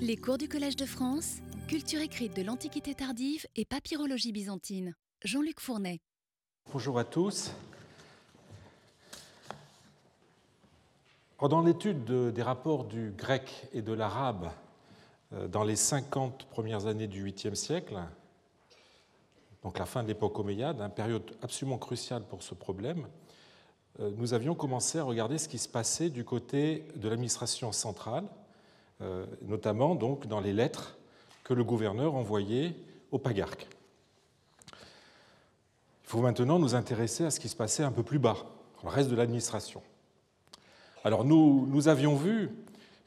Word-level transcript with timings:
Les 0.00 0.18
cours 0.18 0.36
du 0.36 0.50
Collège 0.50 0.76
de 0.76 0.84
France, 0.84 1.36
culture 1.66 2.02
écrite 2.02 2.36
de 2.36 2.42
l'Antiquité 2.42 2.94
tardive 2.94 3.46
et 3.56 3.64
papyrologie 3.64 4.32
byzantine. 4.32 4.94
Jean-Luc 5.24 5.60
Fournet. 5.60 6.02
Bonjour 6.70 6.98
à 6.98 7.04
tous. 7.04 7.50
Dans 11.40 11.62
l'étude 11.62 12.04
des 12.04 12.42
rapports 12.42 12.84
du 12.84 13.12
grec 13.16 13.66
et 13.72 13.80
de 13.80 13.94
l'arabe 13.94 14.50
euh, 15.32 15.48
dans 15.48 15.64
les 15.64 15.76
50 15.76 16.48
premières 16.50 16.86
années 16.86 17.06
du 17.06 17.24
8e 17.24 17.54
siècle, 17.54 17.98
donc 19.62 19.78
la 19.78 19.86
fin 19.86 20.02
de 20.02 20.08
l'époque 20.08 20.38
omeyyade, 20.38 20.82
une 20.82 20.90
période 20.90 21.34
absolument 21.40 21.78
cruciale 21.78 22.24
pour 22.24 22.42
ce 22.42 22.54
problème, 22.54 23.06
euh, 24.00 24.10
nous 24.18 24.34
avions 24.34 24.54
commencé 24.54 24.98
à 24.98 25.04
regarder 25.04 25.38
ce 25.38 25.48
qui 25.48 25.58
se 25.58 25.68
passait 25.68 26.10
du 26.10 26.24
côté 26.24 26.86
de 26.96 27.08
l'administration 27.08 27.72
centrale, 27.72 28.24
notamment 29.42 29.94
donc 29.94 30.26
dans 30.26 30.40
les 30.40 30.52
lettres 30.52 30.96
que 31.42 31.54
le 31.54 31.64
gouverneur 31.64 32.14
envoyait 32.14 32.74
au 33.10 33.18
pagarque. 33.18 33.68
Il 34.72 36.10
faut 36.10 36.20
maintenant 36.20 36.58
nous 36.58 36.74
intéresser 36.74 37.24
à 37.24 37.30
ce 37.30 37.40
qui 37.40 37.48
se 37.48 37.56
passait 37.56 37.82
un 37.82 37.92
peu 37.92 38.02
plus 38.02 38.18
bas, 38.18 38.36
le 38.82 38.88
reste 38.88 39.10
de 39.10 39.16
l'administration. 39.16 39.82
Alors 41.04 41.24
nous, 41.24 41.66
nous 41.66 41.88
avions 41.88 42.16
vu 42.16 42.50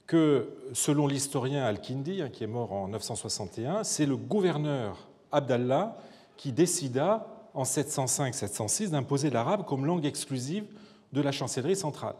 que, 0.05 0.49
selon 0.73 1.07
l'historien 1.07 1.63
Al-Kindi, 1.63 2.21
hein, 2.21 2.29
qui 2.29 2.43
est 2.43 2.48
mort 2.48 2.71
en 2.71 2.88
961, 2.88 3.84
c'est 3.84 4.05
le 4.05 4.15
gouverneur 4.15 5.07
Abdallah 5.31 5.98
qui 6.38 6.51
décida 6.51 7.27
en 7.54 7.63
705-706 7.63 8.90
d'imposer 8.90 9.29
l'arabe 9.29 9.65
comme 9.65 9.85
langue 9.85 10.05
exclusive 10.05 10.65
de 11.12 11.21
la 11.21 11.31
chancellerie 11.31 11.76
centrale, 11.76 12.15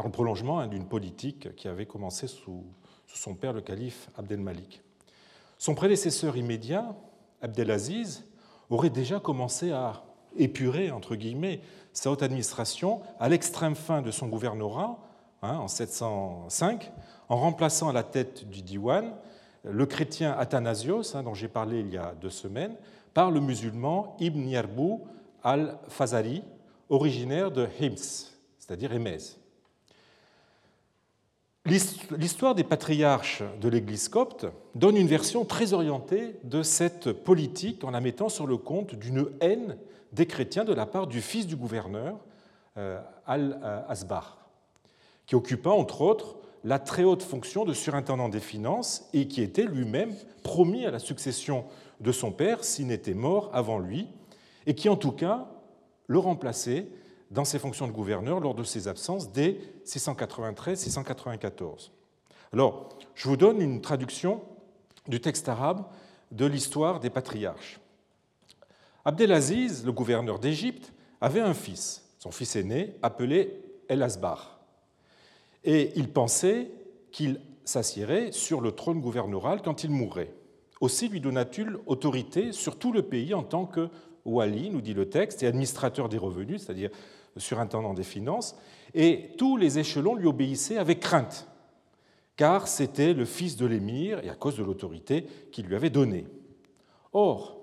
dans 0.00 0.06
le 0.06 0.12
prolongement 0.12 0.60
hein, 0.60 0.66
d'une 0.66 0.86
politique 0.86 1.54
qui 1.56 1.68
avait 1.68 1.84
commencé 1.84 2.26
sous, 2.26 2.64
son 3.06 3.34
père, 3.34 3.52
le 3.52 3.60
calife 3.60 4.08
Abdel-Malik. 4.16 4.80
Son 5.58 5.74
prédécesseur 5.74 6.38
immédiat, 6.38 6.94
Abdelaziz, 7.42 8.24
aurait 8.70 8.88
déjà 8.88 9.20
commencé 9.20 9.72
à 9.72 10.04
épurer, 10.38 10.90
entre 10.90 11.16
guillemets, 11.16 11.60
sa 11.92 12.10
haute 12.10 12.22
administration 12.22 13.02
à 13.18 13.28
l'extrême 13.28 13.74
fin 13.74 14.00
de 14.00 14.10
son 14.10 14.28
gouvernorat, 14.28 14.98
hein, 15.42 15.58
en 15.58 15.68
705, 15.68 16.90
en 17.28 17.36
remplaçant 17.36 17.90
à 17.90 17.92
la 17.92 18.02
tête 18.02 18.48
du 18.48 18.62
diwan 18.62 19.12
le 19.64 19.84
chrétien 19.84 20.32
Athanasios, 20.32 21.14
hein, 21.14 21.24
dont 21.24 21.34
j'ai 21.34 21.48
parlé 21.48 21.80
il 21.80 21.90
y 21.92 21.98
a 21.98 22.14
deux 22.18 22.30
semaines, 22.30 22.74
par 23.12 23.30
le 23.30 23.40
musulman 23.40 24.16
Ibn 24.18 24.48
Yarbou 24.48 25.02
al-Fazari, 25.42 26.42
originaire 26.88 27.50
de 27.50 27.68
Hims, 27.78 28.30
c'est-à-dire 28.58 28.94
Hémès. 28.94 29.39
L'histoire 31.66 32.54
des 32.54 32.64
patriarches 32.64 33.42
de 33.60 33.68
l'Église 33.68 34.08
copte 34.08 34.46
donne 34.74 34.96
une 34.96 35.06
version 35.06 35.44
très 35.44 35.74
orientée 35.74 36.36
de 36.42 36.62
cette 36.62 37.12
politique 37.12 37.84
en 37.84 37.90
la 37.90 38.00
mettant 38.00 38.30
sur 38.30 38.46
le 38.46 38.56
compte 38.56 38.94
d'une 38.94 39.26
haine 39.40 39.76
des 40.12 40.26
chrétiens 40.26 40.64
de 40.64 40.72
la 40.72 40.86
part 40.86 41.06
du 41.06 41.20
fils 41.20 41.46
du 41.46 41.56
gouverneur, 41.56 42.16
euh, 42.78 42.98
Al-Asbar, 43.26 44.38
qui 45.26 45.34
occupa 45.34 45.68
entre 45.70 46.00
autres 46.00 46.36
la 46.64 46.78
très 46.78 47.04
haute 47.04 47.22
fonction 47.22 47.64
de 47.66 47.74
surintendant 47.74 48.30
des 48.30 48.40
finances 48.40 49.08
et 49.12 49.28
qui 49.28 49.42
était 49.42 49.64
lui-même 49.64 50.14
promis 50.42 50.86
à 50.86 50.90
la 50.90 50.98
succession 50.98 51.64
de 52.00 52.10
son 52.12 52.32
père 52.32 52.64
s'il 52.64 52.86
n'était 52.86 53.14
mort 53.14 53.50
avant 53.52 53.78
lui, 53.78 54.08
et 54.66 54.74
qui 54.74 54.88
en 54.88 54.96
tout 54.96 55.12
cas 55.12 55.46
le 56.06 56.18
remplaçait 56.18 56.88
dans 57.30 57.44
ses 57.44 57.58
fonctions 57.58 57.86
de 57.86 57.92
gouverneur 57.92 58.40
lors 58.40 58.54
de 58.54 58.64
ses 58.64 58.88
absences 58.88 59.32
dès 59.32 59.58
693-694. 59.86 61.90
Alors, 62.52 62.88
je 63.14 63.28
vous 63.28 63.36
donne 63.36 63.60
une 63.60 63.80
traduction 63.80 64.42
du 65.06 65.20
texte 65.20 65.48
arabe 65.48 65.84
de 66.32 66.46
l'histoire 66.46 67.00
des 67.00 67.10
patriarches. 67.10 67.80
Abdelaziz, 69.04 69.84
le 69.84 69.92
gouverneur 69.92 70.38
d'Égypte, 70.38 70.92
avait 71.20 71.40
un 71.40 71.54
fils, 71.54 72.04
son 72.18 72.30
fils 72.30 72.56
aîné, 72.56 72.96
appelé 73.02 73.62
El-Asbar. 73.88 74.60
Et 75.64 75.92
il 75.96 76.10
pensait 76.10 76.70
qu'il 77.12 77.40
s'assierait 77.64 78.32
sur 78.32 78.60
le 78.60 78.72
trône 78.72 79.00
gouvernoral 79.00 79.62
quand 79.62 79.84
il 79.84 79.90
mourrait. 79.90 80.32
Aussi 80.80 81.08
lui 81.08 81.20
donna-t-il 81.20 81.76
autorité 81.86 82.52
sur 82.52 82.78
tout 82.78 82.92
le 82.92 83.02
pays 83.02 83.34
en 83.34 83.42
tant 83.42 83.66
que 83.66 83.88
wali, 84.24 84.70
nous 84.70 84.80
dit 84.80 84.94
le 84.94 85.08
texte, 85.08 85.42
et 85.42 85.46
administrateur 85.46 86.08
des 86.08 86.18
revenus, 86.18 86.62
c'est-à-dire 86.62 86.90
surintendant 87.36 87.94
des 87.94 88.04
finances, 88.04 88.56
et 88.94 89.30
tous 89.38 89.56
les 89.56 89.78
échelons 89.78 90.14
lui 90.14 90.26
obéissaient 90.26 90.78
avec 90.78 91.00
crainte, 91.00 91.46
car 92.36 92.68
c'était 92.68 93.12
le 93.12 93.24
fils 93.24 93.56
de 93.56 93.66
l'émir 93.66 94.24
et 94.24 94.30
à 94.30 94.34
cause 94.34 94.56
de 94.56 94.64
l'autorité 94.64 95.26
qu'il 95.52 95.66
lui 95.66 95.76
avait 95.76 95.90
donnée. 95.90 96.26
Or, 97.12 97.60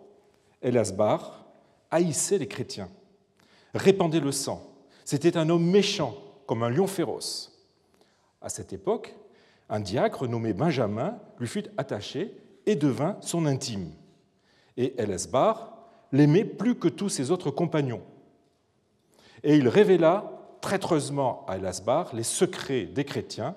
El-Asbar 0.62 1.46
haïssait 1.92 2.38
les 2.38 2.48
chrétiens, 2.48 2.90
répandait 3.74 4.20
le 4.20 4.32
sang. 4.32 4.62
C'était 5.06 5.38
un 5.38 5.50
homme 5.50 5.66
méchant, 5.66 6.16
comme 6.46 6.64
un 6.64 6.70
lion 6.70 6.88
féroce. 6.88 7.66
À 8.42 8.50
cette 8.50 8.74
époque, 8.74 9.16
un 9.70 9.80
diacre 9.80 10.28
nommé 10.28 10.54
Benjamin 10.54 11.20
lui 11.40 11.48
fut 11.48 11.66
attaché 11.78 12.34
et 12.66 12.76
devint 12.76 13.18
son 13.22 13.46
intime. 13.46 13.92
Et 14.78 14.94
El-Asbar 14.98 15.78
l'aimait 16.12 16.46
plus 16.46 16.76
que 16.76 16.88
tous 16.88 17.10
ses 17.10 17.32
autres 17.32 17.52
compagnons. 17.52 18.02
Et 19.48 19.56
il 19.56 19.70
révéla 19.70 20.30
traîtreusement 20.60 21.46
à 21.48 21.56
El-Asbar 21.56 22.14
les 22.14 22.24
secrets 22.24 22.84
des 22.84 23.06
chrétiens 23.06 23.56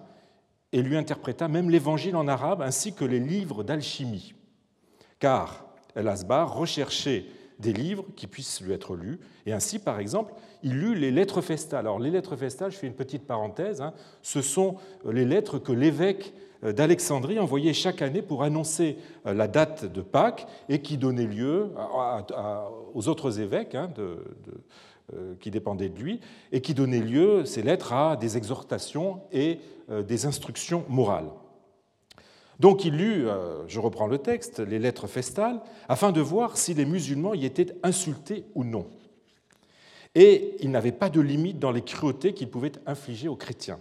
et 0.71 0.83
lui 0.83 0.97
interpréta 0.97 1.49
même 1.49 1.69
l'évangile 1.69 2.15
en 2.15 2.29
arabe 2.29 2.63
ainsi 2.63 2.95
que 2.95 3.05
les 3.05 3.19
livres 3.19 3.65
d'alchimie. 3.65 4.35
Car 5.19 5.67
El-Asbar 5.97 6.55
recherchait 6.55 7.25
des 7.59 7.73
livres 7.73 8.05
qui 8.15 8.29
puissent 8.29 8.61
lui 8.61 8.73
être 8.73 8.95
lus. 8.95 9.19
Et 9.47 9.53
ainsi, 9.53 9.81
par 9.81 9.99
exemple, 9.99 10.33
il 10.63 10.79
lut 10.79 10.95
les 10.95 11.11
lettres 11.11 11.41
festales. 11.41 11.81
Alors, 11.81 11.99
les 11.99 12.13
lettres 12.13 12.37
festales, 12.37 12.71
je 12.71 12.77
fais 12.77 12.87
une 12.87 12.95
petite 12.95 13.27
parenthèse, 13.27 13.81
hein, 13.81 13.93
ce 14.23 14.43
sont 14.43 14.77
les 15.05 15.25
lettres 15.25 15.59
que 15.59 15.73
l'évêque 15.73 16.33
euh, 16.65 16.73
d'Alexandrie 16.73 17.39
envoyait 17.39 17.73
chaque 17.73 18.03
année 18.03 18.23
pour 18.23 18.43
annoncer 18.43 18.99
euh, 19.27 19.35
la 19.35 19.49
date 19.49 19.85
de 19.85 20.03
Pâques 20.03 20.47
et 20.69 20.83
qui 20.83 20.99
donnait 20.99 21.27
lieu 21.27 21.73
aux 22.95 23.09
autres 23.09 23.41
évêques 23.41 23.75
hein, 23.75 23.91
euh, 23.99 24.17
qui 25.41 25.51
dépendaient 25.51 25.89
de 25.89 25.99
lui 25.99 26.21
et 26.53 26.61
qui 26.61 26.75
donnaient 26.75 27.01
lieu, 27.01 27.45
ces 27.45 27.63
lettres, 27.63 27.93
à 27.93 28.17
des 28.17 28.37
exhortations 28.37 29.23
et 29.33 29.59
des 29.89 30.27
instructions 30.27 30.85
morales. 30.89 31.31
Donc 32.59 32.85
il 32.85 32.97
lut, 32.97 33.27
je 33.67 33.81
reprends 33.81 34.07
le 34.07 34.19
texte, 34.19 34.61
les 34.61 34.79
lettres 34.79 35.07
festales, 35.07 35.63
afin 35.89 36.13
de 36.13 36.21
voir 36.21 36.59
si 36.59 36.75
les 36.75 36.85
musulmans 36.85 37.35
y 37.35 37.47
étaient 37.47 37.75
insultés 37.83 38.45
ou 38.55 38.65
non. 38.65 38.87
Et 40.15 40.57
il 40.61 40.71
n'avait 40.71 40.93
pas 40.93 41.09
de 41.09 41.21
limite 41.21 41.59
dans 41.59 41.71
les 41.71 41.83
cruautés 41.83 42.35
qu'il 42.35 42.51
pouvait 42.51 42.73
infliger 42.85 43.29
aux 43.29 43.37
chrétiens. 43.37 43.79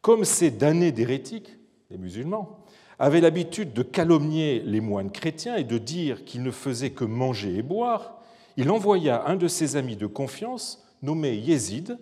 Comme 0.00 0.24
ces 0.24 0.50
damnés 0.50 0.92
d'hérétiques, 0.92 1.58
les 1.90 1.98
musulmans, 1.98 2.58
avaient 2.98 3.20
l'habitude 3.20 3.72
de 3.72 3.82
calomnier 3.82 4.60
les 4.60 4.80
moines 4.80 5.10
chrétiens 5.10 5.56
et 5.56 5.64
de 5.64 5.76
dire 5.76 6.24
qu'ils 6.24 6.42
ne 6.42 6.50
faisaient 6.50 6.90
que 6.90 7.04
manger 7.04 7.56
et 7.56 7.62
boire, 7.62 8.21
il 8.56 8.70
envoya 8.70 9.24
un 9.26 9.36
de 9.36 9.48
ses 9.48 9.76
amis 9.76 9.96
de 9.96 10.06
confiance, 10.06 10.84
nommé 11.02 11.34
Yézid, 11.34 11.98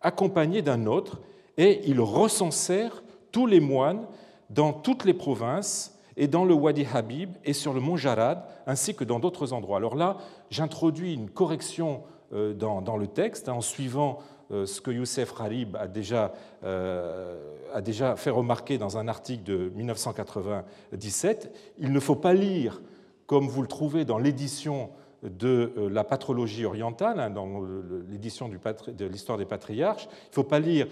accompagné 0.00 0.62
d'un 0.62 0.86
autre, 0.86 1.20
et 1.56 1.80
ils 1.88 2.00
recensèrent 2.00 3.02
tous 3.32 3.46
les 3.46 3.60
moines 3.60 4.06
dans 4.50 4.72
toutes 4.72 5.04
les 5.04 5.14
provinces 5.14 5.98
et 6.16 6.28
dans 6.28 6.44
le 6.44 6.54
Wadi 6.54 6.86
Habib 6.92 7.30
et 7.44 7.52
sur 7.52 7.72
le 7.72 7.80
mont 7.80 7.96
Jarad, 7.96 8.44
ainsi 8.66 8.94
que 8.94 9.04
dans 9.04 9.18
d'autres 9.18 9.52
endroits. 9.52 9.78
Alors 9.78 9.96
là, 9.96 10.18
j'introduis 10.50 11.14
une 11.14 11.30
correction 11.30 12.02
euh, 12.32 12.54
dans, 12.54 12.96
le 12.96 13.06
texte 13.06 13.48
en 13.48 13.60
suivant 13.60 14.18
euh, 14.50 14.66
ce 14.66 14.80
que 14.80 14.90
Youssef 14.90 15.32
Harib 15.40 15.76
a 15.76 15.88
déjà, 15.88 16.32
euh, 16.64 17.36
a 17.72 17.80
déjà 17.80 18.16
fait 18.16 18.30
remarquer 18.30 18.78
dans 18.78 18.98
un 18.98 19.08
article 19.08 19.44
de 19.44 19.72
1997, 19.74 21.54
il 21.78 21.92
ne 21.92 22.00
faut 22.00 22.16
pas 22.16 22.34
lire, 22.34 22.82
comme 23.26 23.48
vous 23.48 23.62
le 23.62 23.68
trouvez 23.68 24.04
dans 24.04 24.18
l'édition 24.18 24.90
de 25.24 25.72
euh, 25.76 25.88
la 25.90 26.04
patrologie 26.04 26.64
orientale, 26.64 27.18
hein, 27.20 27.30
dans 27.30 27.62
l'édition 28.08 28.48
de 28.48 29.06
l'histoire 29.06 29.38
des 29.38 29.44
patriarches, 29.44 30.04
il 30.04 30.30
ne 30.30 30.34
faut 30.34 30.44
pas 30.44 30.60
lire 30.60 30.86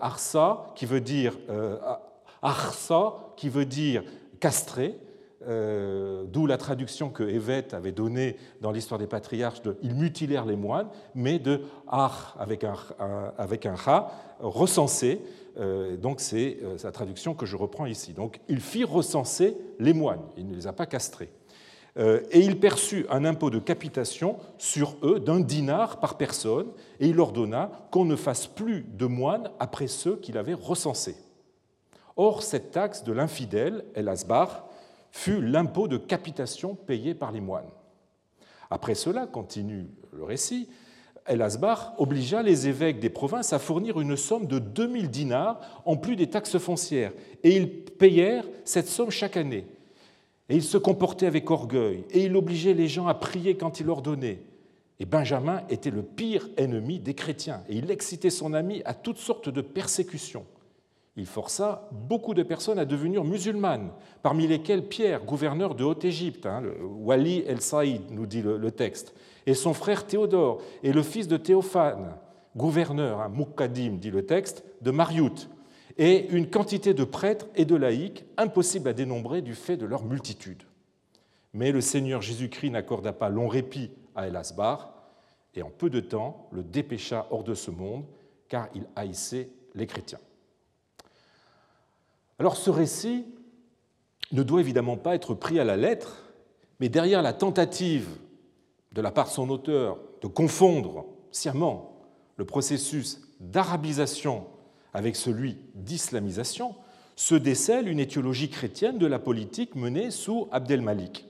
Arsa, 0.00 0.72
qui 0.74 0.86
veut 0.86 1.00
dire 1.00 1.36
Arsa, 2.42 3.14
qui 3.36 3.48
veut 3.48 3.66
dire 3.66 4.02
castré, 4.40 4.98
euh, 5.46 6.24
d'où 6.26 6.46
la 6.46 6.56
traduction 6.56 7.10
que 7.10 7.22
Évête 7.22 7.74
avait 7.74 7.92
donnée 7.92 8.36
dans 8.60 8.70
l'histoire 8.70 8.98
des 8.98 9.06
patriarches 9.06 9.62
de 9.62 9.76
Ils 9.82 9.94
mutilèrent 9.94 10.46
les 10.46 10.56
moines, 10.56 10.88
mais 11.14 11.38
de 11.38 11.62
Ar 11.86 12.34
avec 12.38 12.64
un, 12.64 12.74
avec 13.36 13.66
un 13.66 13.74
Ra, 13.74 14.10
recensé. 14.40 15.20
Euh, 15.58 15.96
donc 15.96 16.20
c'est 16.20 16.58
euh, 16.62 16.78
sa 16.78 16.92
traduction 16.92 17.34
que 17.34 17.46
je 17.46 17.56
reprends 17.56 17.86
ici. 17.86 18.12
Donc 18.12 18.40
il 18.48 18.60
fit 18.60 18.84
recenser 18.84 19.56
les 19.78 19.92
moines, 19.92 20.22
il 20.36 20.48
ne 20.48 20.54
les 20.54 20.66
a 20.66 20.72
pas 20.72 20.86
castrés. 20.86 21.30
Et 21.96 22.40
il 22.40 22.58
perçut 22.58 23.06
un 23.08 23.24
impôt 23.24 23.50
de 23.50 23.60
capitation 23.60 24.36
sur 24.58 24.96
eux 25.02 25.20
d'un 25.20 25.40
dinar 25.40 26.00
par 26.00 26.16
personne, 26.16 26.72
et 26.98 27.06
il 27.06 27.20
ordonna 27.20 27.70
qu'on 27.90 28.04
ne 28.04 28.16
fasse 28.16 28.46
plus 28.46 28.82
de 28.82 29.06
moines 29.06 29.50
après 29.60 29.86
ceux 29.86 30.16
qu'il 30.16 30.36
avait 30.36 30.54
recensés. 30.54 31.16
Or, 32.16 32.42
cette 32.42 32.70
taxe 32.70 33.04
de 33.04 33.12
l'infidèle, 33.12 33.84
El 33.94 34.08
Asbar, 34.08 34.68
fut 35.10 35.40
l'impôt 35.40 35.86
de 35.86 35.96
capitation 35.96 36.74
payé 36.74 37.14
par 37.14 37.30
les 37.30 37.40
moines. 37.40 37.70
Après 38.70 38.94
cela, 38.96 39.26
continue 39.26 39.86
le 40.12 40.24
récit, 40.24 40.68
El 41.26 41.42
Asbar 41.42 41.94
obligea 41.98 42.42
les 42.42 42.68
évêques 42.68 43.00
des 43.00 43.08
provinces 43.08 43.52
à 43.52 43.58
fournir 43.58 44.00
une 44.00 44.16
somme 44.16 44.46
de 44.46 44.58
2000 44.58 45.10
dinars 45.10 45.60
en 45.84 45.96
plus 45.96 46.16
des 46.16 46.28
taxes 46.28 46.58
foncières, 46.58 47.12
et 47.42 47.56
ils 47.56 47.84
payèrent 47.84 48.46
cette 48.64 48.88
somme 48.88 49.10
chaque 49.10 49.36
année. 49.36 49.66
Et 50.48 50.56
il 50.56 50.62
se 50.62 50.76
comportait 50.76 51.26
avec 51.26 51.50
orgueil, 51.50 52.04
et 52.10 52.24
il 52.24 52.36
obligeait 52.36 52.74
les 52.74 52.88
gens 52.88 53.06
à 53.06 53.14
prier 53.14 53.56
quand 53.56 53.80
il 53.80 53.88
ordonnait. 53.88 54.42
Et 55.00 55.06
Benjamin 55.06 55.62
était 55.70 55.90
le 55.90 56.02
pire 56.02 56.48
ennemi 56.56 57.00
des 57.00 57.14
chrétiens, 57.14 57.62
et 57.68 57.76
il 57.76 57.90
excitait 57.90 58.30
son 58.30 58.52
ami 58.52 58.82
à 58.84 58.94
toutes 58.94 59.18
sortes 59.18 59.48
de 59.48 59.60
persécutions. 59.60 60.44
Il 61.16 61.26
força 61.26 61.88
beaucoup 61.92 62.34
de 62.34 62.42
personnes 62.42 62.78
à 62.78 62.84
devenir 62.84 63.24
musulmanes, 63.24 63.90
parmi 64.22 64.46
lesquelles 64.46 64.86
Pierre, 64.86 65.24
gouverneur 65.24 65.74
de 65.74 65.84
Haute-Égypte, 65.84 66.44
hein, 66.44 66.62
Wali 66.82 67.44
el-Saïd, 67.46 68.02
nous 68.10 68.26
dit 68.26 68.42
le, 68.42 68.70
texte, 68.70 69.14
et 69.46 69.54
son 69.54 69.74
frère 69.74 70.06
Théodore, 70.06 70.60
et 70.82 70.92
le 70.92 71.02
fils 71.02 71.28
de 71.28 71.36
Théophane, 71.36 72.16
gouverneur, 72.56 73.20
hein, 73.20 73.32
dit 73.68 74.10
le 74.10 74.26
texte, 74.26 74.64
de 74.82 74.90
Mariout, 74.90 75.48
et 75.96 76.28
une 76.30 76.50
quantité 76.50 76.94
de 76.94 77.04
prêtres 77.04 77.46
et 77.54 77.64
de 77.64 77.76
laïcs 77.76 78.24
impossible 78.36 78.88
à 78.88 78.92
dénombrer 78.92 79.42
du 79.42 79.54
fait 79.54 79.76
de 79.76 79.86
leur 79.86 80.04
multitude. 80.04 80.62
Mais 81.52 81.70
le 81.70 81.80
Seigneur 81.80 82.20
Jésus-Christ 82.20 82.70
n'accorda 82.70 83.12
pas 83.12 83.28
long 83.28 83.48
répit 83.48 83.90
à 84.14 84.26
El-Asbar, 84.26 84.92
et 85.54 85.62
en 85.62 85.70
peu 85.70 85.88
de 85.88 86.00
temps 86.00 86.48
le 86.50 86.64
dépêcha 86.64 87.26
hors 87.30 87.44
de 87.44 87.54
ce 87.54 87.70
monde, 87.70 88.04
car 88.48 88.68
il 88.74 88.86
haïssait 88.96 89.50
les 89.74 89.86
chrétiens. 89.86 90.18
Alors 92.40 92.56
ce 92.56 92.70
récit 92.70 93.24
ne 94.32 94.42
doit 94.42 94.60
évidemment 94.60 94.96
pas 94.96 95.14
être 95.14 95.34
pris 95.34 95.60
à 95.60 95.64
la 95.64 95.76
lettre, 95.76 96.32
mais 96.80 96.88
derrière 96.88 97.22
la 97.22 97.32
tentative 97.32 98.08
de 98.92 99.00
la 99.00 99.12
part 99.12 99.26
de 99.26 99.32
son 99.32 99.48
auteur 99.50 99.98
de 100.22 100.26
confondre 100.26 101.06
sciemment 101.30 102.00
le 102.36 102.44
processus 102.44 103.20
d'arabisation 103.38 104.46
avec 104.94 105.16
celui 105.16 105.58
d'islamisation, 105.74 106.76
se 107.16 107.34
décèle 107.34 107.88
une 107.88 108.00
étiologie 108.00 108.48
chrétienne 108.48 108.98
de 108.98 109.06
la 109.06 109.18
politique 109.18 109.74
menée 109.74 110.10
sous 110.10 110.48
Abdel-Malik. 110.52 111.26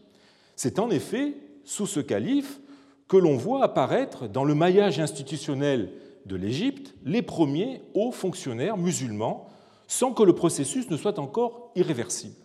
C'est 0.57 0.79
en 0.79 0.91
effet 0.91 1.35
sous 1.65 1.87
ce 1.87 2.01
calife 2.01 2.61
que 3.09 3.17
l'on 3.17 3.37
voit 3.37 3.65
apparaître 3.65 4.29
dans 4.29 4.45
le 4.45 4.55
maillage 4.55 5.01
institutionnel 5.01 5.93
de 6.27 6.37
l'Égypte 6.37 6.95
les 7.05 7.23
premiers 7.23 7.83
hauts 7.95 8.13
fonctionnaires 8.13 8.77
musulmans 8.77 9.49
sans 9.87 10.13
que 10.13 10.23
le 10.23 10.35
processus 10.35 10.89
ne 10.91 10.97
soit 10.97 11.19
encore 11.19 11.71
irréversible 11.75 12.37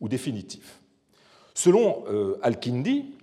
ou 0.00 0.08
définitif. 0.08 0.80
Selon 1.54 2.04
euh, 2.08 2.38
Al-Kindi, 2.42 3.14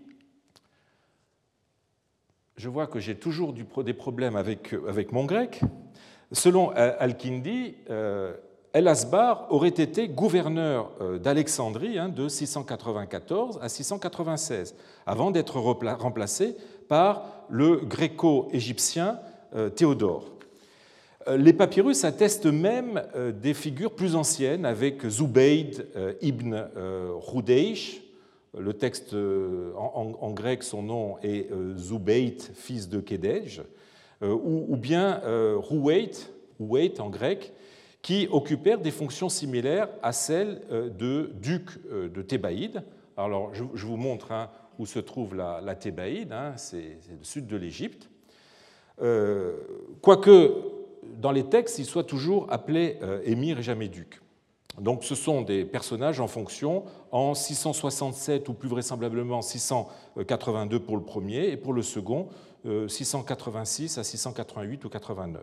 je 2.56 2.69
vois 2.69 2.88
que 2.88 3.00
j'ai 3.00 3.15
toujours 3.15 3.54
des 3.54 3.94
problèmes 3.94 4.36
avec, 4.36 4.74
avec 4.88 5.12
mon 5.12 5.25
grec, 5.25 5.62
selon 6.31 6.71
euh, 6.75 6.94
Al-Kindi, 7.00 7.75
euh, 7.89 8.33
El-Asbar 8.74 9.47
aurait 9.50 9.69
été 9.69 10.07
gouverneur 10.07 10.91
d'Alexandrie 11.24 11.97
hein, 11.97 12.09
de 12.09 12.27
694 12.27 13.59
à 13.62 13.69
696, 13.69 14.75
avant 15.06 15.31
d'être 15.31 15.59
remplacé 15.59 16.56
par 16.88 17.24
le 17.50 17.77
gréco-égyptien 17.77 19.19
Théodore. 19.75 20.38
Euh, 21.27 21.38
les 21.38 21.53
papyrus 21.53 22.03
attestent 22.03 22.45
même 22.45 23.01
euh, 23.15 23.31
des 23.31 23.53
figures 23.53 23.91
plus 23.91 24.15
anciennes 24.15 24.65
avec 24.65 25.06
Zubayd 25.07 25.88
euh, 25.95 26.13
ibn 26.21 26.56
Rudeish. 26.75 28.01
Le 28.57 28.73
texte 28.73 29.13
en, 29.13 30.31
grec, 30.31 30.63
son 30.63 30.81
nom 30.81 31.18
est 31.21 31.47
Zubayd, 31.77 32.41
fils 32.56 32.89
de 32.89 33.01
Kedej, 33.01 33.62
ou, 34.21 34.75
bien 34.77 35.21
Ruwait, 35.23 36.99
en 36.99 37.09
grec, 37.09 37.53
qui 38.01 38.27
occupèrent 38.31 38.79
des 38.79 38.91
fonctions 38.91 39.29
similaires 39.29 39.89
à 40.01 40.11
celles 40.11 40.61
de 40.69 41.31
duc 41.35 41.69
de 41.91 42.21
Thébaïde. 42.21 42.83
Alors, 43.15 43.53
je, 43.53 43.85
vous 43.85 43.97
montre 43.97 44.31
hein, 44.31 44.49
où 44.79 44.85
se 44.85 44.99
trouve 44.99 45.35
la, 45.35 45.75
Thébaïde, 45.75 46.31
hein, 46.31 46.53
c'est 46.55 46.97
le 47.09 47.23
sud 47.23 47.47
de 47.47 47.57
l'Égypte. 47.57 48.09
quoique 50.01 50.51
dans 51.15 51.31
les 51.31 51.43
textes, 51.45 51.79
il 51.79 51.85
soit 51.85 52.03
toujours 52.03 52.51
appelé 52.51 52.97
euh, 53.01 53.21
émir 53.23 53.59
et 53.59 53.63
jamais 53.63 53.87
duc. 53.87 54.21
Donc 54.79 55.03
ce 55.03 55.15
sont 55.15 55.41
des 55.41 55.65
personnages 55.65 56.19
en 56.19 56.27
fonction 56.27 56.83
en 57.12 57.33
667 57.33 58.47
ou 58.50 58.53
plus 58.53 58.69
vraisemblablement 58.69 59.41
682 59.41 60.79
pour 60.79 60.97
le 60.97 61.03
premier 61.03 61.50
et 61.50 61.57
pour 61.57 61.74
le 61.74 61.81
second 61.81 62.29
686 62.88 63.97
euh, 63.97 64.01
à 64.01 64.03
688 64.03 64.85
ou 64.85 64.89
89. 64.89 65.41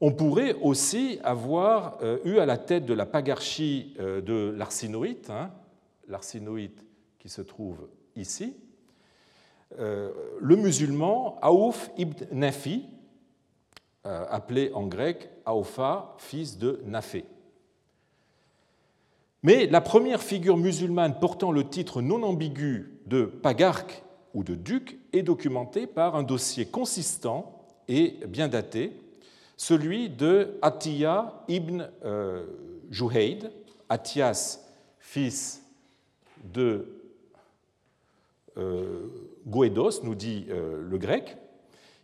On 0.00 0.12
pourrait 0.12 0.54
aussi 0.60 1.18
avoir 1.24 1.98
euh, 2.02 2.18
eu 2.24 2.38
à 2.38 2.46
la 2.46 2.58
tête 2.58 2.84
de 2.84 2.92
la 2.92 3.06
pagarchie 3.06 3.94
de 3.98 4.54
l'arsinoïte, 4.56 5.30
hein, 5.30 5.50
l'arsinoïte 6.08 6.84
qui 7.18 7.28
se 7.28 7.40
trouve 7.42 7.88
ici, 8.16 8.54
le 9.78 10.56
musulman 10.56 11.38
Aouf 11.42 11.90
ibn 11.98 12.24
Nafi, 12.30 12.86
euh, 14.06 14.24
appelé 14.30 14.70
en 14.72 14.86
grec 14.86 15.28
Aofa, 15.44 16.14
fils 16.18 16.58
de 16.58 16.80
Naphé. 16.84 17.24
Mais 19.46 19.68
la 19.68 19.80
première 19.80 20.24
figure 20.24 20.56
musulmane 20.56 21.20
portant 21.20 21.52
le 21.52 21.62
titre 21.62 22.02
non 22.02 22.24
ambigu 22.24 22.90
de 23.06 23.26
pagarque 23.26 24.02
ou 24.34 24.42
de 24.42 24.56
duc 24.56 24.98
est 25.12 25.22
documentée 25.22 25.86
par 25.86 26.16
un 26.16 26.24
dossier 26.24 26.66
consistant 26.66 27.64
et 27.86 28.16
bien 28.26 28.48
daté, 28.48 28.90
celui 29.56 30.10
de 30.10 30.58
Atiyah 30.62 31.44
ibn 31.46 31.88
euh, 32.04 32.44
Juhayd, 32.90 33.52
Athias, 33.88 34.66
fils 34.98 35.62
de 36.52 36.88
euh, 38.58 39.06
Goédos, 39.46 40.02
nous 40.02 40.16
dit 40.16 40.46
le 40.48 40.98
grec, 40.98 41.36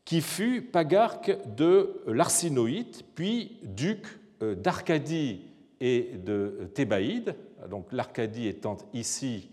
qui 0.05 0.21
fut 0.21 0.63
pagarque 0.63 1.37
de 1.57 2.05
l'Arsinoïte, 2.07 3.05
puis 3.17 3.59
duc 3.65 4.07
euh, 4.43 4.55
d'Arcadie 4.55 5.41
et 5.85 6.17
de 6.17 6.71
Thébaïde, 6.75 7.35
donc 7.69 7.93
l'Arcadie 7.93 8.47
étant 8.47 8.77
ici 8.93 9.51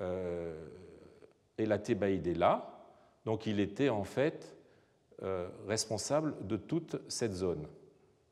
euh, 0.00 0.66
et 1.56 1.64
la 1.64 1.78
Thébaïde 1.78 2.26
est 2.26 2.34
là, 2.34 2.88
donc 3.24 3.46
il 3.46 3.60
était 3.60 3.88
en 3.88 4.02
fait 4.02 4.56
euh, 5.22 5.48
responsable 5.68 6.34
de 6.44 6.56
toute 6.56 7.00
cette 7.08 7.34
zone, 7.34 7.68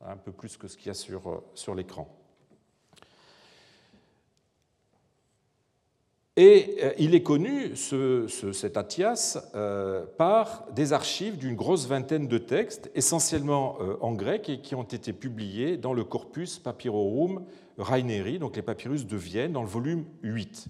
un 0.01 0.17
peu 0.17 0.33
plus 0.33 0.57
que 0.57 0.67
ce 0.67 0.75
qu'il 0.75 0.87
y 0.87 0.89
a 0.89 0.93
sur, 0.93 1.41
sur 1.53 1.75
l'écran. 1.75 2.13
Et 6.41 6.77
euh, 6.81 6.93
il 6.97 7.15
est 7.15 7.21
connu, 7.21 7.75
cet 7.75 8.77
Athias, 8.77 9.37
euh, 9.55 10.05
par 10.17 10.63
des 10.73 10.93
archives 10.93 11.37
d'une 11.37 11.53
grosse 11.53 11.85
vingtaine 11.85 12.29
de 12.29 12.37
textes, 12.37 12.89
essentiellement 12.95 13.75
euh, 13.81 13.97
en 13.99 14.13
grec, 14.13 14.47
et 14.47 14.61
qui 14.61 14.73
ont 14.73 14.83
été 14.83 15.11
publiés 15.11 15.75
dans 15.75 15.91
le 15.91 16.05
corpus 16.05 16.57
Papyrorum 16.57 17.43
Raineri, 17.77 18.39
donc 18.39 18.55
les 18.55 18.61
papyrus 18.61 19.05
de 19.05 19.17
Vienne, 19.17 19.51
dans 19.51 19.63
le 19.63 19.67
volume 19.67 20.05
8, 20.23 20.67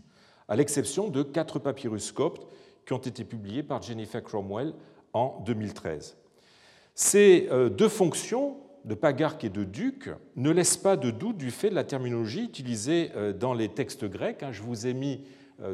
à 0.47 0.55
l'exception 0.55 1.07
de 1.07 1.21
quatre 1.21 1.59
papyrus 1.59 2.11
coptes 2.13 2.47
qui 2.87 2.93
ont 2.93 2.97
été 2.97 3.23
publiés 3.23 3.61
par 3.61 3.83
Jennifer 3.83 4.23
Cromwell 4.23 4.73
en 5.13 5.39
2013. 5.45 6.17
Ces 6.95 7.47
deux 7.77 7.89
fonctions 7.89 8.57
de 8.85 8.95
pagarque 8.95 9.43
et 9.43 9.49
de 9.49 9.63
duc 9.63 10.09
ne 10.35 10.49
laissent 10.49 10.77
pas 10.77 10.97
de 10.97 11.11
doute 11.11 11.37
du 11.37 11.51
fait 11.51 11.69
de 11.69 11.75
la 11.75 11.83
terminologie 11.83 12.45
utilisée 12.45 13.11
dans 13.39 13.53
les 13.53 13.69
textes 13.69 14.05
grecs. 14.05 14.41
Hein. 14.41 14.51
Je 14.51 14.63
vous 14.63 14.87
ai 14.87 14.93
mis 14.93 15.21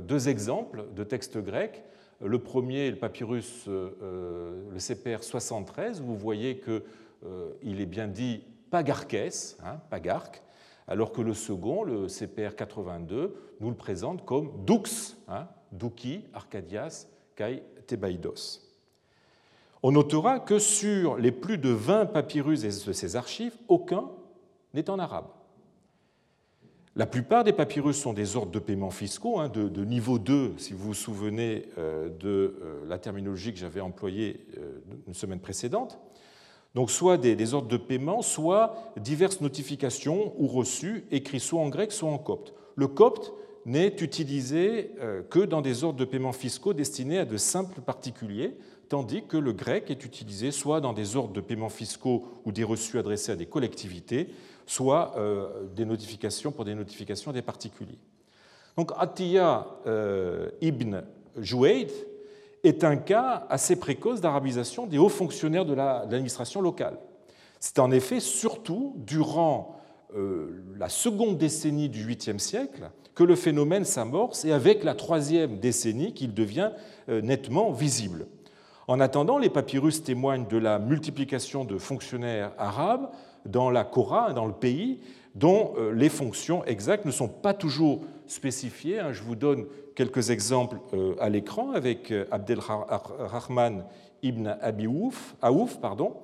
deux 0.02 0.30
exemples 0.30 0.86
de 0.96 1.04
textes 1.04 1.38
grecs. 1.38 1.84
Le 2.22 2.40
premier, 2.40 2.90
le 2.90 2.98
papyrus, 2.98 3.66
euh, 3.68 3.90
euh, 4.02 4.72
le 4.72 4.80
CPR 4.80 5.24
73, 5.24 6.02
où 6.02 6.06
vous 6.06 6.18
voyez 6.18 6.60
qu'il 6.60 7.82
est 7.82 7.86
bien 7.86 8.08
dit 8.08 8.44
pagarques, 8.72 9.16
hein, 9.64 9.80
alors 10.88 11.12
que 11.12 11.22
le 11.22 11.34
second, 11.34 11.84
le 11.84 12.08
CPR 12.08 12.56
82, 12.56 13.36
nous 13.60 13.70
le 13.70 13.76
présente 13.76 14.26
comme 14.26 14.52
dux, 14.66 15.16
hein, 15.28 15.48
douki, 15.72 16.24
arcadias, 16.34 17.08
kai, 17.36 17.64
tebaidos. 17.88 18.62
On 19.84 19.92
notera 19.92 20.40
que 20.40 20.58
sur 20.58 21.18
les 21.18 21.32
plus 21.32 21.58
de 21.58 21.70
20 21.70 22.08
papyrus 22.08 22.62
de 22.62 22.94
ces 22.94 23.16
archives, 23.16 23.56
aucun 23.68 24.10
n'est 24.74 24.90
en 24.90 25.00
arabe. 25.00 25.28
La 26.98 27.06
plupart 27.06 27.44
des 27.44 27.52
papyrus 27.52 27.98
sont 27.98 28.14
des 28.14 28.38
ordres 28.38 28.54
de 28.54 28.60
paiement 28.60 28.90
fiscaux 28.90 29.38
hein, 29.40 29.50
de, 29.50 29.84
niveau 29.84 30.18
2, 30.18 30.54
si 30.58 30.72
vous 30.72 30.80
vous 30.80 30.94
souvenez 30.94 31.68
euh, 31.78 32.08
de 32.08 32.56
euh, 32.62 32.86
la 32.88 32.98
terminologie 32.98 33.52
que 33.52 33.60
j'avais 33.60 33.82
employée 33.82 34.46
euh, 34.58 34.80
une 35.06 35.14
semaine 35.14 35.42
précédente. 35.42 36.00
Donc 36.74 36.90
soit 36.90 37.18
des, 37.18 37.54
ordres 37.54 37.68
de 37.68 37.76
paiement, 37.76 38.22
soit 38.22 38.94
diverses 38.96 39.42
notifications 39.42 40.34
ou 40.38 40.48
reçus 40.48 41.04
écrits 41.12 41.42
soit 41.42 41.60
en 41.60 41.68
grec, 41.68 41.92
soit 41.92 42.10
en 42.10 42.18
copte. 42.18 42.54
Le 42.78 42.88
copte 42.88 43.34
n'est 43.66 43.96
utilisé 44.00 44.92
que 45.30 45.40
dans 45.40 45.62
des 45.62 45.86
ordres 45.86 45.98
de 45.98 46.06
paiement 46.06 46.34
fiscaux 46.34 46.74
destinés 46.74 47.20
à 47.20 47.26
de 47.26 47.38
simples 47.38 47.80
particuliers, 47.80 48.58
tandis 48.90 49.24
que 49.26 49.38
le 49.38 49.54
grec 49.54 49.90
est 49.90 50.04
utilisé 50.04 50.52
soit 50.52 50.82
dans 50.82 50.92
des 50.92 51.16
ordres 51.16 51.34
de 51.34 51.42
paiement 51.42 51.70
fiscaux 51.70 52.26
ou 52.44 52.52
des 52.52 52.66
reçus 52.66 53.00
adressés 53.00 53.32
à 53.32 53.36
des 53.38 53.46
collectivités, 53.46 54.28
soit 54.66 55.14
euh, 55.18 55.68
des 55.76 55.86
notifications 55.86 56.52
pour 56.52 56.66
des 56.66 56.76
notifications 56.76 57.32
des 57.32 57.42
particuliers. 57.42 58.00
Donc 58.78 58.92
Atiyah 58.98 59.68
euh, 59.88 60.50
ibn 60.62 61.02
Jouaid 61.38 61.92
est 62.64 62.84
un 62.84 62.98
cas 62.98 63.46
assez 63.50 63.76
précoce 63.76 64.22
d'arabisation 64.22 64.88
des 64.88 64.98
hauts 64.98 65.10
fonctionnaires 65.10 65.66
de 65.66 65.74
l'administration 65.74 66.62
locale. 66.62 66.98
C'est 67.60 67.80
en 67.80 67.92
effet 67.92 68.20
surtout 68.20 68.96
durant 68.98 69.78
euh, 70.16 70.64
la 70.78 70.90
seconde 70.90 71.38
décennie 71.38 71.90
du 71.90 72.06
8e 72.06 72.40
siècle 72.40 72.90
que 73.14 73.24
le 73.24 73.36
phénomène 73.36 73.86
s'amorce 73.86 74.44
et 74.44 74.52
avec 74.52 74.84
la 74.84 74.94
troisième 74.94 75.60
décennie 75.60 76.14
qu'il 76.14 76.34
devient 76.34 76.72
nettement 77.08 77.72
visible. 77.72 78.28
En 78.90 79.00
attendant, 79.00 79.38
les 79.38 79.50
papyrus 79.50 80.04
témoignent 80.04 80.48
de 80.48 80.58
la 80.58 80.80
multiplication 80.80 81.64
de 81.64 81.78
fonctionnaires 81.78 82.52
arabes 82.58 83.10
dans 83.46 83.70
la 83.70 83.84
Korah, 83.84 84.34
dans 84.34 84.46
le 84.46 84.54
pays, 84.54 85.00
dont 85.36 85.74
euh, 85.78 85.92
les 85.92 86.10
fonctions 86.10 86.64
exactes 86.66 87.06
ne 87.06 87.12
sont 87.12 87.28
pas 87.28 87.54
toujours 87.54 88.02
spécifiées. 88.26 89.00
Hein. 89.00 89.12
Je 89.12 89.24
vous 89.24 89.36
donne 89.36 89.66
quelques 89.94 90.30
exemples 90.30 90.78
euh, 90.94 91.16
à 91.20 91.30
l'écran 91.30 91.72
avec 91.72 92.12
euh, 92.12 92.26
Abdelrahman 92.32 93.86
ibn 94.24 94.48
Abi 94.62 94.88
Aouf 94.88 95.78
pardon, 95.82 96.16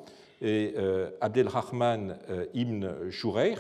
et 0.42 0.74
Abdelrahman 1.22 2.18
ibn 2.56 3.12
Shureyr 3.12 3.60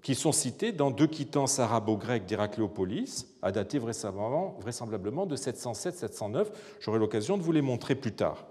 qui 0.00 0.14
sont 0.14 0.32
cités 0.32 0.72
dans 0.72 0.90
deux 0.90 1.06
quittances 1.06 1.58
arabo-grecques 1.58 2.24
d'Héracléopolis, 2.24 3.26
à 3.42 3.52
dater 3.52 3.78
vraisemblablement 3.78 5.26
de 5.26 5.36
707-709. 5.36 6.46
J'aurai 6.80 6.98
l'occasion 6.98 7.36
de 7.36 7.42
vous 7.42 7.52
les 7.52 7.60
montrer 7.60 7.94
plus 7.94 8.12
tard. 8.12 8.46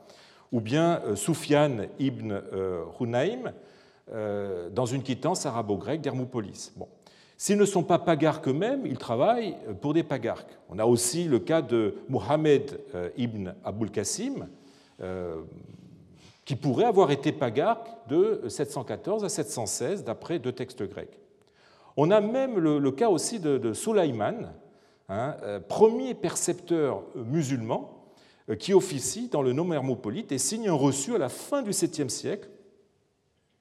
Ou 0.54 0.62
bien 0.62 1.02
euh, 1.06 1.16
Soufiane 1.18 1.88
ibn 2.00 2.32
euh, 2.32 2.86
Hunaym, 3.02 3.52
euh, 4.14 4.70
dans 4.70 4.86
une 4.86 5.04
quittance 5.04 5.46
arabo-grecque 5.46 6.00
d'Hermopolis. 6.00 6.72
Bon. 6.78 6.88
S'ils 7.36 7.58
ne 7.58 7.66
sont 7.66 7.84
pas 7.84 8.00
pagarques 8.00 8.48
eux-mêmes, 8.48 8.86
ils 8.86 8.98
travaillent 8.98 9.58
pour 9.82 9.94
des 9.94 10.04
pagarques. 10.04 10.58
On 10.70 10.80
a 10.80 10.86
aussi 10.86 11.26
le 11.26 11.40
cas 11.40 11.62
de 11.62 11.96
Mohamed 12.08 12.80
ibn 13.18 13.54
Abul 13.66 13.92
Qasim, 13.92 14.48
qui 16.46 16.56
pourrait 16.56 16.86
avoir 16.86 17.12
été 17.12 17.34
pagarque 17.34 17.90
de 18.08 18.44
714 18.48 19.26
à 19.26 19.30
716, 19.30 20.06
d'après 20.06 20.40
deux 20.40 20.54
textes 20.54 20.84
grecs. 20.84 21.20
On 21.96 22.12
a 22.12 22.22
même 22.22 22.58
le, 22.58 22.92
cas 22.92 23.10
aussi 23.10 23.40
de, 23.40 23.58
de 23.58 23.74
Sulaiman, 23.74 24.52
hein, 25.10 25.36
euh, 25.44 25.60
premier 25.60 26.14
percepteur 26.16 27.04
musulman 27.16 27.92
euh, 27.92 27.93
qui 28.60 28.74
officie 28.74 29.30
dans 29.30 29.42
le 29.42 29.54
nom 29.54 29.72
hermopolite 29.72 30.32
et 30.32 30.38
signe 30.38 30.68
un 30.68 30.74
reçu 30.74 31.16
à 31.16 31.18
la 31.18 31.30
fin 31.30 31.62
du 31.62 31.72
7e 31.72 32.10
siècle, 32.10 32.50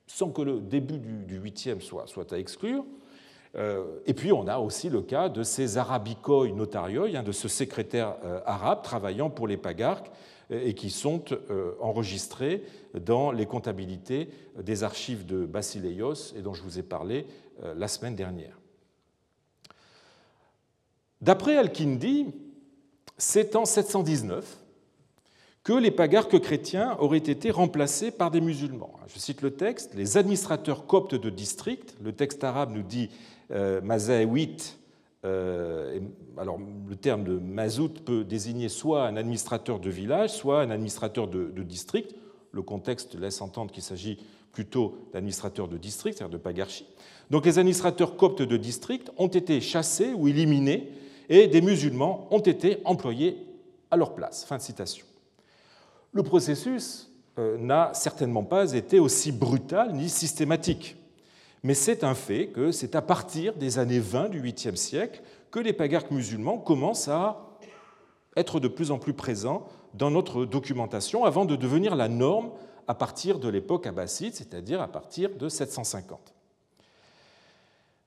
sans 0.06 0.30
que 0.30 0.42
le 0.42 0.60
début 0.60 0.98
du, 0.98 1.40
8e 1.40 1.80
soit, 1.80 2.06
soit 2.06 2.32
à 2.32 2.38
exclure. 2.38 2.84
Euh, 3.54 4.00
et 4.06 4.14
puis 4.14 4.32
on 4.32 4.46
a 4.48 4.58
aussi 4.58 4.88
le 4.88 5.02
cas 5.02 5.28
de 5.28 5.42
ces 5.42 5.78
arabikoi 5.78 6.48
notarioi, 6.48 7.22
de 7.22 7.32
ce 7.32 7.48
secrétaire 7.48 8.16
arabe 8.46 8.82
travaillant 8.82 9.30
pour 9.30 9.46
les 9.46 9.56
pagarques 9.56 10.10
et 10.50 10.74
qui 10.74 10.90
sont 10.90 11.24
enregistrés 11.80 12.62
dans 12.94 13.30
les 13.30 13.46
comptabilités 13.46 14.28
des 14.60 14.82
archives 14.82 15.24
de 15.24 15.46
Basileios 15.46 16.34
et 16.36 16.42
dont 16.42 16.54
je 16.54 16.62
vous 16.62 16.78
ai 16.78 16.82
parlé 16.82 17.26
euh, 17.62 17.74
la 17.76 17.86
semaine 17.86 18.16
dernière. 18.16 18.58
D'après 21.20 21.56
Al-Kindi, 21.56 22.26
c'est 23.18 23.54
en 23.54 23.64
719 23.64 24.58
que 25.64 25.72
les 25.72 25.90
pagarques 25.90 26.38
chrétiens 26.40 26.96
auraient 26.98 27.18
été 27.18 27.50
remplacés 27.50 28.10
par 28.10 28.30
des 28.30 28.40
musulmans. 28.40 28.92
Je 29.06 29.18
cite 29.18 29.42
le 29.42 29.52
texte, 29.52 29.94
les 29.94 30.16
administrateurs 30.16 30.86
coptes 30.86 31.14
de 31.14 31.30
district, 31.30 31.96
le 32.02 32.12
texte 32.12 32.42
arabe 32.42 32.72
nous 32.74 32.82
dit 32.82 33.10
euh, 33.52 33.80
euh 35.24 36.00
alors 36.36 36.58
le 36.88 36.96
terme 36.96 37.22
de 37.22 37.38
mazout 37.38 38.02
peut 38.04 38.24
désigner 38.24 38.68
soit 38.68 39.06
un 39.06 39.16
administrateur 39.16 39.78
de 39.78 39.90
village, 39.90 40.30
soit 40.30 40.62
un 40.62 40.70
administrateur 40.70 41.28
de, 41.28 41.44
de 41.44 41.62
district. 41.62 42.14
Le 42.50 42.62
contexte 42.62 43.14
laisse 43.14 43.40
entendre 43.40 43.70
qu'il 43.70 43.82
s'agit 43.82 44.18
plutôt 44.52 44.96
d'administrateurs 45.12 45.68
de 45.68 45.78
district, 45.78 46.18
c'est-à-dire 46.18 46.38
de 46.38 46.42
pagarchie. 46.42 46.86
Donc 47.30 47.46
les 47.46 47.58
administrateurs 47.58 48.16
coptes 48.16 48.42
de 48.42 48.56
district 48.56 49.10
ont 49.16 49.28
été 49.28 49.60
chassés 49.60 50.12
ou 50.12 50.26
éliminés 50.28 50.90
et 51.28 51.46
des 51.46 51.60
musulmans 51.60 52.26
ont 52.30 52.40
été 52.40 52.78
employés 52.84 53.38
à 53.90 53.96
leur 53.96 54.14
place. 54.14 54.44
Fin 54.44 54.56
de 54.56 54.62
citation. 54.62 55.06
Le 56.12 56.22
processus 56.22 57.10
euh, 57.38 57.56
n'a 57.56 57.94
certainement 57.94 58.44
pas 58.44 58.74
été 58.74 59.00
aussi 59.00 59.32
brutal 59.32 59.94
ni 59.94 60.10
systématique, 60.10 60.96
mais 61.62 61.72
c'est 61.72 62.04
un 62.04 62.14
fait 62.14 62.48
que 62.48 62.70
c'est 62.70 62.94
à 62.94 63.00
partir 63.00 63.54
des 63.54 63.78
années 63.78 63.98
20 63.98 64.28
du 64.28 64.42
8e 64.42 64.76
siècle 64.76 65.22
que 65.50 65.58
les 65.58 65.72
pagarques 65.72 66.10
musulmans 66.10 66.58
commencent 66.58 67.08
à 67.08 67.58
être 68.36 68.60
de 68.60 68.68
plus 68.68 68.90
en 68.90 68.98
plus 68.98 69.14
présents 69.14 69.66
dans 69.94 70.10
notre 70.10 70.44
documentation 70.44 71.24
avant 71.24 71.46
de 71.46 71.56
devenir 71.56 71.94
la 71.94 72.08
norme 72.08 72.50
à 72.88 72.94
partir 72.94 73.38
de 73.38 73.48
l'époque 73.48 73.86
abbasside, 73.86 74.34
c'est-à-dire 74.34 74.82
à 74.82 74.88
partir 74.88 75.30
de 75.34 75.48
750. 75.48 76.34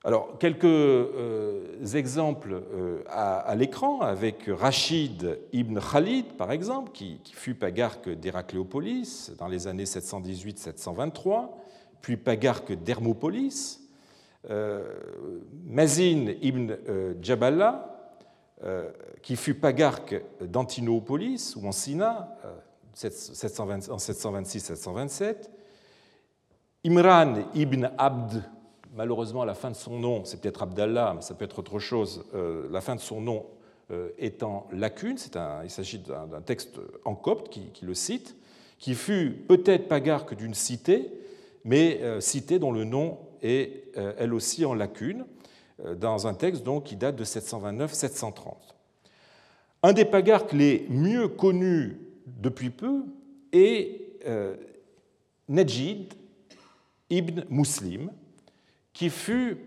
Alors, 0.06 0.38
quelques 0.38 0.64
euh, 0.64 1.84
exemples 1.94 2.62
euh, 2.72 3.02
à, 3.08 3.52
l'écran 3.56 4.02
avec 4.02 4.44
Rachid 4.46 5.40
ibn 5.52 5.80
Khalid, 5.80 6.34
par 6.34 6.52
exemple, 6.52 6.92
qui, 6.92 7.20
fut 7.32 7.56
pagarque 7.56 8.08
d'Héracléopolis 8.10 9.32
dans 9.36 9.48
les 9.48 9.66
années 9.66 9.82
718-723, 9.82 11.48
puis 12.02 12.16
pagarque 12.16 12.72
d'Hermopolis, 12.72 13.80
euh, 14.48 14.84
Mazin 15.64 16.34
ibn 16.40 16.76
Jaballa, 17.20 17.92
qui 19.22 19.34
fut 19.34 19.54
pagarque 19.54 20.22
d'Antinopolis 20.40 21.56
ou 21.56 21.66
en 21.66 21.72
Sina 21.72 22.32
en 22.94 23.96
726-727, 23.96 25.50
Imran 26.84 27.42
ibn 27.54 27.90
Abd 27.98 28.44
malheureusement, 28.96 29.44
la 29.44 29.54
fin 29.54 29.70
de 29.70 29.76
son 29.76 29.98
nom, 29.98 30.24
c'est 30.24 30.40
peut-être 30.40 30.62
Abdallah, 30.62 31.12
mais 31.14 31.22
ça 31.22 31.34
peut 31.34 31.44
être 31.44 31.58
autre 31.58 31.78
chose, 31.78 32.24
euh, 32.34 32.66
la 32.70 32.80
fin 32.80 32.96
de 32.96 33.00
son 33.00 33.20
nom 33.20 33.46
euh, 33.92 34.08
étant 34.18 34.66
lacune, 34.72 35.16
un, 35.36 35.62
il 35.62 35.70
s'agit 35.70 35.98
d'un 35.98 36.40
texte 36.40 36.80
en 37.04 37.14
copte 37.14 37.50
qui, 37.50 37.70
le 37.84 37.94
cite, 37.94 38.34
qui 38.78 38.94
fut 38.94 39.44
peut-être 39.46 39.86
pagarque 39.86 40.34
d'une 40.34 40.54
cité, 40.54 41.12
mais 41.64 42.00
euh, 42.02 42.20
cité 42.20 42.58
dont 42.58 42.72
le 42.72 42.84
nom 42.84 43.18
est 43.42 43.84
elle 43.94 44.32
aussi 44.32 44.64
en 44.64 44.74
lacune, 44.74 45.26
dans 45.96 46.26
un 46.26 46.32
texte 46.32 46.64
qui 46.84 46.96
date 46.96 47.16
de 47.16 47.24
729-730. 47.24 48.54
Un 49.82 49.92
des 49.92 50.06
pagarques 50.06 50.54
les 50.54 50.86
mieux 50.88 51.28
connus 51.28 52.00
depuis 52.26 52.70
peu 52.70 53.04
est 53.52 54.00
Najid 55.48 56.14
ibn 57.10 57.44
Muslim, 57.50 58.10
qui 58.96 59.10
fut 59.10 59.58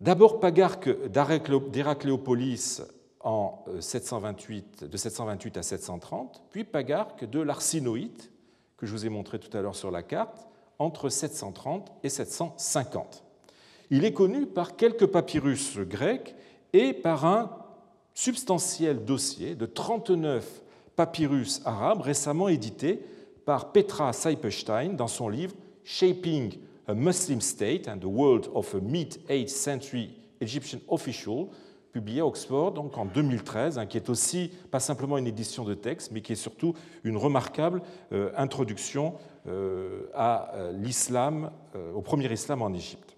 d'abord 0.00 0.40
pagarque 0.40 0.88
d'Héracléopolis 1.08 2.80
en 3.22 3.62
728, 3.80 4.84
euh, 4.84 4.88
de 4.88 4.96
728 4.96 5.58
à 5.58 5.62
730, 5.62 6.42
puis 6.50 6.64
pagarque 6.64 7.28
de 7.28 7.38
l'Arsinoïte, 7.38 8.32
que 8.78 8.86
je 8.86 8.92
vous 8.92 9.04
ai 9.04 9.10
montré 9.10 9.38
tout 9.38 9.54
à 9.54 9.60
l'heure 9.60 9.74
sur 9.74 9.90
la 9.90 10.02
carte, 10.02 10.48
entre 10.78 11.10
730 11.10 11.92
et 12.02 12.08
750. 12.08 13.24
Il 13.90 14.06
est 14.06 14.14
connu 14.14 14.46
par 14.46 14.74
quelques 14.74 15.06
papyrus 15.06 15.76
grecs 15.76 16.34
et 16.72 16.94
par 16.94 17.26
un 17.26 17.50
substantiel 18.14 19.04
dossier 19.04 19.54
de 19.54 19.66
39 19.66 20.62
papyrus 20.96 21.60
arabes 21.66 22.00
récemment 22.00 22.48
édités 22.48 23.04
par 23.44 23.70
Petra 23.72 24.14
Seipestein 24.14 24.94
dans 24.94 25.08
son 25.08 25.28
livre 25.28 25.54
Shaping 25.84 26.58
a 26.90 26.94
Muslim 26.94 27.40
State 27.40 27.88
and 27.88 27.98
the 27.98 28.06
World 28.06 28.50
of 28.52 28.74
a 28.74 28.80
Mid-8th 28.80 29.48
Century 29.48 30.10
Egyptian 30.40 30.80
Official, 30.88 31.46
publié 31.92 32.20
à 32.20 32.26
Oxford 32.26 32.72
donc 32.72 32.98
en 32.98 33.04
2013, 33.04 33.78
hein, 33.78 33.86
qui 33.86 33.96
est 33.96 34.08
aussi 34.08 34.50
pas 34.70 34.80
simplement 34.80 35.16
une 35.16 35.26
édition 35.26 35.64
de 35.64 35.74
texte, 35.74 36.10
mais 36.12 36.20
qui 36.20 36.32
est 36.32 36.36
surtout 36.36 36.74
une 37.04 37.16
remarquable 37.16 37.82
euh, 38.12 38.32
introduction 38.36 39.14
euh, 39.46 40.08
à 40.14 40.54
euh, 40.54 40.72
l'islam, 40.72 41.50
au 41.94 42.02
premier 42.02 42.32
islam 42.32 42.62
en 42.62 42.72
Égypte. 42.72 43.16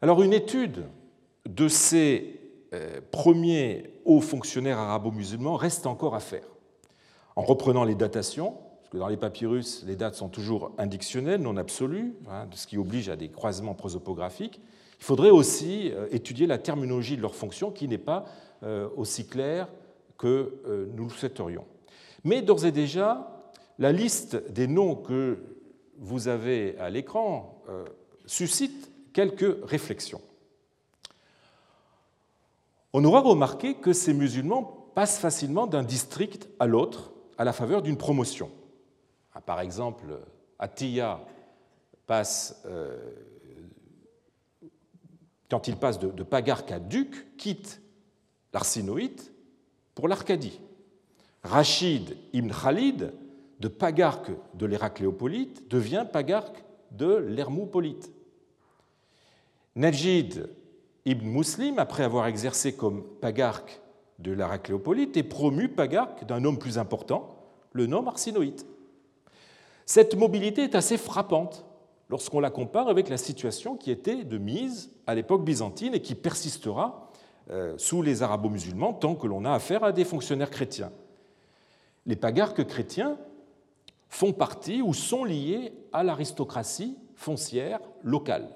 Alors 0.00 0.22
une 0.22 0.32
étude 0.32 0.84
de 1.46 1.68
ces 1.68 2.36
premiers 3.10 3.92
hauts 4.04 4.20
fonctionnaires 4.20 4.78
arabo-musulmans 4.78 5.56
reste 5.56 5.86
encore 5.86 6.14
à 6.14 6.20
faire. 6.20 6.46
En 7.36 7.42
reprenant 7.42 7.84
les 7.84 7.94
datations, 7.94 8.54
que 8.90 8.98
dans 8.98 9.08
les 9.08 9.16
papyrus, 9.16 9.84
les 9.86 9.96
dates 9.96 10.16
sont 10.16 10.28
toujours 10.28 10.72
indictionnelles, 10.76 11.40
non 11.40 11.56
absolues, 11.56 12.14
hein, 12.28 12.48
ce 12.52 12.66
qui 12.66 12.76
oblige 12.76 13.08
à 13.08 13.16
des 13.16 13.28
croisements 13.28 13.74
prosopographiques. 13.74 14.60
Il 14.98 15.04
faudrait 15.04 15.30
aussi 15.30 15.92
euh, 15.92 16.08
étudier 16.10 16.46
la 16.46 16.58
terminologie 16.58 17.16
de 17.16 17.22
leur 17.22 17.34
fonction, 17.34 17.70
qui 17.70 17.86
n'est 17.86 17.98
pas 17.98 18.26
euh, 18.64 18.88
aussi 18.96 19.26
claire 19.26 19.68
que 20.18 20.60
euh, 20.66 20.86
nous 20.94 21.04
le 21.04 21.10
souhaiterions. 21.10 21.64
Mais 22.24 22.42
d'ores 22.42 22.66
et 22.66 22.72
déjà, 22.72 23.48
la 23.78 23.92
liste 23.92 24.50
des 24.50 24.66
noms 24.66 24.96
que 24.96 25.38
vous 25.96 26.28
avez 26.28 26.76
à 26.78 26.90
l'écran 26.90 27.62
suscite 28.26 28.90
quelques 29.12 29.56
réflexions. 29.64 30.20
On 32.92 33.04
aura 33.04 33.20
remarqué 33.20 33.74
que 33.74 33.92
ces 33.92 34.12
musulmans 34.12 34.90
passent 34.94 35.18
facilement 35.18 35.66
d'un 35.66 35.82
district 35.82 36.48
à 36.58 36.66
l'autre 36.66 37.12
à 37.38 37.44
la 37.44 37.52
faveur 37.54 37.80
d'une 37.80 37.96
promotion. 37.96 38.50
Ah, 39.32 39.40
par 39.40 39.60
exemple, 39.60 40.18
Atiyah 40.58 41.20
passe, 42.06 42.62
euh, 42.66 42.98
quand 45.48 45.68
il 45.68 45.76
passe 45.76 45.98
de, 45.98 46.08
de 46.08 46.22
pagarque 46.22 46.72
à 46.72 46.78
duc, 46.78 47.36
quitte 47.36 47.80
l'arsinoïte 48.52 49.32
pour 49.94 50.08
l'Arcadie. 50.08 50.60
Rachid 51.42 52.16
ibn 52.32 52.50
Khalid, 52.50 53.12
de 53.60 53.68
pagarque 53.68 54.30
de 54.54 54.66
l'Héracléopolite, 54.66 55.70
devient 55.70 56.06
pagarque 56.10 56.64
de 56.90 57.14
l'Hermopolite. 57.16 58.10
Najid 59.76 60.48
ibn 61.04 61.26
Muslim, 61.26 61.78
après 61.78 62.02
avoir 62.02 62.26
exercé 62.26 62.74
comme 62.74 63.04
pagarque 63.20 63.80
de 64.18 64.32
l'Héracléopolite, 64.32 65.16
est 65.16 65.22
promu 65.22 65.68
pagarque 65.68 66.24
d'un 66.26 66.44
homme 66.44 66.58
plus 66.58 66.78
important, 66.78 67.28
le 67.72 67.86
nom 67.86 68.06
arsinoïte. 68.06 68.66
Cette 69.90 70.14
mobilité 70.14 70.62
est 70.62 70.76
assez 70.76 70.96
frappante 70.96 71.66
lorsqu'on 72.10 72.38
la 72.38 72.50
compare 72.50 72.88
avec 72.88 73.08
la 73.08 73.16
situation 73.16 73.76
qui 73.76 73.90
était 73.90 74.22
de 74.22 74.38
mise 74.38 74.92
à 75.04 75.16
l'époque 75.16 75.44
byzantine 75.44 75.94
et 75.94 76.00
qui 76.00 76.14
persistera 76.14 77.10
euh, 77.50 77.74
sous 77.76 78.00
les 78.00 78.22
arabo-musulmans 78.22 78.92
tant 78.92 79.16
que 79.16 79.26
l'on 79.26 79.44
a 79.44 79.50
affaire 79.50 79.82
à 79.82 79.90
des 79.90 80.04
fonctionnaires 80.04 80.50
chrétiens. 80.50 80.92
Les 82.06 82.14
pagarques 82.14 82.64
chrétiens 82.68 83.18
font 84.08 84.32
partie 84.32 84.80
ou 84.80 84.94
sont 84.94 85.24
liés 85.24 85.72
à 85.92 86.04
l'aristocratie 86.04 86.96
foncière 87.16 87.80
locale. 88.04 88.48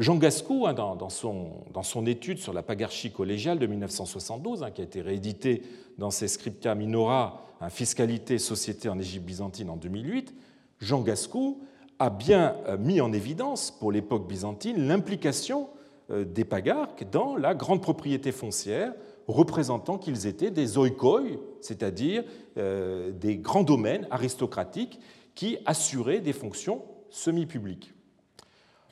Jean 0.00 0.16
Gascou, 0.16 0.66
hein, 0.66 0.72
dans, 0.72 1.10
son, 1.10 2.06
étude 2.06 2.38
sur 2.38 2.54
la 2.54 2.62
pagarchie 2.62 3.12
collégiale 3.12 3.58
de 3.58 3.66
1972, 3.66 4.62
hein, 4.62 4.70
qui 4.70 4.80
a 4.80 4.84
été 4.84 5.02
rééditée 5.02 5.62
dans 5.98 6.10
ses 6.10 6.26
Scripta 6.26 6.74
Minora, 6.74 7.46
Fiscalité 7.68 8.38
Société 8.38 8.88
en 8.88 8.98
Égypte 8.98 9.26
byzantine 9.26 9.68
en 9.68 9.76
2008, 9.76 10.34
Jean 10.80 11.02
Gascou 11.02 11.60
a 11.98 12.08
bien 12.08 12.56
euh, 12.66 12.78
mis 12.78 13.02
en 13.02 13.12
évidence 13.12 13.70
pour 13.70 13.92
l'époque 13.92 14.26
byzantine 14.26 14.88
l'implication 14.88 15.68
euh, 16.10 16.24
des 16.24 16.46
pagarques 16.46 17.04
dans 17.10 17.36
la 17.36 17.54
grande 17.54 17.82
propriété 17.82 18.32
foncière, 18.32 18.94
représentant 19.28 19.98
qu'ils 19.98 20.26
étaient 20.26 20.50
des 20.50 20.78
oikoi, 20.78 21.24
c'est-à-dire 21.60 22.24
euh, 22.56 23.10
des 23.10 23.36
grands 23.36 23.64
domaines 23.64 24.08
aristocratiques 24.10 24.98
qui 25.34 25.58
assuraient 25.66 26.20
des 26.20 26.32
fonctions 26.32 26.82
semi-publiques. 27.10 27.92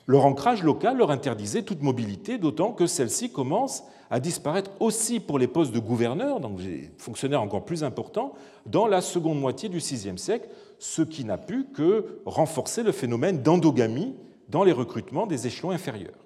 Leur 0.09 0.25
ancrage 0.25 0.63
local 0.63 0.97
leur 0.97 1.11
interdisait 1.11 1.61
toute 1.61 1.83
mobilité, 1.83 2.39
d'autant 2.39 2.71
que 2.71 2.87
celle-ci 2.87 3.31
commence 3.31 3.83
à 4.09 4.19
disparaître 4.19 4.71
aussi 4.79 5.19
pour 5.19 5.37
les 5.37 5.45
postes 5.45 5.71
de 5.71 5.77
gouverneurs, 5.77 6.39
donc 6.39 6.55
des 6.55 6.89
fonctionnaires 6.97 7.43
encore 7.43 7.63
plus 7.63 7.83
importants, 7.83 8.33
dans 8.65 8.87
la 8.87 9.01
seconde 9.01 9.39
moitié 9.39 9.69
du 9.69 9.77
VIe 9.77 10.17
siècle, 10.17 10.49
ce 10.79 11.03
qui 11.03 11.25
n'a 11.25 11.37
pu 11.37 11.65
que 11.65 12.21
renforcer 12.25 12.81
le 12.81 12.91
phénomène 12.91 13.43
d'endogamie 13.43 14.15
dans 14.47 14.63
les 14.63 14.71
recrutements 14.71 15.27
des 15.27 15.45
échelons 15.45 15.69
inférieurs. 15.69 16.17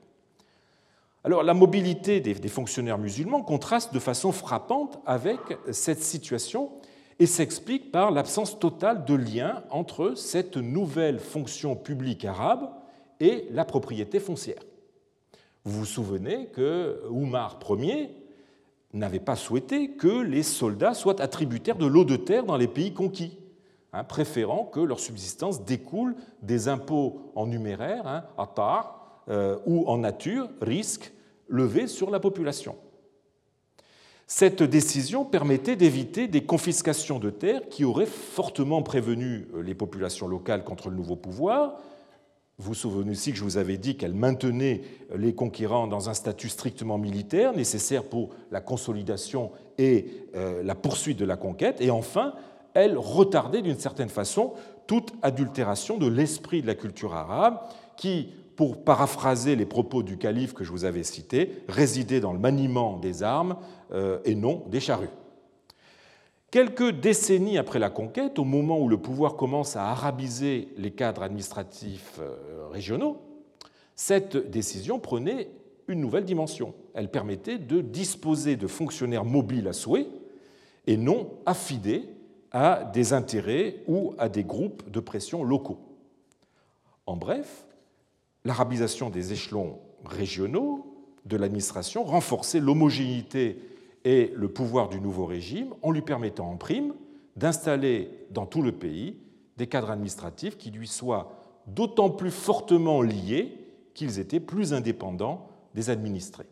Alors 1.25 1.44
la 1.44 1.54
mobilité 1.54 2.22
des 2.22 2.48
fonctionnaires 2.48 2.98
musulmans 2.98 3.41
contraste 3.41 3.93
de 3.93 4.00
façon 4.00 4.32
frappante 4.32 5.02
avec 5.06 5.39
cette 5.72 6.02
situation 6.02 6.72
et 7.19 7.26
s'explique 7.26 7.91
par 7.91 8.12
l'absence 8.12 8.58
totale 8.60 9.04
de 9.04 9.13
lien 9.13 9.62
entre 9.72 10.13
cette 10.15 10.56
nouvelle 10.56 11.19
fonction 11.19 11.76
publique 11.76 12.24
arabe 12.24 12.69
et 13.24 13.48
la 13.52 13.64
propriété 13.64 14.20
foncière. 14.20 14.62
Vous 15.64 15.80
vous 15.80 15.86
souvenez 15.86 16.48
que 16.48 17.02
Oumar 17.10 17.58
Ier 17.70 18.10
n'avait 18.92 19.22
pas 19.22 19.38
souhaité 19.38 19.92
que 19.92 20.22
les 20.22 20.44
soldats 20.44 20.94
soient 20.94 21.22
attributaires 21.22 21.78
de 21.78 21.86
l'eau 21.86 22.04
de 22.04 22.18
terre 22.18 22.44
dans 22.44 22.58
les 22.58 22.68
pays 22.68 22.94
conquis, 22.94 23.40
hein, 23.94 24.04
préférant 24.04 24.66
que 24.66 24.82
leur 24.82 25.00
subsistance 25.00 25.64
découle 25.64 26.16
des 26.42 26.68
impôts 26.68 27.32
en 27.34 27.48
numéraire, 27.48 28.06
hein, 28.08 28.26
euh, 29.30 29.58
ou 29.66 29.88
en 29.88 30.00
nature, 30.00 30.50
risques 30.60 31.14
levés 31.48 31.88
sur 31.88 32.12
la 32.12 32.20
population. 32.20 32.76
Cette 34.28 34.64
décision 34.64 35.24
permettait 35.24 35.78
d'éviter 35.78 36.28
des 36.28 36.44
confiscations 36.44 37.20
de 37.20 37.30
terres 37.30 37.70
qui 37.70 37.86
auraient 37.86 38.06
fortement 38.06 38.82
prévenu 38.82 39.48
les 39.64 39.76
populations 39.76 40.28
locales 40.28 40.66
contre 40.66 40.90
le 40.90 40.98
nouveau 40.98 41.16
pouvoir 41.16 41.78
vous 42.60 42.68
vous 42.68 42.74
souvenez 42.76 43.12
aussi 43.12 43.32
que 43.32 43.38
je 43.38 43.44
vous 43.44 43.58
avais 43.58 43.78
dit 43.78 43.98
qu'elle 43.98 44.13
maintenait 44.13 44.82
les 45.16 45.34
conquérants 45.34 45.88
dans 45.88 46.10
un 46.10 46.13
statut 46.13 46.50
strictement 46.50 47.00
militaire, 47.00 47.54
nécessaire 47.54 48.04
pour 48.04 48.30
la 48.52 48.62
consolidation 48.62 49.52
et 49.80 50.28
euh, 50.36 50.62
la 50.62 50.76
poursuite 50.76 51.18
de 51.18 51.26
la 51.26 51.36
conquête. 51.36 51.82
Et 51.82 51.89
enfin, 51.89 52.34
elle 52.76 52.98
retardait 52.98 53.63
d'une 53.63 53.80
certaine 53.80 54.10
façon 54.10 54.54
toute 54.86 55.13
adultération 55.24 55.98
de 55.98 56.08
l'esprit 56.08 56.62
de 56.62 56.68
la 56.68 56.76
culture 56.76 57.16
arabe 57.16 57.60
qui, 57.98 58.30
pour 58.56 58.84
paraphraser 58.84 59.56
les 59.56 59.66
propos 59.66 60.04
du 60.04 60.18
calife 60.18 60.54
que 60.54 60.63
je 60.63 60.72
vous 60.72 60.86
avais 60.86 61.04
cité, 61.04 61.63
résidait 61.68 62.20
dans 62.20 62.34
le 62.34 62.39
maniement 62.39 62.98
des 62.98 63.24
armes 63.24 63.56
euh, 63.94 64.20
et 64.26 64.36
non 64.36 64.63
des 64.68 64.80
charrues. 64.80 65.10
Quelques 66.54 66.92
décennies 66.92 67.58
après 67.58 67.80
la 67.80 67.89
conquête, 67.89 68.38
au 68.38 68.44
moment 68.44 68.80
où 68.80 68.88
le 68.88 69.00
pouvoir 69.00 69.38
commence 69.38 69.76
à 69.76 69.89
arabiser 69.89 70.68
les 70.78 70.92
cadres 70.92 71.24
administratifs 71.24 72.20
euh, 72.20 72.68
régionaux, 72.70 73.20
cette 73.96 74.38
décision 74.52 75.00
prenait 75.00 75.50
une 75.88 76.00
nouvelle 76.00 76.26
dimension. 76.26 76.76
Elle 76.94 77.10
permettait 77.10 77.58
de 77.58 77.82
disposer 77.82 78.56
de 78.56 78.68
fonctionnaires 78.68 79.26
mobiles 79.26 79.68
à 79.68 79.74
souhait 79.74 80.06
et 80.86 80.96
non 80.96 81.32
affidés 81.48 82.04
à 82.52 82.84
des 82.84 83.13
intérêts 83.13 83.78
ou 83.88 84.13
à 84.20 84.30
des 84.30 84.44
groupes 84.44 84.88
de 84.92 85.00
pression 85.00 85.44
locaux. 85.44 85.80
En 87.08 87.16
bref, 87.16 87.66
l'arabisation 88.46 89.10
des 89.10 89.34
échelons 89.34 89.80
régionaux 90.06 90.86
de 91.26 91.36
l'administration 91.36 92.04
renforçait 92.04 92.60
l'homogénéité 92.60 93.58
et 94.06 94.34
le 94.36 94.50
pouvoir 94.50 94.89
du 94.89 95.00
nouveau 95.00 95.26
régime 95.26 95.74
en 95.82 95.92
lui 95.92 96.02
permettant 96.02 96.50
en 96.50 96.58
prime 96.58 96.94
d'installer 97.36 98.10
dans 98.32 98.46
tout 98.46 98.62
le 98.62 98.72
pays 98.72 99.18
des 99.58 99.68
cadres 99.68 99.92
administratifs 99.92 100.58
qui 100.58 100.72
lui 100.72 100.88
soient 100.88 101.32
d'autant 101.68 102.10
plus 102.10 102.32
fortement 102.32 103.02
liés 103.02 103.58
qu'ils 103.94 104.20
étaient 104.20 104.39
plus 104.39 104.74
indépendants 104.74 105.48
des 105.74 105.89
administrés. 105.89 106.48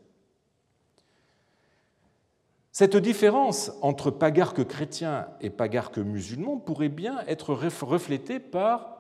Cette 2.72 2.96
différence 2.96 3.72
entre 3.82 4.12
pagarques 4.12 4.66
chrétiens 4.66 5.28
et 5.42 5.50
pagarques 5.50 5.98
musulmans 5.98 6.58
pourrait 6.58 6.90
bien 6.90 7.20
être 7.28 7.54
reflétée 7.54 8.40
par 8.40 8.98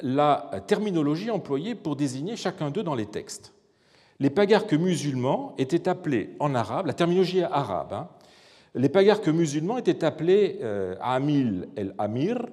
la 0.00 0.50
terminologie 0.66 1.30
employée 1.30 1.74
pour 1.74 1.96
désigner 1.96 2.36
chacun 2.36 2.70
d'eux 2.70 2.82
dans 2.82 2.94
les 2.94 3.06
textes 3.06 3.53
les 4.20 4.30
pagarques 4.30 4.74
musulmans 4.74 5.54
étaient 5.58 5.88
appelés 5.88 6.36
en 6.38 6.54
arabe, 6.54 6.86
la 6.86 6.94
terminologie 6.94 7.38
est 7.38 7.44
arabe, 7.44 7.92
hein, 7.92 8.08
les 8.74 8.88
pagarques 8.88 9.28
musulmans 9.28 9.78
étaient 9.78 10.04
appelés 10.04 10.58
euh, 10.62 10.96
Amil 11.00 11.68
el-Amir, 11.76 12.46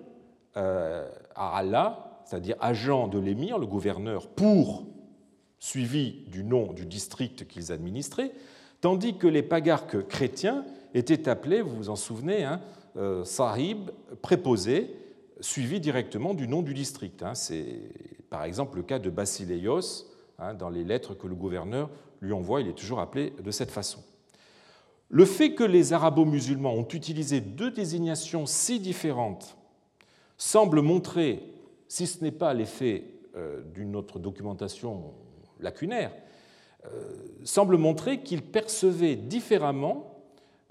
euh, 0.57 1.09
à 1.35 1.57
Allah, 1.57 2.21
c'est-à-dire 2.25 2.55
agent 2.59 3.07
de 3.07 3.17
l'émir, 3.17 3.57
le 3.57 3.65
gouverneur, 3.65 4.27
pour, 4.27 4.85
suivi 5.59 6.25
du 6.27 6.43
nom 6.43 6.73
du 6.73 6.85
district 6.85 7.47
qu'ils 7.47 7.71
administraient, 7.71 8.31
tandis 8.81 9.17
que 9.17 9.27
les 9.27 9.43
pagarques 9.43 10.07
chrétiens 10.07 10.65
étaient 10.93 11.29
appelés, 11.29 11.61
vous 11.61 11.75
vous 11.75 11.89
en 11.89 11.95
souvenez, 11.95 12.43
hein, 12.43 12.61
euh, 12.97 13.23
Sahib, 13.23 13.91
préposé, 14.21 14.95
suivi 15.39 15.79
directement 15.79 16.33
du 16.33 16.47
nom 16.47 16.61
du 16.61 16.73
district. 16.73 17.23
Hein. 17.23 17.33
C'est 17.33 17.65
par 18.29 18.43
exemple 18.43 18.77
le 18.77 18.83
cas 18.83 18.99
de 18.99 19.09
Basileios, 19.09 20.10
dans 20.57 20.69
les 20.69 20.83
lettres 20.83 21.13
que 21.13 21.27
le 21.27 21.35
gouverneur 21.35 21.89
lui 22.21 22.33
envoie, 22.33 22.61
il 22.61 22.67
est 22.67 22.77
toujours 22.77 22.99
appelé 22.99 23.33
de 23.43 23.51
cette 23.51 23.71
façon. 23.71 24.03
Le 25.09 25.25
fait 25.25 25.53
que 25.53 25.63
les 25.63 25.93
arabo-musulmans 25.93 26.73
ont 26.73 26.87
utilisé 26.87 27.41
deux 27.41 27.71
désignations 27.71 28.45
si 28.45 28.79
différentes 28.79 29.57
semble 30.37 30.81
montrer, 30.81 31.43
si 31.87 32.07
ce 32.07 32.23
n'est 32.23 32.31
pas 32.31 32.53
l'effet 32.53 33.03
euh, 33.35 33.61
d'une 33.61 33.95
autre 33.95 34.19
documentation 34.19 35.13
lacunaire, 35.59 36.11
euh, 36.85 37.13
semble 37.43 37.77
montrer 37.77 38.21
qu'ils 38.21 38.41
percevaient 38.41 39.15
différemment 39.15 40.23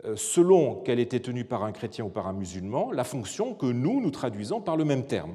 euh, 0.04 0.16
selon 0.16 0.76
qu'elle 0.76 0.98
était 0.98 1.20
tenue 1.20 1.44
par 1.44 1.62
un 1.62 1.72
chrétien 1.72 2.04
ou 2.04 2.08
par 2.08 2.26
un 2.26 2.32
musulman, 2.32 2.90
la 2.90 3.04
fonction 3.04 3.54
que 3.54 3.66
nous, 3.66 4.00
nous 4.00 4.10
traduisons 4.10 4.60
par 4.60 4.76
le 4.76 4.84
même 4.84 5.06
terme. 5.06 5.34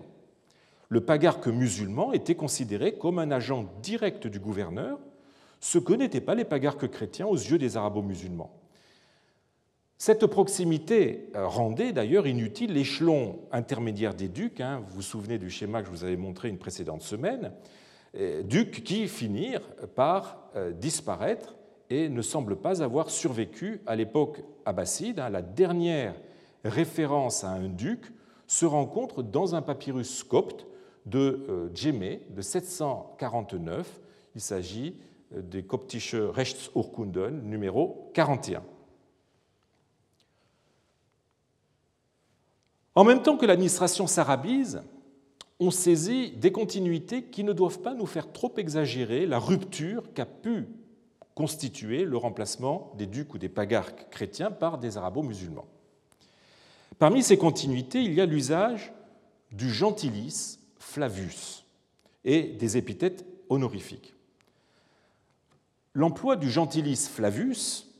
Le 0.96 1.02
pagarque 1.02 1.48
musulman 1.48 2.14
était 2.14 2.36
considéré 2.36 2.94
comme 2.94 3.20
un 3.20 3.30
agent 3.30 3.66
direct 3.82 4.28
du 4.28 4.40
gouverneur, 4.40 4.98
ce 5.60 5.78
que 5.78 5.92
n'étaient 5.92 6.22
pas 6.22 6.36
les 6.36 6.46
pagarques 6.46 6.88
chrétiens 6.88 7.28
aux 7.28 7.36
yeux 7.36 7.58
des 7.58 7.76
arabo-musulmans. 7.76 8.58
Cette 9.98 10.26
proximité 10.26 11.32
euh, 11.36 11.48
rendait 11.48 11.92
d'ailleurs 11.92 12.28
inutile 12.28 12.72
l'échelon 12.72 13.40
intermédiaire 13.52 14.14
des 14.14 14.30
ducs. 14.30 14.62
Hein. 14.62 14.82
vous 14.88 14.96
vous 14.96 15.02
souvenez 15.02 15.38
du 15.38 15.50
schéma 15.50 15.82
que 15.82 15.88
je 15.88 15.92
vous 15.92 16.06
avais 16.06 16.16
montré 16.16 16.48
une 16.48 16.58
précédente 16.58 17.02
semaine. 17.02 17.52
Euh, 18.16 18.42
ducs 18.42 18.86
qui 18.86 19.10
finirent 19.10 19.68
par 19.96 20.50
disparaître 20.80 21.58
et 21.90 22.08
ne 22.08 22.22
semble 22.22 22.56
pas 22.56 22.82
avoir 22.82 23.10
survécu 23.10 23.82
à 23.86 23.98
l'époque 23.98 24.46
abbasside. 24.64 25.20
Hein. 25.20 25.30
La 25.30 25.42
dernière 25.42 26.16
référence 26.64 27.44
à 27.44 27.50
un 27.50 27.68
duc 27.68 28.14
se 28.48 28.66
rencontre 28.66 29.24
dans 29.24 29.56
un 29.56 29.62
papyrus 29.62 30.24
copte 30.24 30.66
de 31.06 31.46
euh, 31.50 31.70
Djemé 31.74 32.22
de 32.30 32.42
749. 32.42 34.00
Il 34.36 34.42
s'agit 34.42 34.96
euh, 35.36 35.42
des 35.42 35.64
coptische 35.64 36.16
Rechtsurkunden 36.16 37.42
numéro 37.44 38.12
41. 38.14 38.64
En 42.96 43.04
même 43.04 43.22
temps 43.22 43.38
que 43.38 43.46
l'administration 43.46 44.08
s'arabise, 44.08 44.82
on 45.60 45.72
saisit 45.72 46.32
des 46.32 46.52
continuités 46.52 47.24
qui 47.24 47.44
ne 47.44 47.54
doivent 47.54 47.82
pas 47.82 47.94
nous 47.94 48.06
faire 48.06 48.32
trop 48.32 48.54
exagérer 48.58 49.26
la 49.26 49.40
rupture 49.40 50.14
qu'a 50.14 50.26
pu 50.26 50.68
constituer 51.34 52.06
le 52.06 52.18
remplacement 52.18 52.94
des 52.98 53.06
ducs 53.06 53.34
ou 53.34 53.38
des 53.38 53.50
pagarques 53.50 54.10
chrétiens 54.10 54.52
par 54.52 54.78
des 54.78 54.98
arabo-musulmans. 54.98 55.68
Parmi 56.98 57.24
ces 57.24 57.38
continuités, 57.38 58.02
il 58.02 58.14
y 58.14 58.22
a 58.22 58.26
l'usage 58.26 58.94
du 59.52 59.70
gentilis 59.70 60.60
Flavius 60.86 61.66
et 62.24 62.44
des 62.44 62.78
épithètes 62.78 63.26
honorifiques. 63.50 64.14
L'emploi 65.94 66.36
du 66.36 66.50
gentilis 66.50 67.10
Flavius 67.12 67.92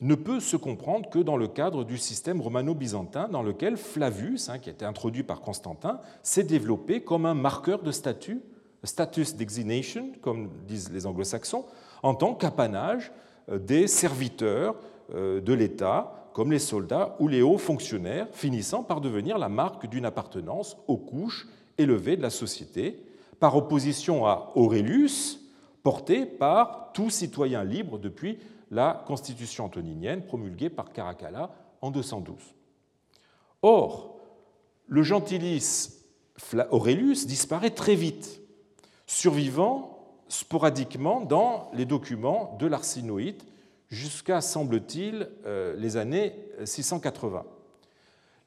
ne 0.00 0.16
peut 0.16 0.40
se 0.40 0.56
comprendre 0.56 1.08
que 1.08 1.20
dans 1.20 1.36
le 1.36 1.46
cadre 1.46 1.84
du 1.84 1.96
système 1.96 2.40
romano-byzantin 2.40 3.28
dans 3.28 3.42
lequel 3.42 3.76
Flavius, 3.76 4.48
hein, 4.48 4.58
qui 4.58 4.68
a 4.68 4.72
été 4.72 4.84
introduit 4.84 5.22
par 5.22 5.42
Constantin, 5.42 6.00
s'est 6.22 6.42
développé 6.42 7.02
comme 7.02 7.24
un 7.24 7.34
marqueur 7.34 7.82
de 7.82 7.92
statut, 7.92 8.42
status 8.82 9.36
designation, 9.36 10.10
comme 10.20 10.50
disent 10.66 10.90
les 10.90 11.06
anglo-saxons, 11.06 11.64
en 12.02 12.14
tant 12.14 12.34
qu'apanage 12.34 13.12
euh, 13.48 13.58
des 13.58 13.86
serviteurs 13.86 14.74
euh, 15.14 15.40
de 15.40 15.52
l'État, 15.52 16.30
comme 16.32 16.50
les 16.50 16.58
soldats 16.58 17.16
ou 17.20 17.28
les 17.28 17.42
hauts 17.42 17.58
fonctionnaires, 17.58 18.26
finissant 18.32 18.82
par 18.82 19.00
devenir 19.00 19.38
la 19.38 19.48
marque 19.48 19.86
d'une 19.86 20.04
appartenance 20.04 20.76
aux 20.88 20.98
couches 20.98 21.46
élevées 21.78 22.16
de 22.16 22.22
la 22.22 22.30
société, 22.30 23.02
par 23.40 23.56
opposition 23.56 24.26
à 24.26 24.52
Aurelius, 24.54 25.40
porté 25.82 26.24
par 26.24 26.92
tout 26.92 27.10
citoyen 27.10 27.64
libre 27.64 27.98
depuis 27.98 28.38
la 28.70 29.04
constitution 29.06 29.66
antoninienne 29.66 30.24
promulguée 30.24 30.70
par 30.70 30.92
Caracalla 30.92 31.50
en 31.80 31.90
212. 31.90 32.36
Or, 33.62 34.18
le 34.86 35.02
gentilis 35.02 35.90
Aurelius 36.70 37.26
disparaît 37.26 37.70
très 37.70 37.94
vite, 37.94 38.40
survivant 39.06 39.94
sporadiquement 40.28 41.20
dans 41.20 41.70
les 41.74 41.84
documents 41.84 42.56
de 42.58 42.66
l'arsinoïde 42.66 43.42
jusqu'à, 43.88 44.40
semble-t-il, 44.40 45.28
euh, 45.46 45.76
les 45.76 45.96
années 45.96 46.34
680. 46.64 47.44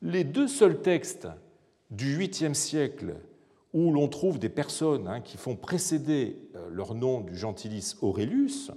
Les 0.01 0.23
deux 0.23 0.47
seuls 0.47 0.81
textes 0.81 1.27
du 1.91 2.17
8e 2.17 2.53
siècle 2.53 3.15
où 3.73 3.91
l'on 3.91 4.07
trouve 4.07 4.39
des 4.39 4.49
personnes 4.49 5.07
hein, 5.07 5.21
qui 5.21 5.37
font 5.37 5.55
précéder 5.55 6.39
euh, 6.55 6.69
leur 6.71 6.95
nom 6.95 7.21
du 7.21 7.35
gentilis 7.35 7.95
Aurelius 8.01 8.71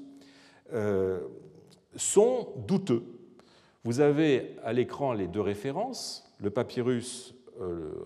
euh, 0.73 1.21
sont 1.97 2.49
douteux. 2.67 3.05
Vous 3.85 4.01
avez 4.01 4.57
à 4.63 4.73
l'écran 4.73 5.13
les 5.13 5.27
deux 5.27 5.41
références, 5.41 6.31
le 6.39 6.51
papyrus 6.51 7.35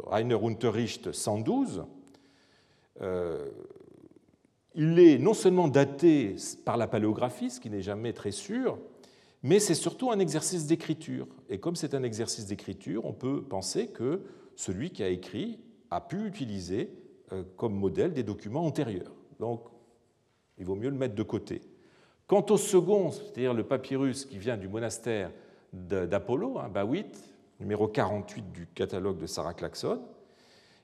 Rainer 0.06 0.34
Unterricht 0.34 1.12
112, 1.12 1.84
il 4.74 4.98
est 4.98 5.18
non 5.18 5.34
seulement 5.34 5.68
daté 5.68 6.34
par 6.64 6.76
la 6.76 6.88
paléographie, 6.88 7.50
ce 7.50 7.60
qui 7.60 7.70
n'est 7.70 7.82
jamais 7.82 8.12
très 8.12 8.32
sûr, 8.32 8.78
mais 9.42 9.60
c'est 9.60 9.74
surtout 9.74 10.10
un 10.10 10.18
exercice 10.18 10.66
d'écriture. 10.66 11.28
Et 11.48 11.60
comme 11.60 11.76
c'est 11.76 11.94
un 11.94 12.02
exercice 12.02 12.46
d'écriture, 12.46 13.04
on 13.04 13.12
peut 13.12 13.42
penser 13.42 13.88
que 13.88 14.22
celui 14.56 14.90
qui 14.90 15.02
a 15.02 15.08
écrit 15.08 15.60
a 15.90 16.00
pu 16.00 16.26
utiliser 16.26 16.90
euh, 17.32 17.42
comme 17.56 17.74
modèle 17.74 18.12
des 18.12 18.22
documents 18.22 18.64
antérieurs. 18.64 19.14
Donc, 19.40 19.64
il 20.58 20.64
vaut 20.64 20.76
mieux 20.76 20.90
le 20.90 20.96
mettre 20.96 21.14
de 21.14 21.22
côté. 21.22 21.62
Quant 22.26 22.44
au 22.50 22.56
second, 22.56 23.10
c'est-à-dire 23.10 23.54
le 23.54 23.64
papyrus 23.64 24.24
qui 24.24 24.38
vient 24.38 24.56
du 24.56 24.68
monastère 24.68 25.30
d'Apollo, 25.72 26.58
hein, 26.58 26.68
Bawit, 26.68 27.12
numéro 27.60 27.88
48 27.88 28.52
du 28.52 28.66
catalogue 28.66 29.18
de 29.18 29.26
Sarah 29.26 29.54
Clarkson, 29.54 30.00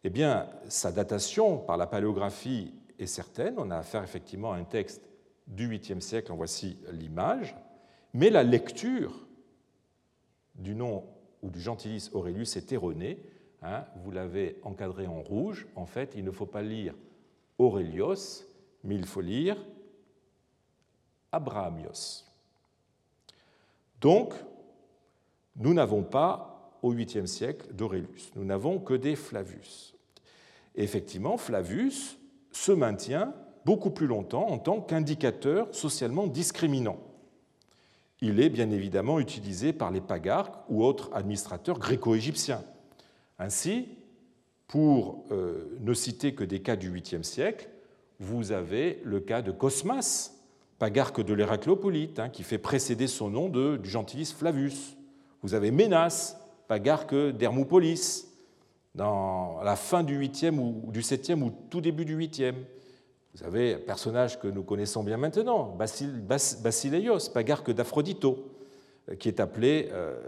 eh 0.04 0.10
bien, 0.10 0.48
sa 0.68 0.92
datation 0.92 1.58
par 1.58 1.76
la 1.76 1.86
paléographie 1.86 2.74
est 2.98 3.06
certaine. 3.06 3.54
On 3.58 3.70
a 3.70 3.76
affaire 3.76 4.02
effectivement 4.02 4.52
à 4.52 4.56
un 4.56 4.64
texte 4.64 5.02
du 5.46 5.68
8e 5.68 6.00
siècle, 6.00 6.32
en 6.32 6.36
voici 6.36 6.78
l'image, 6.92 7.56
mais 8.14 8.30
la 8.30 8.42
lecture 8.42 9.26
du 10.54 10.74
nom 10.74 11.04
ou 11.42 11.50
du 11.50 11.60
gentilis 11.60 12.10
Aurelius 12.12 12.56
est 12.56 12.72
erronée. 12.72 13.22
Hein. 13.62 13.84
vous 13.96 14.10
l'avez 14.10 14.58
encadré 14.62 15.06
en 15.06 15.20
rouge. 15.20 15.66
En 15.76 15.86
fait, 15.86 16.14
il 16.16 16.24
ne 16.24 16.30
faut 16.30 16.46
pas 16.46 16.62
lire 16.62 16.94
Aurelios, 17.58 18.44
mais 18.84 18.94
il 18.94 19.04
faut 19.04 19.20
lire 19.20 19.56
Abrahamios. 21.32 22.24
Donc, 24.00 24.34
nous 25.56 25.74
n'avons 25.74 26.02
pas 26.02 26.78
au 26.82 26.94
8e 26.94 27.26
siècle 27.26 27.72
d'Aurelius, 27.74 28.30
nous 28.34 28.44
n'avons 28.44 28.78
que 28.78 28.94
des 28.94 29.14
Flavius. 29.14 29.94
effectivement, 30.74 31.36
Flavius 31.36 32.16
se 32.52 32.72
maintient 32.72 33.34
beaucoup 33.66 33.90
plus 33.90 34.06
longtemps 34.06 34.48
en 34.48 34.58
tant 34.58 34.80
qu'indicateur 34.80 35.68
socialement 35.74 36.26
discriminant. 36.26 36.96
Il 38.22 38.40
est 38.40 38.48
bien 38.48 38.70
évidemment 38.70 39.20
utilisé 39.20 39.72
par 39.72 39.90
les 39.90 40.00
pagarques 40.00 40.54
ou 40.68 40.84
autres 40.84 41.10
administrateurs 41.12 41.78
gréco-égyptiens. 41.78 42.62
Ainsi, 43.40 43.88
pour 44.68 45.24
euh, 45.32 45.76
ne 45.80 45.94
citer 45.94 46.34
que 46.34 46.44
des 46.44 46.60
cas 46.60 46.76
du 46.76 46.92
8e 46.92 47.22
siècle, 47.22 47.70
vous 48.20 48.52
avez 48.52 49.00
le 49.02 49.18
cas 49.18 49.40
de 49.40 49.50
Cosmas, 49.50 50.32
pagarque 50.78 51.24
de 51.24 51.32
l'Héracléopolite, 51.32 52.18
hein, 52.18 52.28
qui 52.28 52.42
fait 52.42 52.58
précéder 52.58 53.06
son 53.06 53.30
nom 53.30 53.48
du 53.48 53.88
gentilis 53.88 54.34
Flavus. 54.36 54.96
Vous 55.42 55.54
avez 55.54 55.70
Ménas, 55.70 56.36
pagarque 56.68 57.14
d'Hermopolis, 57.14 58.28
dans 58.94 59.62
la 59.62 59.74
fin 59.74 60.02
du 60.02 60.20
8e 60.20 60.58
ou 60.58 60.92
du 60.92 61.00
7e 61.00 61.42
ou 61.42 61.50
tout 61.70 61.80
début 61.80 62.04
du 62.04 62.18
8e. 62.18 62.54
Vous 63.34 63.44
avez 63.44 63.74
un 63.74 63.78
personnage 63.78 64.38
que 64.38 64.48
nous 64.48 64.64
connaissons 64.64 65.02
bien 65.02 65.16
maintenant, 65.16 65.76
Basileios, 65.78 67.30
pagarque 67.32 67.70
d'Aphrodito, 67.70 68.50
euh, 69.08 69.14
qui 69.14 69.28
est 69.28 69.40
appelé 69.40 69.88
euh, 69.92 70.18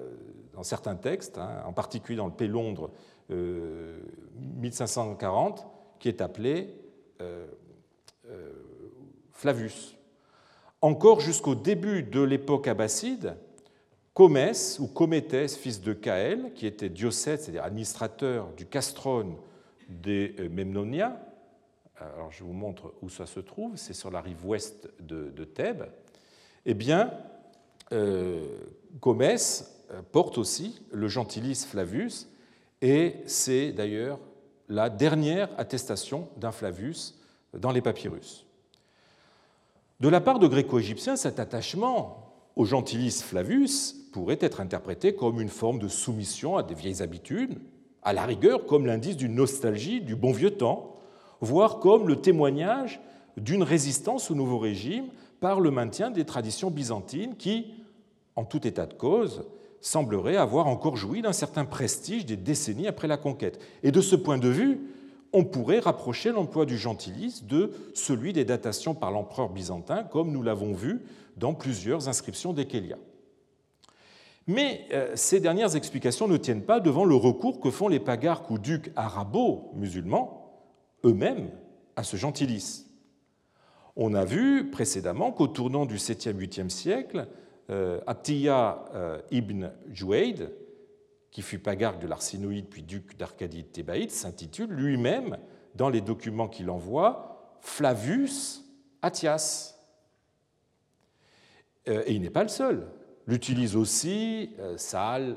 dans 0.52 0.62
certains 0.62 0.96
textes, 0.96 1.38
hein, 1.38 1.62
en 1.66 1.72
particulier 1.72 2.16
dans 2.16 2.26
le 2.26 2.32
P. 2.32 2.46
Londres 2.46 2.90
1540, 3.30 5.60
euh, 5.60 5.62
qui 5.98 6.08
est 6.08 6.20
appelé 6.20 6.74
Flavius. 9.30 9.96
Encore 10.80 11.20
jusqu'au 11.20 11.54
début 11.54 12.02
de 12.02 12.20
l'époque 12.20 12.66
abbasside, 12.66 13.36
Comès 14.14 14.78
ou 14.78 14.88
Cométès, 14.88 15.56
fils 15.56 15.80
de 15.80 15.92
Caël, 15.92 16.52
qui 16.54 16.66
était 16.66 16.88
diocète, 16.88 17.42
c'est-à-dire 17.42 17.64
administrateur 17.64 18.48
du 18.56 18.66
castron 18.66 19.36
des 19.88 20.34
euh, 20.38 20.48
Memnonia, 20.48 21.18
alors 21.98 22.30
je 22.30 22.44
vous 22.44 22.52
montre 22.52 22.94
où 23.02 23.08
ça 23.08 23.26
se 23.26 23.40
trouve, 23.40 23.76
c'est 23.76 23.92
sur 23.92 24.10
la 24.10 24.20
rive 24.20 24.44
ouest 24.44 24.88
de, 25.00 25.44
Thèbes, 25.44 25.84
eh 26.66 26.74
bien, 26.74 27.12
euh, 27.92 28.58
Comès 29.00 29.64
euh, 29.64 29.81
porte 30.12 30.38
aussi 30.38 30.80
le 30.90 31.08
gentilis 31.08 31.66
Flavius, 31.68 32.28
et 32.80 33.16
c'est 33.26 33.72
d'ailleurs 33.72 34.18
la 34.68 34.90
dernière 34.90 35.48
attestation 35.58 36.28
d'un 36.36 36.52
Flavius 36.52 37.18
dans 37.52 37.70
les 37.70 37.82
papyrus. 37.82 38.46
De 40.00 40.08
la 40.08 40.20
part 40.20 40.38
de 40.38 40.48
gréco-égyptiens, 40.48 41.16
cet 41.16 41.38
attachement 41.38 42.32
au 42.56 42.64
gentilis 42.64 43.22
Flavius 43.22 43.94
pourrait 44.12 44.38
être 44.40 44.60
interprété 44.60 45.14
comme 45.14 45.40
une 45.40 45.48
forme 45.48 45.78
de 45.78 45.88
soumission 45.88 46.56
à 46.56 46.62
des 46.62 46.74
vieilles 46.74 47.02
habitudes, 47.02 47.60
à 48.02 48.12
la 48.12 48.24
rigueur 48.24 48.66
comme 48.66 48.86
l'indice 48.86 49.16
d'une 49.16 49.34
nostalgie 49.34 50.00
du 50.00 50.16
bon 50.16 50.32
vieux 50.32 50.50
temps, 50.50 50.96
voire 51.40 51.78
comme 51.78 52.08
le 52.08 52.16
témoignage 52.16 53.00
d'une 53.36 53.62
résistance 53.62 54.30
au 54.30 54.34
nouveau 54.34 54.58
régime 54.58 55.06
par 55.40 55.60
le 55.60 55.70
maintien 55.70 56.10
des 56.10 56.24
traditions 56.24 56.70
byzantines 56.70 57.36
qui, 57.36 57.74
en 58.36 58.44
tout 58.44 58.66
état 58.66 58.86
de 58.86 58.94
cause, 58.94 59.44
semblerait 59.82 60.36
avoir 60.36 60.68
encore 60.68 60.96
joui 60.96 61.20
d'un 61.20 61.32
certain 61.32 61.66
prestige 61.66 62.24
des 62.24 62.36
décennies 62.36 62.86
après 62.86 63.08
la 63.08 63.18
conquête. 63.18 63.60
Et 63.82 63.90
de 63.92 64.00
ce 64.00 64.16
point 64.16 64.38
de 64.38 64.48
vue, 64.48 64.80
on 65.32 65.44
pourrait 65.44 65.80
rapprocher 65.80 66.30
l'emploi 66.30 66.64
du 66.64 66.78
gentilice 66.78 67.44
de 67.44 67.72
celui 67.92 68.32
des 68.32 68.44
datations 68.44 68.94
par 68.94 69.10
l'empereur 69.10 69.50
byzantin, 69.50 70.04
comme 70.04 70.30
nous 70.30 70.42
l'avons 70.42 70.72
vu 70.72 71.02
dans 71.36 71.52
plusieurs 71.52 72.08
inscriptions 72.08 72.52
d'Ekelia. 72.52 72.96
Mais 74.46 74.86
euh, 74.92 75.12
ces 75.14 75.40
dernières 75.40 75.76
explications 75.76 76.28
ne 76.28 76.36
tiennent 76.36 76.64
pas 76.64 76.80
devant 76.80 77.04
le 77.04 77.14
recours 77.14 77.60
que 77.60 77.70
font 77.70 77.88
les 77.88 78.00
pagarques 78.00 78.50
ou 78.50 78.58
ducs 78.58 78.90
arabo-musulmans 78.96 80.62
eux-mêmes 81.04 81.50
à 81.96 82.02
ce 82.02 82.16
gentilice. 82.16 82.86
On 83.96 84.14
a 84.14 84.24
vu 84.24 84.70
précédemment 84.70 85.32
qu'au 85.32 85.48
tournant 85.48 85.86
du 85.86 85.96
7e, 85.96 86.36
8e 86.36 86.68
siècle, 86.70 87.26
euh, 87.70 88.00
Attiyah 88.06 88.84
euh, 88.94 89.20
ibn 89.30 89.70
Jouaid, 89.92 90.52
qui 91.30 91.42
fut 91.42 91.58
pagarque 91.58 92.00
de 92.00 92.06
l'Arsinoïde 92.06 92.68
puis 92.68 92.82
duc 92.82 93.16
d'Arcadie 93.16 93.62
de 93.62 93.68
Thébaïde, 93.68 94.10
s'intitule 94.10 94.70
lui-même, 94.70 95.38
dans 95.74 95.88
les 95.88 96.00
documents 96.02 96.48
qu'il 96.48 96.68
envoie, 96.68 97.56
Flavius 97.60 98.64
Attias. 99.00 99.78
Euh, 101.88 102.02
et 102.06 102.14
il 102.14 102.20
n'est 102.20 102.30
pas 102.30 102.42
le 102.42 102.48
seul. 102.48 102.88
L'utilise 103.26 103.76
aussi 103.76 104.50
Saal 104.76 105.36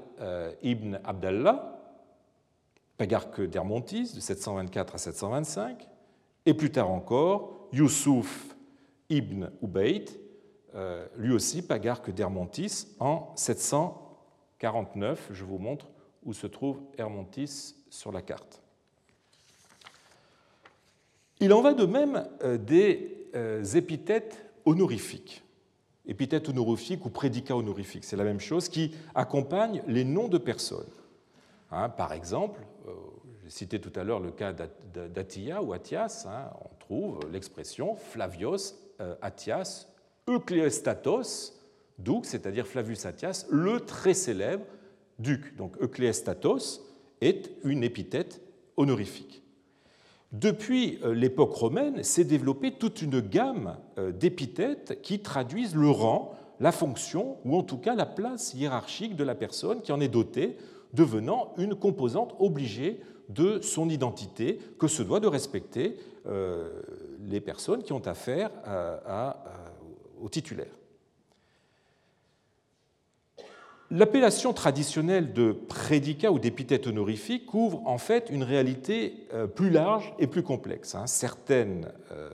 ibn 0.64 1.00
Abdallah, 1.04 1.80
pagarque 2.98 3.42
d'Hermontis 3.42 4.12
de 4.16 4.20
724 4.20 4.96
à 4.96 4.98
725, 4.98 5.88
et 6.48 6.56
plus 6.56 6.72
tard 6.72 6.90
encore 6.90 7.70
Youssouf 7.72 8.56
ibn 9.10 9.52
Ubayd, 9.62 10.10
lui 11.18 11.34
aussi 11.34 11.62
pagarque 11.62 12.12
d'Hermontis, 12.12 12.88
en 13.00 13.32
749. 13.36 15.30
Je 15.32 15.44
vous 15.46 15.58
montre 15.58 15.88
où 16.26 16.34
se 16.34 16.48
trouve 16.48 16.82
Hermontis 16.98 17.76
sur 17.90 18.12
la 18.12 18.22
carte. 18.22 18.62
Il 21.40 21.54
en 21.54 21.62
va 21.62 21.74
de 21.74 21.86
même 21.86 22.28
euh, 22.44 22.58
des 22.58 23.30
euh, 23.36 23.64
épithètes 23.64 24.46
honorifiques. 24.66 25.44
Épithètes 26.08 26.50
honorifiques 26.50 27.06
ou 27.06 27.10
prédicats 27.10 27.56
honorifiques, 27.56 28.04
c'est 28.04 28.16
la 28.16 28.24
même 28.24 28.40
chose, 28.40 28.70
qui 28.70 28.96
accompagnent 29.16 29.82
les 29.88 30.04
noms 30.04 30.28
de 30.28 30.38
personnes. 30.38 30.86
Hein, 31.72 31.90
par 31.90 32.14
exemple, 32.14 32.62
j'ai 33.44 33.50
cité 33.50 33.82
tout 33.82 33.92
à 34.00 34.04
l'heure 34.04 34.20
le 34.20 34.32
cas 34.32 34.54
d'Atia 34.54 35.64
ou 35.64 35.74
Athias, 35.74 36.28
hein, 36.28 36.52
on 36.62 36.76
trouve 36.78 37.20
l'expression 37.32 37.96
Flavios 37.96 38.76
Athias 39.22 39.88
Eucléostatos, 40.28 41.54
duc, 42.00 42.26
c'est-à-dire 42.26 42.66
Flavius 42.66 43.06
Athias, 43.06 43.46
le 43.50 43.80
très 43.82 44.16
célèbre 44.16 44.66
duc. 45.20 45.56
Donc 45.56 45.78
Eucléostatos 45.82 46.82
est 47.22 47.52
une 47.64 47.84
épithète 47.84 48.42
honorifique. 48.76 49.44
Depuis 50.32 51.00
euh, 51.04 51.14
l'époque 51.14 51.54
romaine, 51.54 52.04
s'est 52.04 52.24
développée 52.24 52.72
toute 52.72 53.04
une 53.04 53.20
gamme 53.22 53.78
euh, 53.98 54.12
d'épithètes 54.12 55.00
qui 55.04 55.20
traduisent 55.20 55.76
le 55.76 55.90
rang, 55.90 56.36
la 56.60 56.72
fonction 56.72 57.38
ou 57.46 57.56
en 57.56 57.64
tout 57.64 57.78
cas 57.78 57.96
la 57.96 58.08
place 58.08 58.54
hiérarchique 58.56 59.16
de 59.16 59.24
la 59.24 59.36
personne 59.36 59.82
qui 59.82 59.92
en 59.92 60.02
est 60.02 60.08
dotée, 60.08 60.58
devenant 60.94 61.54
une 61.58 61.76
composante 61.76 62.36
obligée 62.40 63.00
de 63.30 63.60
son 63.62 63.90
identité 63.90 64.60
que 64.80 64.88
se 64.88 65.04
doit 65.04 65.20
de 65.20 65.28
respecter 65.28 65.98
euh, 66.26 66.82
les 67.24 67.42
personnes 67.42 67.84
qui 67.84 67.94
ont 67.94 68.06
affaire 68.08 68.50
à 68.66 69.56
titulaire. 70.30 70.74
L'appellation 73.92 74.52
traditionnelle 74.52 75.34
de 75.34 75.52
prédicat 75.52 76.32
ou 76.32 76.40
d'épithète 76.40 76.88
honorifique 76.88 77.46
couvre 77.46 77.84
en 77.86 78.00
fait 78.00 78.30
une 78.32 78.44
réalité 78.44 79.28
euh, 79.34 79.46
plus 79.46 79.70
large 79.70 80.14
et 80.18 80.26
plus 80.26 80.42
complexe. 80.42 80.96
Hein. 80.96 81.06
Certaines 81.06 81.92
euh, 82.12 82.30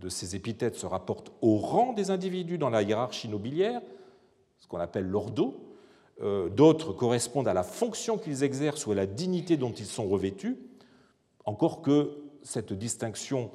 de 0.00 0.08
ces 0.10 0.36
épithètes 0.36 0.76
se 0.76 0.84
rapportent 0.84 1.32
au 1.40 1.56
rang 1.56 1.94
des 1.94 2.10
individus 2.10 2.58
dans 2.58 2.68
la 2.68 2.82
hiérarchie 2.82 3.28
nobiliaire, 3.28 3.80
ce 4.58 4.68
qu'on 4.68 4.78
appelle 4.78 5.06
l'ordo. 5.06 5.66
Euh, 6.22 6.50
d'autres 6.50 6.92
correspondent 6.92 7.48
à 7.48 7.54
la 7.54 7.62
fonction 7.62 8.18
qu'ils 8.18 8.44
exercent 8.44 8.86
ou 8.86 8.92
à 8.92 8.94
la 8.94 9.06
dignité 9.06 9.56
dont 9.56 9.72
ils 9.72 9.86
sont 9.86 10.06
revêtus, 10.06 10.58
encore 11.46 11.80
que 11.80 12.18
cette 12.42 12.74
distinction 12.74 13.50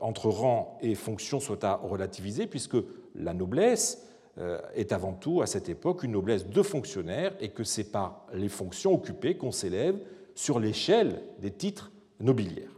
entre 0.00 0.28
rang 0.28 0.76
et 0.82 0.94
fonction 0.94 1.38
soit 1.40 1.62
à 1.62 1.76
relativiser, 1.76 2.46
puisque 2.46 2.76
la 3.14 3.34
noblesse 3.34 4.06
euh, 4.38 4.60
est 4.74 4.92
avant 4.92 5.14
tout, 5.14 5.40
à 5.40 5.46
cette 5.46 5.70
époque, 5.70 6.02
une 6.02 6.12
noblesse 6.12 6.46
de 6.46 6.62
fonctionnaires 6.62 7.34
et 7.40 7.48
que 7.48 7.64
c'est 7.64 7.90
par 7.90 8.26
les 8.34 8.50
fonctions 8.50 8.92
occupées 8.92 9.38
qu'on 9.38 9.50
s'élève 9.50 9.98
sur 10.34 10.60
l'échelle 10.60 11.22
des 11.40 11.50
titres 11.50 11.90
nobiliaires. 12.20 12.76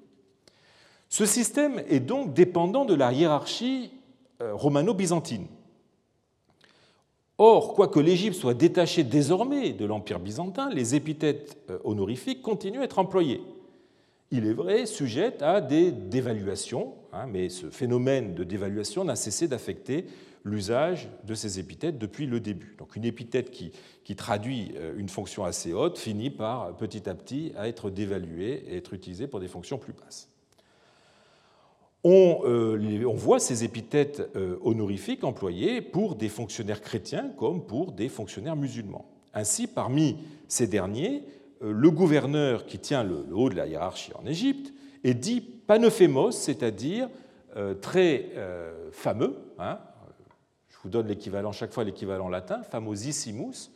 Ce 1.08 1.26
système 1.26 1.82
est 1.88 1.98
donc 1.98 2.32
dépendant 2.32 2.84
de 2.84 2.94
la 2.94 3.12
hiérarchie 3.12 3.90
euh, 4.40 4.54
romano-byzantine. 4.54 5.48
Or, 7.38 7.74
quoique 7.74 7.98
l'Égypte 7.98 8.36
soit 8.36 8.54
détachée 8.54 9.02
désormais 9.02 9.72
de 9.72 9.84
l'Empire 9.84 10.20
byzantin, 10.20 10.70
les 10.70 10.94
épithètes 10.94 11.56
honorifiques 11.82 12.42
continuent 12.42 12.80
à 12.80 12.84
être 12.84 12.98
employées 12.98 13.40
il 14.30 14.46
est 14.46 14.52
vrai, 14.52 14.86
sujette 14.86 15.42
à 15.42 15.60
des 15.60 15.90
dévaluations, 15.90 16.94
hein, 17.12 17.26
mais 17.26 17.48
ce 17.48 17.70
phénomène 17.70 18.34
de 18.34 18.44
dévaluation 18.44 19.04
n'a 19.04 19.16
cessé 19.16 19.48
d'affecter 19.48 20.06
l'usage 20.44 21.08
de 21.24 21.34
ces 21.34 21.58
épithètes 21.58 21.98
depuis 21.98 22.26
le 22.26 22.40
début. 22.40 22.74
Donc 22.78 22.96
une 22.96 23.04
épithète 23.04 23.50
qui, 23.50 23.72
traduit 24.16 24.72
euh, 24.76 24.94
une 24.96 25.08
fonction 25.08 25.44
assez 25.44 25.72
haute 25.72 25.98
finit 25.98 26.30
par 26.30 26.76
petit 26.76 27.08
à 27.08 27.14
petit 27.14 27.52
être 27.58 27.90
dévaluée 27.90 28.64
et 28.68 28.76
être 28.76 28.94
utilisée 28.94 29.26
pour 29.26 29.40
des 29.40 29.48
fonctions 29.48 29.78
plus 29.78 29.92
basses. 29.92 30.28
On, 32.04 32.40
euh, 32.44 33.04
voit 33.14 33.40
ces 33.40 33.64
épithètes 33.64 34.22
euh, 34.36 34.56
honorifiques 34.62 35.24
employées 35.24 35.82
pour 35.82 36.14
des 36.14 36.28
fonctionnaires 36.28 36.80
chrétiens 36.80 37.30
comme 37.36 37.66
pour 37.66 37.92
des 37.92 38.08
fonctionnaires 38.08 38.56
musulmans. 38.56 39.10
Ainsi, 39.34 39.66
parmi 39.66 40.16
ces 40.46 40.66
derniers, 40.66 41.24
le 41.60 41.90
gouverneur 41.90 42.66
qui 42.66 42.78
tient 42.78 43.04
le, 43.04 43.24
haut 43.32 43.48
de 43.48 43.56
la 43.56 43.66
hiérarchie 43.66 44.12
en 44.14 44.26
Égypte 44.26 44.72
est 45.04 45.14
dit 45.14 45.40
panophémos, 45.40 46.36
c'est-à-dire 46.36 47.08
euh, 47.56 47.74
très 47.74 48.30
euh, 48.36 48.90
fameux. 48.92 49.36
Hein. 49.58 49.78
je 50.68 50.76
vous 50.82 50.88
donne 50.88 51.08
l'équivalent 51.08 51.52
chaque 51.52 51.72
fois 51.72 51.84
l'équivalent 51.84 52.28
latin, 52.28 52.62
famosissimus. 52.62 53.70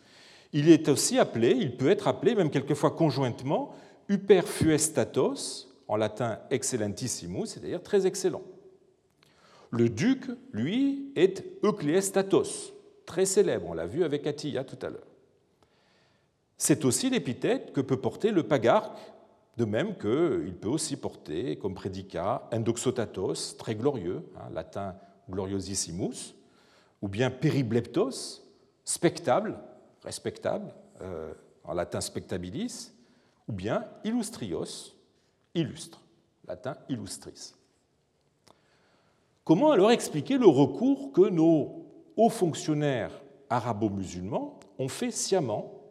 Il 0.53 0.69
est 0.69 0.89
aussi 0.89 1.19
appelé, 1.19 1.51
il 1.51 1.77
peut 1.77 1.91
être 1.91 2.09
appelé 2.09 2.35
même 2.35 2.51
quelquefois 2.51 2.91
conjointement, 2.91 3.75
hyperfuestatos, 4.09 5.69
en 5.89 5.97
latin 5.97 6.39
excellentissimus, 6.51 7.47
c'est-à-dire 7.47 7.83
très 7.83 8.07
excellent. 8.07 8.43
Le 9.71 9.89
duc, 9.89 10.25
lui, 10.53 11.13
est 11.17 11.45
eucléestatos, 11.63 12.73
très 13.07 13.25
célèbre, 13.25 13.67
on 13.69 13.75
l'a 13.75 13.87
vu 13.87 14.05
avec 14.05 14.27
Attila 14.27 14.65
tout 14.65 14.79
à 14.85 14.91
l'heure 14.91 15.12
c'est 16.65 16.85
aussi 16.85 17.11
l'épithète 17.11 17.73
que 17.73 17.81
peut 17.81 17.97
porter 17.97 18.31
le 18.31 18.45
pagarque, 18.45 18.97
de 19.57 19.65
même 19.65 19.97
qu'il 19.97 20.55
peut 20.55 20.69
aussi 20.69 20.97
porter 20.97 21.57
comme 21.59 21.75
prédicat 21.75 22.49
endoxotatos, 22.53 23.57
très 23.59 23.75
glorieux, 23.75 24.23
hein, 24.37 24.49
latin 24.53 24.95
gloriosissimus, 25.29 26.37
ou 27.03 27.09
bien 27.09 27.33
peribleptos, 27.33 28.45
spectable, 28.85 29.59
respectable, 30.05 30.73
euh, 31.01 31.35
en 31.65 31.75
latin 31.75 32.01
spectabilis, 32.01 32.93
ou 33.49 33.53
bien 33.53 33.85
illustrios, 34.05 34.95
illustre, 35.57 36.01
latin 36.47 36.77
illustris. 36.89 37.55
Comment 39.43 39.73
alors 39.73 39.91
expliquer 39.91 40.39
le 40.39 40.47
recours 40.47 41.11
que 41.11 41.29
nos 41.29 41.89
hauts 42.17 42.31
fonctionnaires 42.31 43.21
arabo-musulmans 43.51 44.61
ont 44.79 44.89
fait 44.89 45.11
sciemment 45.11 45.82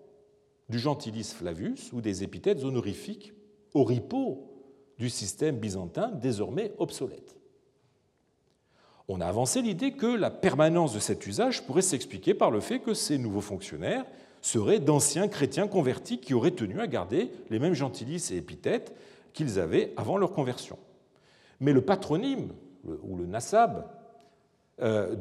du 0.71 0.79
gentilis 0.79 1.35
Flavius 1.35 1.93
ou 1.93 2.01
des 2.01 2.23
épithètes 2.23 2.63
honorifiques 2.63 3.33
oripeaux 3.75 4.47
du 4.97 5.09
système 5.09 5.57
byzantin 5.57 6.11
désormais 6.11 6.73
obsolète. 6.79 7.35
On 9.07 9.19
a 9.19 9.25
avancé 9.25 9.61
l'idée 9.61 9.91
que 9.91 10.07
la 10.07 10.31
permanence 10.31 10.93
de 10.93 10.99
cet 10.99 11.27
usage 11.27 11.65
pourrait 11.65 11.81
s'expliquer 11.81 12.33
par 12.33 12.49
le 12.49 12.61
fait 12.61 12.79
que 12.79 12.93
ces 12.93 13.17
nouveaux 13.17 13.41
fonctionnaires 13.41 14.05
seraient 14.41 14.79
d'anciens 14.79 15.27
chrétiens 15.27 15.67
convertis 15.67 16.19
qui 16.19 16.33
auraient 16.33 16.51
tenu 16.51 16.79
à 16.79 16.87
garder 16.87 17.31
les 17.49 17.59
mêmes 17.59 17.73
gentilis 17.73 18.29
et 18.31 18.37
épithètes 18.37 18.95
qu'ils 19.33 19.59
avaient 19.59 19.93
avant 19.97 20.17
leur 20.17 20.33
conversion. 20.33 20.79
Mais 21.59 21.73
le 21.73 21.81
patronyme, 21.81 22.53
ou 23.03 23.15
le 23.17 23.25
nasab, 23.25 23.87
euh, 24.81 25.15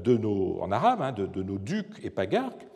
en 0.61 0.73
arabe, 0.73 1.03
hein, 1.03 1.13
de, 1.13 1.27
de 1.27 1.43
nos 1.43 1.59
ducs 1.59 2.03
et 2.03 2.11
pagarques, 2.11 2.67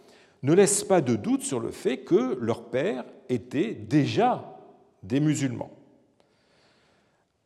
ne 0.44 0.52
laisse 0.52 0.84
pas 0.84 1.00
de 1.00 1.16
doute 1.16 1.42
sur 1.42 1.58
le 1.58 1.70
fait 1.70 1.98
que 1.98 2.38
leurs 2.40 2.64
pères 2.64 3.04
étaient 3.28 3.72
déjà 3.72 4.60
des 5.02 5.18
musulmans. 5.18 5.70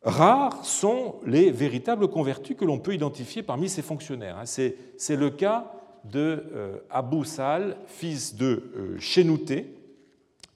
Rares 0.01 0.65
sont 0.65 1.15
les 1.25 1.49
véritables 1.49 2.09
convertis 2.09 2.55
que 2.55 2.65
l'on 2.65 2.77
peut 2.77 2.93
identifier 2.93 3.41
parmi 3.41 3.69
ces 3.69 3.81
fonctionnaires. 3.81 4.37
Hein. 4.37 4.45
C'est 4.45 5.15
le 5.15 5.29
cas 5.29 5.71
de 6.03 6.43
Abou 6.89 7.23
Sal, 7.23 7.77
fils 7.87 8.35
de 8.35 8.97
Chénouté, 8.99 9.73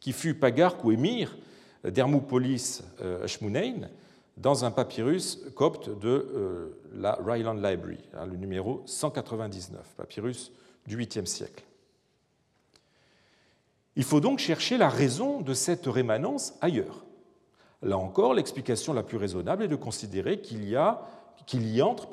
qui 0.02 0.12
fut 0.12 0.34
pagarque 0.34 0.84
ou 0.84 0.92
émir 0.92 1.38
d'Hermopolis 1.84 2.84
Ashmunein, 3.24 3.90
dans 4.36 4.66
un 4.66 4.72
papyrus 4.72 5.46
copte 5.56 5.90
de 6.00 6.76
la 6.94 7.18
Ryland 7.26 7.56
Library, 7.56 8.00
hein, 8.14 8.26
le 8.26 8.36
numéro 8.36 8.82
199, 8.86 9.94
papyrus 9.96 10.52
du 10.88 10.98
8e 10.98 11.26
siècle. 11.26 11.64
Il 13.96 14.04
faut 14.04 14.20
donc 14.20 14.40
chercher 14.40 14.78
la 14.78 14.90
raison 14.90 15.42
de 15.42 15.54
cette 15.54 15.86
rémanence 15.86 16.54
ailleurs. 16.62 17.06
Là 17.82 17.98
encore, 17.98 18.34
l'explication 18.34 18.94
la 18.94 19.04
plus 19.04 19.18
raisonnable 19.18 19.64
est 19.64 19.68
de 19.68 19.76
considérer 19.76 20.40
qu'il 20.40 20.68
y, 20.68 21.82
entre 21.82 22.08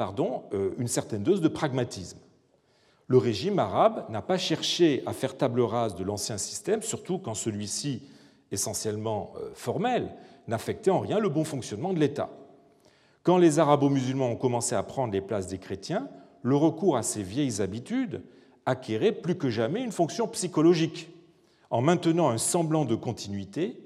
euh, 0.52 0.70
une 0.78 0.88
certaine 0.88 1.22
dose 1.22 1.40
de 1.40 1.48
pragmatisme. 1.48 2.18
Le 3.06 3.18
régime 3.18 3.58
arabe 3.58 4.04
n'a 4.10 4.22
pas 4.22 4.38
cherché 4.38 5.02
à 5.06 5.12
faire 5.12 5.36
table 5.36 5.60
rase 5.60 5.94
de 5.94 6.04
l'ancien 6.04 6.38
système, 6.38 6.82
surtout 6.82 7.18
quand 7.18 7.34
celui-ci, 7.34 8.02
essentiellement 8.52 9.32
euh, 9.36 9.50
formel, 9.54 10.14
n'affectait 10.48 10.90
en 10.90 11.00
rien 11.00 11.18
le 11.18 11.28
bon 11.28 11.44
fonctionnement 11.44 11.92
de 11.92 12.00
l'État. 12.00 12.30
Quand 13.22 13.38
les 13.38 13.58
arabo-musulmans 13.58 14.30
ont 14.30 14.36
commencé 14.36 14.74
à 14.74 14.82
prendre 14.82 15.12
les 15.12 15.20
places 15.20 15.46
des 15.46 15.58
chrétiens, 15.58 16.08
le 16.42 16.56
recours 16.56 16.96
à 16.96 17.02
ces 17.02 17.22
vieilles 17.22 17.60
habitudes 17.60 18.22
acquérait 18.66 19.12
plus 19.12 19.36
que 19.36 19.50
jamais 19.50 19.82
une 19.82 19.92
fonction 19.92 20.26
psychologique. 20.26 21.10
En 21.70 21.80
maintenant 21.80 22.28
un 22.28 22.38
semblant 22.38 22.84
de 22.84 22.96
continuité, 22.96 23.80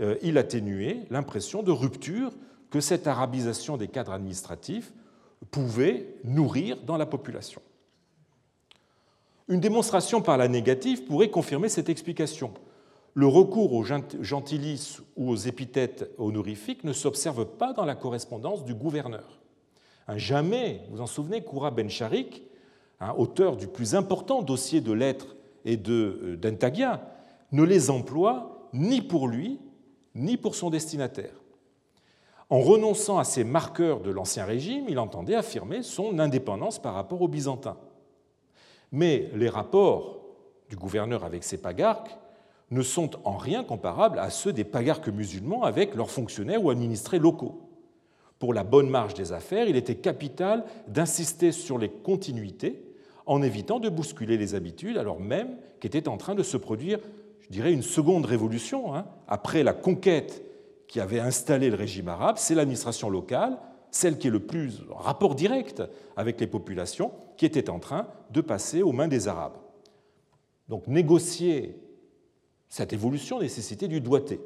euh, 0.00 0.16
il 0.22 0.38
atténuait 0.38 1.06
l'impression 1.10 1.62
de 1.62 1.70
rupture 1.70 2.32
que 2.70 2.80
cette 2.80 3.06
arabisation 3.06 3.76
des 3.76 3.88
cadres 3.88 4.12
administratifs 4.12 4.92
pouvait 5.50 6.16
nourrir 6.24 6.78
dans 6.84 6.96
la 6.96 7.06
population. 7.06 7.62
Une 9.48 9.60
démonstration 9.60 10.20
par 10.20 10.36
la 10.36 10.48
négative 10.48 11.04
pourrait 11.04 11.30
confirmer 11.30 11.68
cette 11.68 11.88
explication. 11.88 12.52
Le 13.14 13.26
recours 13.26 13.72
aux 13.72 13.84
gentilices 13.84 15.00
ou 15.16 15.30
aux 15.30 15.36
épithètes 15.36 16.10
honorifiques 16.18 16.84
ne 16.84 16.92
s'observe 16.92 17.46
pas 17.46 17.72
dans 17.72 17.86
la 17.86 17.94
correspondance 17.94 18.64
du 18.64 18.74
gouverneur. 18.74 19.40
Jamais, 20.16 20.82
vous 20.90 21.00
en 21.00 21.06
souvenez, 21.06 21.42
Koura 21.42 21.70
Ben 21.70 21.88
Sharik, 21.88 22.42
auteur 23.16 23.56
du 23.56 23.66
plus 23.66 23.94
important 23.94 24.42
dossier 24.42 24.80
de 24.80 24.92
lettres 24.92 25.36
et 25.64 25.78
euh, 25.88 26.36
d'Intagia, 26.36 27.17
ne 27.52 27.62
les 27.62 27.90
emploie 27.90 28.68
ni 28.72 29.00
pour 29.02 29.28
lui, 29.28 29.58
ni 30.14 30.36
pour 30.36 30.54
son 30.54 30.70
destinataire. 30.70 31.32
En 32.50 32.60
renonçant 32.60 33.18
à 33.18 33.24
ces 33.24 33.44
marqueurs 33.44 34.00
de 34.00 34.10
l'Ancien 34.10 34.44
Régime, 34.44 34.86
il 34.88 34.98
entendait 34.98 35.34
affirmer 35.34 35.82
son 35.82 36.18
indépendance 36.18 36.80
par 36.80 36.94
rapport 36.94 37.20
aux 37.20 37.28
Byzantins. 37.28 37.76
Mais 38.90 39.30
les 39.34 39.50
rapports 39.50 40.20
du 40.70 40.76
gouverneur 40.76 41.24
avec 41.24 41.44
ses 41.44 41.58
pagarques 41.58 42.16
ne 42.70 42.82
sont 42.82 43.10
en 43.24 43.36
rien 43.36 43.64
comparables 43.64 44.18
à 44.18 44.30
ceux 44.30 44.52
des 44.52 44.64
pagarques 44.64 45.08
musulmans 45.08 45.62
avec 45.62 45.94
leurs 45.94 46.10
fonctionnaires 46.10 46.64
ou 46.64 46.70
administrés 46.70 47.18
locaux. 47.18 47.68
Pour 48.38 48.54
la 48.54 48.64
bonne 48.64 48.88
marge 48.88 49.14
des 49.14 49.32
affaires, 49.32 49.68
il 49.68 49.76
était 49.76 49.96
capital 49.96 50.64
d'insister 50.86 51.52
sur 51.52 51.76
les 51.78 51.88
continuités 51.88 52.84
en 53.26 53.42
évitant 53.42 53.78
de 53.78 53.88
bousculer 53.88 54.38
les 54.38 54.54
habitudes, 54.54 54.96
alors 54.96 55.20
même 55.20 55.56
qu'était 55.80 56.08
en 56.08 56.16
train 56.16 56.34
de 56.34 56.42
se 56.42 56.56
produire, 56.56 56.98
je 57.48 57.54
dirais, 57.54 57.72
une 57.72 57.82
seconde 57.82 58.26
révolution. 58.26 58.94
Hein. 58.94 59.06
Après 59.26 59.62
la 59.62 59.72
conquête 59.72 60.42
qui 60.86 61.00
avait 61.00 61.20
installé 61.20 61.70
le 61.70 61.76
régime 61.76 62.08
arabe, 62.08 62.36
c'est 62.38 62.54
l'administration 62.54 63.10
locale, 63.10 63.58
celle 63.90 64.18
qui 64.18 64.28
est 64.28 64.30
le 64.30 64.44
plus 64.44 64.82
en 64.90 64.98
rapport 64.98 65.34
direct 65.34 65.82
avec 66.16 66.40
les 66.40 66.46
populations, 66.46 67.12
qui 67.36 67.46
était 67.46 67.70
en 67.70 67.78
train 67.78 68.08
de 68.30 68.40
passer 68.40 68.82
aux 68.82 68.92
mains 68.92 69.08
des 69.08 69.28
Arabes. 69.28 69.56
Donc 70.68 70.86
négocier 70.86 71.76
cette 72.68 72.92
évolution 72.92 73.40
nécessitait 73.40 73.88
du 73.88 74.00
doigté. 74.00 74.40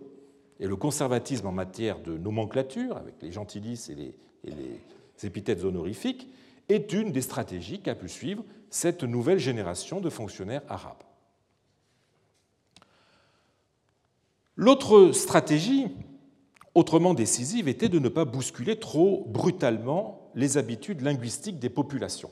Et 0.60 0.68
le 0.68 0.76
conservatisme 0.76 1.48
en 1.48 1.52
matière 1.52 1.98
de 2.00 2.16
nomenclature, 2.16 2.96
avec 2.96 3.14
les 3.20 3.32
gentilices 3.32 3.88
et 3.88 3.96
les, 3.96 4.14
et 4.44 4.50
les 4.50 5.26
épithètes 5.26 5.64
honorifiques, 5.64 6.28
est 6.68 6.92
une 6.92 7.10
des 7.10 7.20
stratégies 7.20 7.80
qu'a 7.80 7.96
pu 7.96 8.08
suivre 8.08 8.44
cette 8.70 9.02
nouvelle 9.02 9.38
génération 9.38 10.00
de 10.00 10.08
fonctionnaires 10.08 10.62
arabes. 10.68 11.02
L'autre 14.62 15.10
stratégie, 15.10 15.88
autrement 16.76 17.14
décisive, 17.14 17.66
était 17.66 17.88
de 17.88 17.98
ne 17.98 18.08
pas 18.08 18.24
bousculer 18.24 18.78
trop 18.78 19.26
brutalement 19.26 20.30
les 20.36 20.56
habitudes 20.56 21.00
linguistiques 21.00 21.58
des 21.58 21.68
populations. 21.68 22.30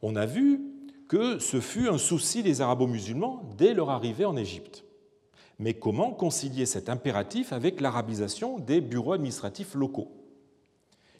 On 0.00 0.16
a 0.16 0.24
vu 0.24 0.62
que 1.06 1.38
ce 1.38 1.60
fut 1.60 1.86
un 1.86 1.98
souci 1.98 2.42
des 2.42 2.62
arabo-musulmans 2.62 3.42
dès 3.58 3.74
leur 3.74 3.90
arrivée 3.90 4.24
en 4.24 4.38
Égypte. 4.38 4.84
Mais 5.58 5.74
comment 5.74 6.12
concilier 6.12 6.64
cet 6.64 6.88
impératif 6.88 7.52
avec 7.52 7.82
l'arabisation 7.82 8.58
des 8.58 8.80
bureaux 8.80 9.12
administratifs 9.12 9.74
locaux? 9.74 10.12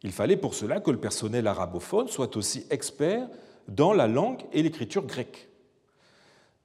Il 0.02 0.12
fallait 0.12 0.38
pour 0.38 0.54
cela 0.54 0.80
que 0.80 0.90
le 0.90 1.00
personnel 1.00 1.46
arabophone 1.48 2.09
soit 2.09 2.35
aussi 2.38 2.64
expert 2.70 3.28
dans 3.68 3.92
la 3.92 4.07
langue 4.07 4.40
et 4.54 4.62
l'écriture 4.62 5.04
grecque. 5.04 5.50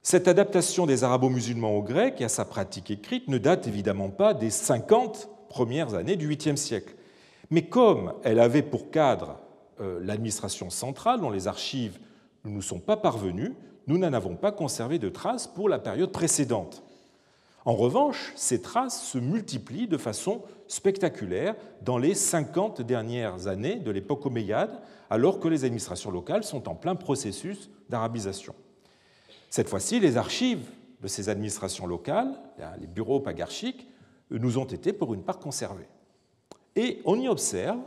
Cette 0.02 0.28
adaptation 0.28 0.86
des 0.86 1.04
arabo-musulmans 1.04 1.76
au 1.76 1.82
grec 1.82 2.22
et 2.22 2.24
à 2.24 2.30
sa 2.30 2.46
pratique 2.46 2.90
écrite 2.90 3.28
ne 3.28 3.36
date 3.36 3.66
évidemment 3.66 4.08
pas 4.08 4.32
des 4.32 4.48
50 4.48 5.28
premières 5.50 5.94
années 5.94 6.16
du 6.16 6.26
8e 6.26 6.56
siècle. 6.56 6.94
Mais 7.50 7.66
comme 7.66 8.14
elle 8.24 8.40
avait 8.40 8.62
pour 8.62 8.90
cadre 8.90 9.38
euh, 9.78 10.00
l'administration 10.02 10.70
centrale, 10.70 11.20
dont 11.20 11.28
les 11.28 11.48
archives 11.48 11.98
ne 12.46 12.50
nous 12.50 12.62
sont 12.62 12.78
pas 12.78 12.96
parvenues, 12.96 13.54
nous 13.88 13.98
n'en 13.98 14.14
avons 14.14 14.36
pas 14.36 14.52
conservé 14.52 14.98
de 14.98 15.10
traces 15.10 15.46
pour 15.46 15.68
la 15.68 15.78
période 15.78 16.12
précédente. 16.12 16.82
En 17.66 17.74
revanche, 17.74 18.32
ces 18.36 18.62
traces 18.62 19.02
se 19.02 19.18
multiplient 19.18 19.86
de 19.86 19.98
façon 19.98 20.40
spectaculaire 20.66 21.56
dans 21.82 21.98
les 21.98 22.14
50 22.14 22.80
dernières 22.80 23.48
années 23.48 23.76
de 23.76 23.90
l'époque 23.90 24.24
omeyyade, 24.24 24.80
alors 25.10 25.40
que 25.40 25.48
les 25.48 25.64
administrations 25.64 26.10
locales 26.10 26.44
sont 26.44 26.70
en 26.70 26.74
plein 26.74 26.94
processus 26.94 27.68
d'arabisation. 27.90 28.54
Cette 29.50 29.68
fois-ci, 29.68 29.98
les 29.98 30.16
archives 30.16 30.64
de 31.02 31.08
ces 31.08 31.28
administrations 31.28 31.86
locales, 31.86 32.40
les 32.80 32.86
bureaux 32.86 33.20
pagarchiques, 33.20 33.88
nous 34.30 34.58
ont 34.58 34.64
été 34.64 34.92
pour 34.92 35.12
une 35.12 35.24
part 35.24 35.40
conservés. 35.40 35.88
Et 36.76 37.00
on 37.04 37.18
y 37.20 37.28
observe 37.28 37.80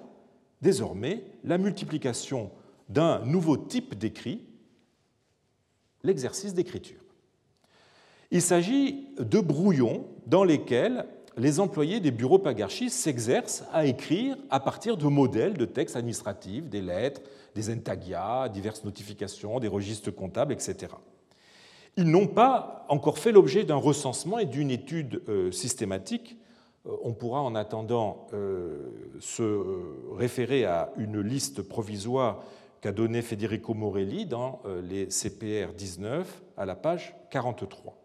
désormais 0.61 1.23
la 1.45 1.57
multiplication 1.57 2.51
d'un 2.89 3.19
nouveau 3.25 3.55
type 3.55 3.97
d'écrit, 3.97 4.41
l'exercice 6.03 6.53
d'écriture. 6.53 6.99
Il 8.29 8.41
s'agit 8.41 9.07
de 9.17 9.39
brouillons 9.39 10.05
dans 10.25 10.43
lesquels 10.43 11.05
les 11.37 11.59
employés 11.59 11.99
des 11.99 12.11
bureaux 12.11 12.39
pagarchistes 12.39 12.97
s'exercent 12.97 13.63
à 13.71 13.85
écrire 13.85 14.35
à 14.49 14.59
partir 14.59 14.97
de 14.97 15.05
modèles 15.05 15.53
de 15.53 15.65
textes 15.65 15.95
administratifs, 15.95 16.67
des 16.67 16.81
lettres, 16.81 17.21
des 17.55 17.69
intagias, 17.69 18.49
diverses 18.49 18.83
notifications, 18.83 19.59
des 19.59 19.67
registres 19.67 20.11
comptables, 20.11 20.53
etc. 20.53 20.93
Ils 21.95 22.09
n'ont 22.09 22.27
pas 22.27 22.85
encore 22.89 23.19
fait 23.19 23.31
l'objet 23.31 23.63
d'un 23.63 23.75
recensement 23.75 24.39
et 24.39 24.45
d'une 24.45 24.71
étude 24.71 25.21
euh, 25.29 25.51
systématique. 25.51 26.37
Euh, 26.87 26.91
on 27.03 27.13
pourra 27.13 27.41
en 27.41 27.53
attendant 27.53 28.27
euh, 28.33 28.89
se 29.19 29.63
référer 30.15 30.65
à 30.65 30.91
une 30.97 31.21
liste 31.21 31.61
provisoire 31.61 32.43
qu'a 32.81 32.91
donnée 32.91 33.21
Federico 33.21 33.73
Morelli 33.73 34.25
dans 34.25 34.61
les 34.83 35.09
CPR 35.09 35.71
19 35.73 36.41
à 36.57 36.65
la 36.65 36.75
page 36.75 37.15
43. 37.29 37.95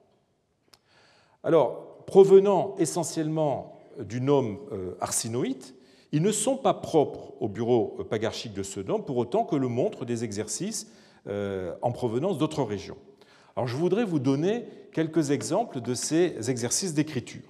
Alors, 1.42 2.04
provenant 2.06 2.76
essentiellement 2.78 3.76
du 3.98 4.20
nom 4.20 4.60
arsinoïte, 5.00 5.74
ils 6.12 6.22
ne 6.22 6.30
sont 6.30 6.56
pas 6.56 6.74
propres 6.74 7.34
au 7.40 7.48
bureau 7.48 7.98
pagarchique 8.08 8.52
de 8.52 8.82
nom, 8.82 9.00
pour 9.00 9.16
autant 9.16 9.42
que 9.42 9.56
le 9.56 9.66
montrent 9.66 10.04
des 10.04 10.22
exercices 10.22 10.86
en 11.26 11.90
provenance 11.90 12.38
d'autres 12.38 12.62
régions. 12.62 12.98
Alors 13.58 13.66
je 13.66 13.74
voudrais 13.74 14.04
vous 14.04 14.20
donner 14.20 14.66
quelques 14.92 15.32
exemples 15.32 15.80
de 15.80 15.92
ces 15.92 16.48
exercices 16.48 16.94
d'écriture. 16.94 17.42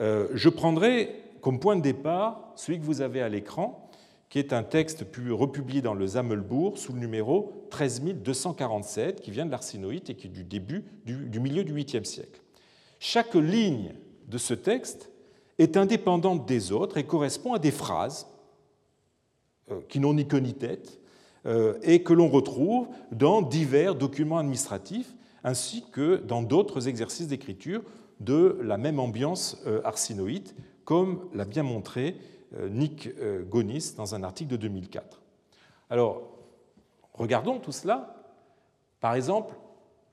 Euh, 0.00 0.28
je 0.34 0.48
prendrai 0.48 1.24
comme 1.40 1.58
point 1.58 1.74
de 1.74 1.80
départ 1.80 2.52
celui 2.54 2.78
que 2.78 2.84
vous 2.84 3.00
avez 3.00 3.20
à 3.20 3.28
l'écran, 3.28 3.90
qui 4.28 4.38
est 4.38 4.52
un 4.52 4.62
texte 4.62 5.04
republié 5.28 5.82
dans 5.82 5.94
le 5.94 6.06
Zammelbourg 6.06 6.78
sous 6.78 6.92
le 6.92 7.00
numéro 7.00 7.66
13247, 7.70 9.20
qui 9.20 9.32
vient 9.32 9.44
de 9.44 9.50
l'arsinoïte 9.50 10.08
et 10.08 10.14
qui 10.14 10.28
est 10.28 10.30
du 10.30 10.44
début 10.44 10.84
du, 11.04 11.40
milieu 11.40 11.64
du 11.64 11.74
8e 11.74 12.04
siècle. 12.04 12.40
Chaque 13.00 13.34
ligne 13.34 13.94
de 14.28 14.38
ce 14.38 14.54
texte 14.54 15.10
est 15.58 15.76
indépendante 15.76 16.46
des 16.46 16.70
autres 16.70 16.96
et 16.96 17.02
correspond 17.02 17.54
à 17.54 17.58
des 17.58 17.72
phrases 17.72 18.28
euh, 19.72 19.80
qui 19.88 19.98
n'ont 19.98 20.14
ni 20.14 20.28
queue 20.28 20.38
ni 20.38 20.54
tête, 20.54 21.00
et 21.82 22.02
que 22.02 22.12
l'on 22.12 22.28
retrouve 22.28 22.88
dans 23.10 23.40
divers 23.40 23.94
documents 23.94 24.38
administratifs 24.38 25.14
ainsi 25.44 25.84
que 25.92 26.16
dans 26.16 26.42
d'autres 26.42 26.88
exercices 26.88 27.28
d'écriture 27.28 27.82
de 28.20 28.58
la 28.62 28.76
même 28.76 28.98
ambiance 28.98 29.62
euh, 29.66 29.80
arsinoïde, 29.84 30.50
comme 30.84 31.28
l'a 31.32 31.44
bien 31.44 31.62
montré 31.62 32.16
euh, 32.54 32.68
Nick 32.68 33.10
Gonis 33.48 33.94
dans 33.96 34.14
un 34.14 34.22
article 34.22 34.50
de 34.50 34.56
2004. 34.56 35.22
Alors, 35.90 36.22
regardons 37.14 37.58
tout 37.58 37.72
cela 37.72 38.14
Par 39.00 39.14
exemple, 39.14 39.54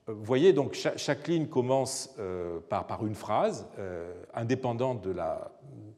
vous 0.08 0.24
voyez, 0.24 0.52
donc 0.52 0.74
chaque, 0.74 1.26
ligne 1.26 1.46
commence 1.46 2.14
euh, 2.20 2.60
par, 2.68 3.04
une 3.04 3.16
phrase, 3.16 3.66
euh, 3.78 4.14
indépendante 4.34 5.02
de 5.02 5.10
la 5.10 5.50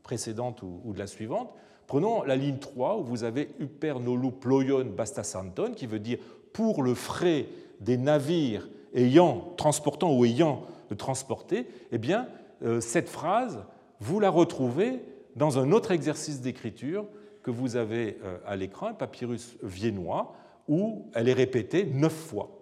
précédente 0.03 0.62
ou, 0.62 0.93
de 0.95 0.99
la 0.99 1.07
suivante. 1.07 1.53
Prenons 1.89 2.22
la 2.22 2.36
ligne 2.36 2.59
3, 2.59 2.99
où 2.99 3.03
vous 3.03 3.24
avez 3.24 3.49
Uper 3.59 3.95
nolu 4.01 4.30
ployon 4.30 4.84
bastasanton, 4.95 5.72
qui 5.74 5.86
veut 5.86 5.99
dire 5.99 6.18
pour 6.53 6.82
le 6.82 6.95
frais 6.95 7.47
des 7.80 7.97
navires 7.97 8.68
ayant, 8.95 9.55
transportant 9.57 10.14
ou 10.14 10.24
ayant 10.24 10.66
transporté. 10.99 11.66
Eh 11.91 11.99
bien, 11.99 12.28
euh, 12.62 12.80
cette 12.80 13.09
phrase, 13.09 13.64
vous 14.01 14.20
la 14.20 14.28
retrouvez 14.28 15.01
dans 15.34 15.59
un 15.59 15.72
autre 15.72 15.91
exercice 15.91 16.43
d'écriture 16.43 17.07
que 17.43 17.51
vous 17.51 17.76
avez 17.76 18.18
à 18.47 18.57
l'écran, 18.57 18.89
un 18.89 18.95
papyrus 18.95 19.57
viennois, 19.62 20.34
où 20.68 21.07
elle 21.14 21.28
est 21.28 21.34
répétée 21.34 21.86
neuf 21.86 22.12
fois. 22.12 22.58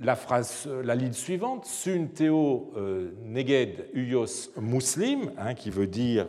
La, 0.00 0.16
phrase, 0.16 0.68
la 0.84 0.94
ligne 0.94 1.12
suivante, 1.12 1.64
Sun 1.64 2.08
Teo 2.08 2.72
euh, 2.76 3.10
Neged 3.24 3.88
Uyos 3.94 4.50
Muslim, 4.60 5.32
hein, 5.38 5.54
qui 5.54 5.70
veut 5.70 5.86
dire 5.86 6.26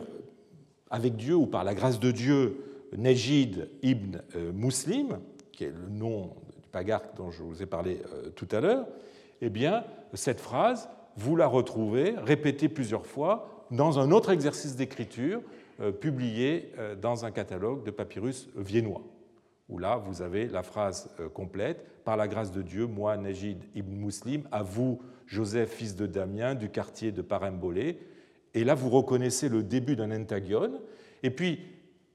avec 0.90 1.16
Dieu 1.16 1.36
ou 1.36 1.46
par 1.46 1.64
la 1.64 1.74
grâce 1.74 2.00
de 2.00 2.10
Dieu, 2.10 2.64
Nejid 2.96 3.68
ibn 3.82 4.20
euh, 4.34 4.52
Muslim, 4.52 5.20
qui 5.52 5.64
est 5.64 5.70
le 5.70 5.88
nom 5.88 6.34
du 6.60 6.68
pagarque 6.72 7.16
dont 7.16 7.30
je 7.30 7.42
vous 7.42 7.62
ai 7.62 7.66
parlé 7.66 8.02
euh, 8.12 8.30
tout 8.30 8.48
à 8.50 8.60
l'heure, 8.60 8.86
eh 9.40 9.50
bien, 9.50 9.84
cette 10.14 10.40
phrase, 10.40 10.88
vous 11.16 11.36
la 11.36 11.46
retrouvez 11.46 12.14
répétée 12.18 12.68
plusieurs 12.68 13.06
fois 13.06 13.66
dans 13.70 14.00
un 14.00 14.10
autre 14.10 14.30
exercice 14.30 14.76
d'écriture 14.76 15.40
publié 16.00 16.72
dans 17.00 17.24
un 17.24 17.30
catalogue 17.30 17.84
de 17.84 17.90
papyrus 17.90 18.50
viennois 18.54 19.02
où 19.70 19.78
là, 19.78 19.96
vous 19.96 20.22
avez 20.22 20.48
la 20.48 20.62
phrase 20.62 21.10
euh, 21.20 21.28
complète 21.28 21.86
Par 22.04 22.16
la 22.16 22.28
grâce 22.28 22.52
de 22.52 22.62
Dieu, 22.62 22.86
moi, 22.86 23.16
Najid 23.16 23.58
ibn 23.74 23.94
Muslim, 23.94 24.42
à 24.52 24.62
vous, 24.62 25.00
Joseph, 25.26 25.70
fils 25.70 25.96
de 25.96 26.06
Damien, 26.06 26.54
du 26.54 26.68
quartier 26.68 27.12
de 27.12 27.22
Parimbolé. 27.22 27.98
Et 28.54 28.64
là, 28.64 28.74
vous 28.74 28.90
reconnaissez 28.90 29.48
le 29.48 29.62
début 29.62 29.96
d'un 29.96 30.10
entagion. 30.10 30.80
Et 31.22 31.30
puis, 31.30 31.60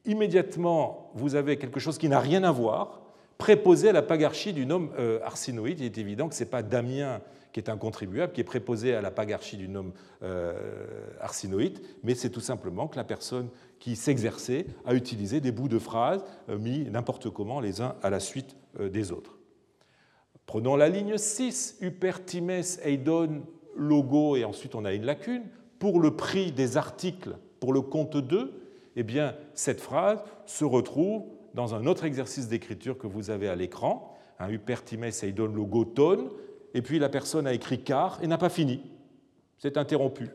immédiatement, 0.05 1.11
vous 1.15 1.35
avez 1.35 1.57
quelque 1.57 1.79
chose 1.79 1.97
qui 1.97 2.09
n'a 2.09 2.19
rien 2.19 2.43
à 2.43 2.51
voir, 2.51 3.01
préposé 3.37 3.89
à 3.89 3.93
la 3.93 4.01
pagarchie 4.01 4.53
du 4.53 4.65
nom 4.65 4.89
euh, 4.99 5.19
arsinoïde. 5.23 5.79
Il 5.79 5.85
est 5.85 5.97
évident 5.97 6.27
que 6.27 6.35
ce 6.35 6.43
n'est 6.43 6.49
pas 6.49 6.61
Damien 6.61 7.21
qui 7.55 7.61
est 7.61 7.69
un 7.69 7.77
contribuable, 7.77 8.33
qui 8.33 8.41
est 8.41 8.43
préposé 8.43 8.93
à 8.93 9.01
la 9.01 9.11
pagarchie 9.11 9.55
du 9.55 9.69
nom 9.69 9.93
euh, 10.23 10.59
arsinoïde, 11.21 11.79
mais 12.03 12.13
c'est 12.13 12.29
tout 12.29 12.41
simplement 12.41 12.89
que 12.89 12.97
la 12.97 13.05
personne 13.05 13.47
qui 13.79 13.95
s'exerçait 13.95 14.65
à 14.85 14.93
utiliser 14.95 15.41
des 15.41 15.51
bouts 15.51 15.67
de 15.67 15.79
phrases 15.79 16.23
euh, 16.49 16.57
mis 16.57 16.85
n'importe 16.89 17.29
comment 17.29 17.59
les 17.59 17.81
uns 17.81 17.95
à 18.01 18.09
la 18.09 18.19
suite 18.19 18.55
euh, 18.79 18.89
des 18.89 19.11
autres. 19.11 19.37
Prenons 20.45 20.75
la 20.75 20.89
ligne 20.89 21.17
6, 21.17 21.77
Upertimes 21.81 22.61
Eidon 22.83 23.43
logo, 23.75 24.35
et 24.35 24.45
ensuite 24.45 24.75
on 24.75 24.85
a 24.85 24.93
une 24.93 25.05
lacune. 25.05 25.43
Pour 25.79 25.99
le 25.99 26.15
prix 26.15 26.51
des 26.51 26.77
articles 26.77 27.37
pour 27.59 27.73
le 27.73 27.81
compte 27.81 28.17
2, 28.17 28.61
eh 28.95 29.03
bien, 29.03 29.35
cette 29.53 29.81
phrase 29.81 30.23
se 30.45 30.63
retrouve 30.63 31.23
dans 31.53 31.75
un 31.75 31.85
autre 31.85 32.05
exercice 32.05 32.47
d'écriture 32.47 32.97
que 32.97 33.07
vous 33.07 33.29
avez 33.29 33.49
à 33.49 33.55
l'écran, 33.55 34.17
un 34.39 34.49
Upertimes 34.49 35.09
Eidon 35.23 35.47
logo 35.47 35.85
ton, 35.85 36.29
et 36.73 36.81
puis 36.81 36.99
la 36.99 37.09
personne 37.09 37.47
a 37.47 37.53
écrit 37.53 37.83
car 37.83 38.19
et 38.21 38.27
n'a 38.27 38.37
pas 38.37 38.49
fini. 38.49 38.81
C'est 39.57 39.77
interrompu. 39.77 40.29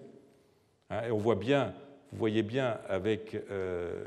Hein, 0.89 1.03
et 1.09 1.11
on 1.11 1.19
voit 1.19 1.35
bien 1.37 1.75
vous 2.13 2.19
voyez 2.19 2.43
bien 2.43 2.79
avec 2.89 3.35
euh, 3.35 4.05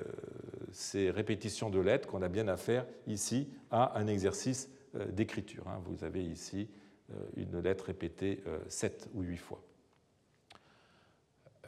ces 0.72 1.10
répétitions 1.10 1.70
de 1.70 1.80
lettres 1.80 2.08
qu'on 2.08 2.22
a 2.22 2.28
bien 2.28 2.48
affaire 2.48 2.86
ici 3.08 3.48
à 3.72 3.98
un 3.98 4.08
exercice 4.08 4.70
euh, 4.96 5.06
d'écriture. 5.06 5.64
Hein. 5.68 5.82
Vous 5.86 6.04
avez 6.04 6.24
ici 6.24 6.68
euh, 7.12 7.16
une 7.38 7.60
lettre 7.60 7.86
répétée 7.86 8.44
sept 8.68 9.10
ou 9.14 9.22
huit 9.22 9.38
fois. 9.38 9.62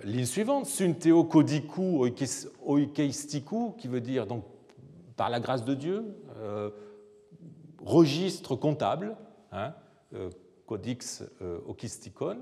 Ligne 0.03 0.25
suivante, 0.25 0.65
sunteo 0.65 1.23
kodiku 1.23 2.03
oikeistiku, 2.65 3.73
qui 3.77 3.87
veut 3.87 4.01
dire 4.01 4.27
donc 4.27 4.43
par 5.15 5.29
la 5.29 5.39
grâce 5.39 5.63
de 5.63 5.73
Dieu, 5.73 6.03
registre 7.79 8.57
comptable, 8.57 9.15
hein, 9.53 9.73
codex 10.65 11.23
okistikon, 11.65 12.39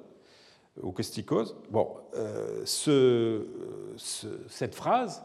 au 0.82 0.94
Bon, 1.70 1.96
euh, 2.16 2.64
cette 3.96 4.76
phrase, 4.76 5.24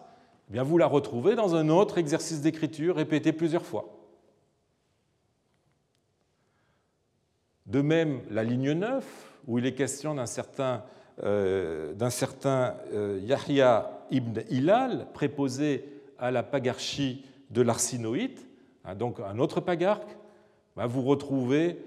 eh 0.49 0.53
bien, 0.53 0.63
vous 0.63 0.79
la 0.79 0.87
retrouvez 0.87 1.35
dans 1.35 1.55
un 1.55 1.69
autre 1.69 1.99
exercice 1.99 2.41
d'écriture 2.41 2.97
répété 2.97 3.33
plusieurs 3.33 3.65
fois. 3.65 3.95
De 7.67 7.83
même, 7.83 8.23
la 8.31 8.45
ligne 8.45 8.73
9, 8.73 9.05
où 9.47 9.59
il 9.59 9.67
est 9.67 9.75
question 9.75 10.15
d'un 10.15 10.27
certain, 10.27 10.85
euh, 11.23 11.93
certain 12.11 12.77
euh, 12.93 13.21
Yahya 13.23 14.07
ibn 14.11 14.41
Hilal, 14.51 15.09
préposé 15.13 15.85
à 16.19 16.31
la 16.31 16.43
pagarchie 16.43 17.25
de 17.51 17.63
l'arsinoïte, 17.63 18.47
hein, 18.85 18.95
donc 18.95 19.21
un 19.21 19.39
autre 19.39 19.61
pagarque, 19.61 20.17
ben, 20.77 20.87
vous 20.87 21.03
retrouvez 21.03 21.79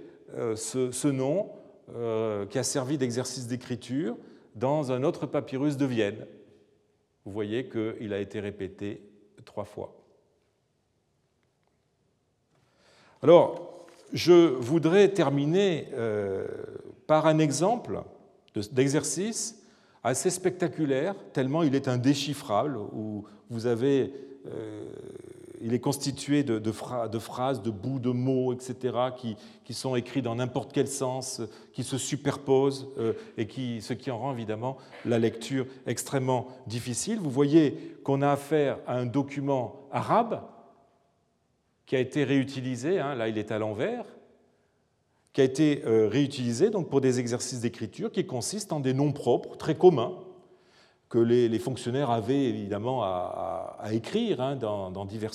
ce 0.55 1.07
nom 1.07 1.49
euh, 1.95 2.45
qui 2.45 2.57
a 2.59 2.63
servi 2.63 2.97
d'exercice 2.97 3.47
d'écriture 3.47 4.17
dans 4.55 4.91
un 4.91 5.03
autre 5.03 5.25
papyrus 5.25 5.77
de 5.77 5.85
Vienne. 5.85 6.25
Vous 7.25 7.31
voyez 7.31 7.67
qu'il 7.67 8.13
a 8.13 8.19
été 8.19 8.39
répété 8.39 9.01
trois 9.45 9.65
fois. 9.65 9.95
Alors, 13.21 13.85
je 14.13 14.33
voudrais 14.33 15.09
terminer 15.09 15.87
euh, 15.93 16.47
par 17.07 17.27
un 17.27 17.39
exemple 17.39 18.01
d'exercice 18.71 19.61
assez 20.03 20.29
spectaculaire, 20.29 21.15
tellement 21.33 21.63
il 21.63 21.75
est 21.75 21.87
indéchiffrable, 21.87 22.77
où 22.77 23.25
vous 23.49 23.67
avez 23.67 24.13
euh, 24.47 24.91
il 25.63 25.73
est 25.73 25.79
constitué 25.79 26.43
de, 26.43 26.71
phrases, 26.71 27.61
de 27.61 27.69
bouts 27.69 27.99
de 27.99 28.11
mots, 28.11 28.53
etc., 28.53 28.97
qui, 29.15 29.73
sont 29.73 29.95
écrits 29.95 30.21
dans 30.21 30.35
n'importe 30.35 30.73
quel 30.73 30.87
sens, 30.87 31.41
qui 31.71 31.83
se 31.83 31.97
superposent, 31.97 32.89
euh, 32.97 33.13
ce 33.37 33.93
qui 33.93 34.11
en 34.11 34.17
rend 34.17 34.33
évidemment 34.33 34.77
la 35.05 35.17
lecture 35.17 35.65
extrêmement 35.87 36.47
difficile. 36.67 37.19
Vous 37.19 37.29
voyez 37.29 37.95
qu'on 38.03 38.21
a 38.21 38.31
affaire 38.31 38.79
à 38.85 38.97
un 38.97 39.05
document 39.05 39.87
arabe 39.91 40.41
qui 41.85 41.95
a 41.95 41.99
été 41.99 42.23
réutilisé, 42.23 42.99
hein, 42.99 43.15
là 43.15 43.27
il 43.27 43.37
est 43.37 43.51
à 43.51 43.59
l'envers, 43.59 44.05
qui 45.33 45.41
a 45.41 45.43
été 45.43 45.83
euh, 45.85 46.07
réutilisé 46.07 46.69
donc, 46.69 46.89
pour 46.89 47.01
des 47.01 47.19
exercices 47.19 47.61
d'écriture 47.61 48.11
qui 48.11 48.25
consistent 48.25 48.73
en 48.73 48.79
des 48.79 48.93
noms 48.93 49.13
propres 49.13 49.55
très 49.55 49.75
communs, 49.75 50.13
que 51.11 51.19
les, 51.19 51.59
fonctionnaires 51.59 52.09
avaient 52.09 52.45
évidemment 52.45 53.03
à, 53.03 53.89
écrire 53.91 54.39
hein, 54.39 54.55
dans, 54.55 55.05
divers, 55.05 55.33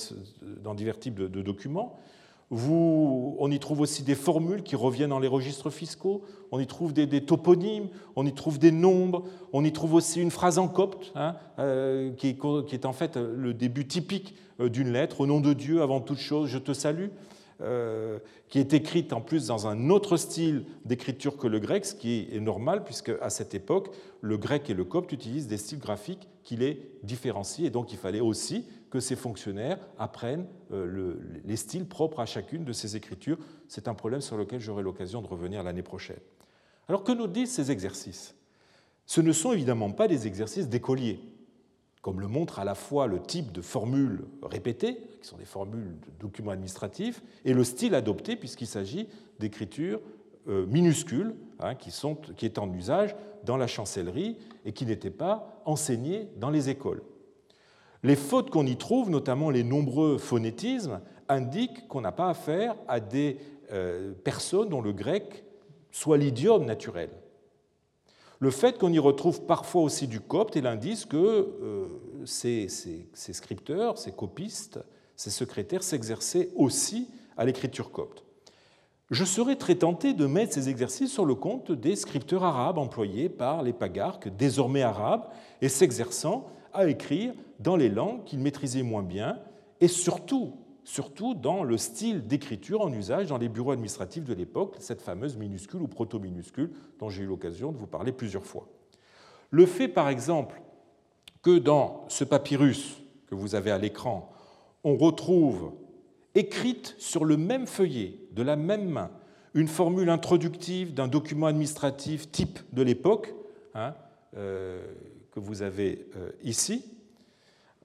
types 0.99 1.15
de, 1.15 1.41
documents. 1.43 1.95
On 2.49 3.51
y 3.51 3.59
trouve 3.59 3.81
aussi 3.81 4.01
des 4.01 4.15
formules 4.15 4.63
qui 4.63 4.75
reviennent 4.75 5.11
dans 5.11 5.19
les 5.19 5.27
registres 5.27 5.69
fiscaux, 5.69 6.23
on 6.51 6.59
y 6.59 6.65
trouve 6.65 6.93
des, 6.93 7.23
toponymes, 7.23 7.89
on 8.15 8.25
y 8.25 8.33
trouve 8.33 8.57
des 8.57 8.71
nombres, 8.71 9.25
on 9.53 9.63
y 9.63 9.71
trouve 9.71 9.93
aussi 9.93 10.19
une 10.19 10.31
phrase 10.31 10.57
en 10.57 10.67
copte, 10.67 11.11
hein, 11.13 11.35
euh, 11.59 12.11
qui, 12.13 12.29
est, 12.29 12.65
qui, 12.65 12.73
est, 12.73 12.85
en 12.85 12.93
fait 12.93 13.15
le 13.15 13.53
début 13.53 13.85
typique 13.85 14.33
euh, 14.59 14.69
d'une 14.69 14.91
lettre, 14.91 15.21
au 15.21 15.27
nom 15.27 15.41
de 15.41 15.53
Dieu, 15.53 15.83
avant 15.83 16.01
toute 16.01 16.19
chose, 16.19 16.49
je 16.49 16.57
te 16.57 16.73
salue. 16.73 17.09
Euh, 17.59 18.19
qui 18.49 18.59
est 18.59 18.73
écrite 18.73 19.13
en 19.13 19.21
plus 19.21 19.47
dans 19.47 19.65
un 19.65 19.89
autre 19.89 20.15
style 20.15 20.63
d'écriture 20.85 21.37
que 21.37 21.47
le 21.47 21.59
grec, 21.59 21.85
ce 21.85 21.95
qui 21.95 22.27
est 22.31 22.39
normal, 22.39 22.83
puisque 22.83 23.11
à 23.19 23.31
cette 23.31 23.55
époque, 23.55 23.89
le 24.21 24.37
grec 24.37 24.69
et 24.69 24.75
le 24.75 24.83
copte 24.83 25.11
utilisent 25.11 25.47
des 25.47 25.57
styles 25.57 25.79
graphiques 25.79 26.29
qui 26.43 26.55
les 26.55 26.91
différencient, 27.01 27.65
et 27.65 27.71
donc 27.71 27.91
il 27.91 27.97
fallait 27.97 28.19
aussi 28.19 28.63
que 28.91 28.99
ces 28.99 29.15
fonctionnaires 29.15 29.79
apprennent 29.97 30.45
euh, 30.71 31.15
les 31.45 31.55
styles 31.55 31.87
propres 31.87 32.19
à 32.19 32.27
chacune 32.27 32.63
de 32.63 32.73
ces 32.73 32.95
écritures. 32.95 33.39
C'est 33.67 33.87
un 33.87 33.95
problème 33.95 34.21
sur 34.21 34.37
lequel 34.37 34.59
j'aurai 34.59 34.83
l'occasion 34.83 35.23
de 35.23 35.27
revenir 35.27 35.63
l'année 35.63 35.81
prochaine. 35.81 36.19
Alors 36.87 37.03
que 37.03 37.11
nous 37.11 37.27
disent 37.27 37.51
ces 37.51 37.71
exercices? 37.71 38.35
Ce 39.07 39.19
ne 39.19 39.31
sont 39.31 39.51
évidemment 39.51 39.91
pas 39.91 40.07
des 40.07 40.27
exercices 40.27 40.69
d'écoliers 40.69 41.19
comme 42.01 42.21
le 42.21 42.27
montre 42.27 42.59
à 42.59 42.65
la 42.65 42.75
fois 42.75 43.07
le 43.07 43.21
type 43.21 43.51
de 43.51 43.61
formules 43.61 44.25
répétées, 44.41 44.97
qui 45.21 45.27
sont 45.27 45.37
des 45.37 45.45
formules 45.45 45.99
de 45.99 46.11
documents 46.19 46.51
administratifs, 46.51 47.21
et 47.43 47.53
le 47.53 47.63
style 47.63 47.95
adopté, 47.95 48.35
puisqu'il 48.35 48.67
s'agit 48.67 49.07
d'écritures 49.39 49.99
euh, 50.47 50.65
minuscules 50.67 51.35
hein, 51.59 51.75
qui, 51.75 51.91
sont, 51.91 52.17
en 52.57 52.73
usage 52.73 53.15
dans 53.43 53.57
la 53.57 53.67
chancellerie 53.67 54.37
et 54.63 54.71
qui 54.71 54.85
n'étaient 54.85 55.09
pas 55.09 55.61
enseignées 55.65 56.29
dans 56.37 56.49
les 56.49 56.69
écoles. 56.69 57.03
Les 58.03 58.15
fautes 58.15 58.49
qu'on 58.49 58.65
y 58.65 58.77
trouve, 58.77 59.09
notamment 59.09 59.49
les 59.49 59.63
nombreux 59.63 60.17
phonétismes, 60.17 61.01
indiquent 61.27 61.87
qu'on 61.87 62.01
n'a 62.01 62.13
pas 62.13 62.29
affaire 62.29 62.75
à 62.87 62.99
des 62.99 63.37
euh, 63.73 64.13
personnes 64.13 64.69
dont 64.69 64.81
le 64.81 64.93
grec 64.93 65.43
soit 65.91 66.17
l'idiome 66.17 66.63
naturel. 66.63 67.09
Le 68.39 68.51
fait 68.51 68.77
qu'on 68.77 68.93
y 68.93 68.99
retrouve 68.99 69.41
parfois 69.41 69.81
aussi 69.81 70.07
du 70.07 70.19
copte 70.19 70.55
est 70.55 70.61
l'indice 70.61 71.05
que 71.05 71.17
euh, 71.17 71.87
ces, 72.25 72.67
ces 72.69 73.33
scripteurs, 73.33 73.97
ces 73.97 74.11
copistes, 74.11 74.79
ces 75.15 75.31
secrétaires 75.31 75.83
s'exerçaient 75.83 76.49
aussi 76.55 77.09
à 77.35 77.45
l'écriture 77.45 77.91
copte. 77.91 78.23
Je 79.09 79.23
serais 79.23 79.55
très 79.55 79.75
tenté 79.75 80.13
de 80.13 80.25
mettre 80.25 80.53
ces 80.53 80.69
exercices 80.69 81.13
sur 81.13 81.25
le 81.25 81.33
compte 81.33 81.71
des 81.71 81.95
scripteurs 81.95 82.43
arabes 82.43 82.77
employés 82.77 83.29
par 83.29 83.63
les 83.63 83.73
pagarques, 83.73 84.27
désormais 84.35 84.81
arabes, 84.81 85.27
et 85.61 85.69
s'exerçant 85.69 86.45
à 86.73 86.87
écrire 86.87 87.33
dans 87.59 87.77
les 87.77 87.89
langues 87.89 88.23
qu'ils 88.25 88.39
maîtrisaient 88.39 88.83
moins 88.83 89.03
bien, 89.03 89.39
et 89.79 89.87
surtout, 89.87 90.53
surtout 90.87 91.33
dans 91.33 91.65
le 91.65 91.75
style 91.75 92.27
d'écriture 92.27 92.79
en 92.79 92.93
usage 92.93 93.27
dans 93.27 93.37
les 93.37 93.49
bureaux 93.49 93.71
administratifs 93.71 94.23
de 94.23 94.33
l'époque, 94.33 94.77
cette 94.79 95.01
fameuse 95.01 95.35
minuscule 95.35 95.81
ou 95.81 95.87
proto-minuscule 95.89 96.71
dont 96.97 97.09
j'ai 97.09 97.23
eu 97.23 97.25
l'occasion 97.25 97.73
de 97.73 97.77
vous 97.77 97.87
parler 97.87 98.13
plusieurs 98.13 98.45
fois. 98.45 98.69
Le 99.51 99.65
fait, 99.65 99.89
par 99.89 100.07
exemple, 100.07 100.61
que 101.43 101.59
dans 101.59 102.05
ce 102.07 102.23
papyrus 102.23 103.01
que 103.25 103.35
vous 103.35 103.53
avez 103.53 103.69
à 103.69 103.77
l'écran, 103.77 104.31
on 104.85 104.95
retrouve 104.95 105.73
écrite 106.35 106.95
sur 106.97 107.25
le 107.25 107.35
même 107.35 107.67
feuillet, 107.67 108.21
de 108.31 108.41
la 108.41 108.55
même 108.55 108.87
main, 108.87 109.11
une 109.55 109.67
formule 109.67 110.09
introductive 110.09 110.93
d'un 110.93 111.09
document 111.09 111.47
administratif 111.47 112.31
type 112.31 112.59
de 112.71 112.81
l'époque, 112.81 113.35
hein, 113.75 113.93
euh, 114.37 114.85
que 115.31 115.41
vous 115.41 115.63
avez 115.63 116.07
euh, 116.15 116.31
ici. 116.43 116.85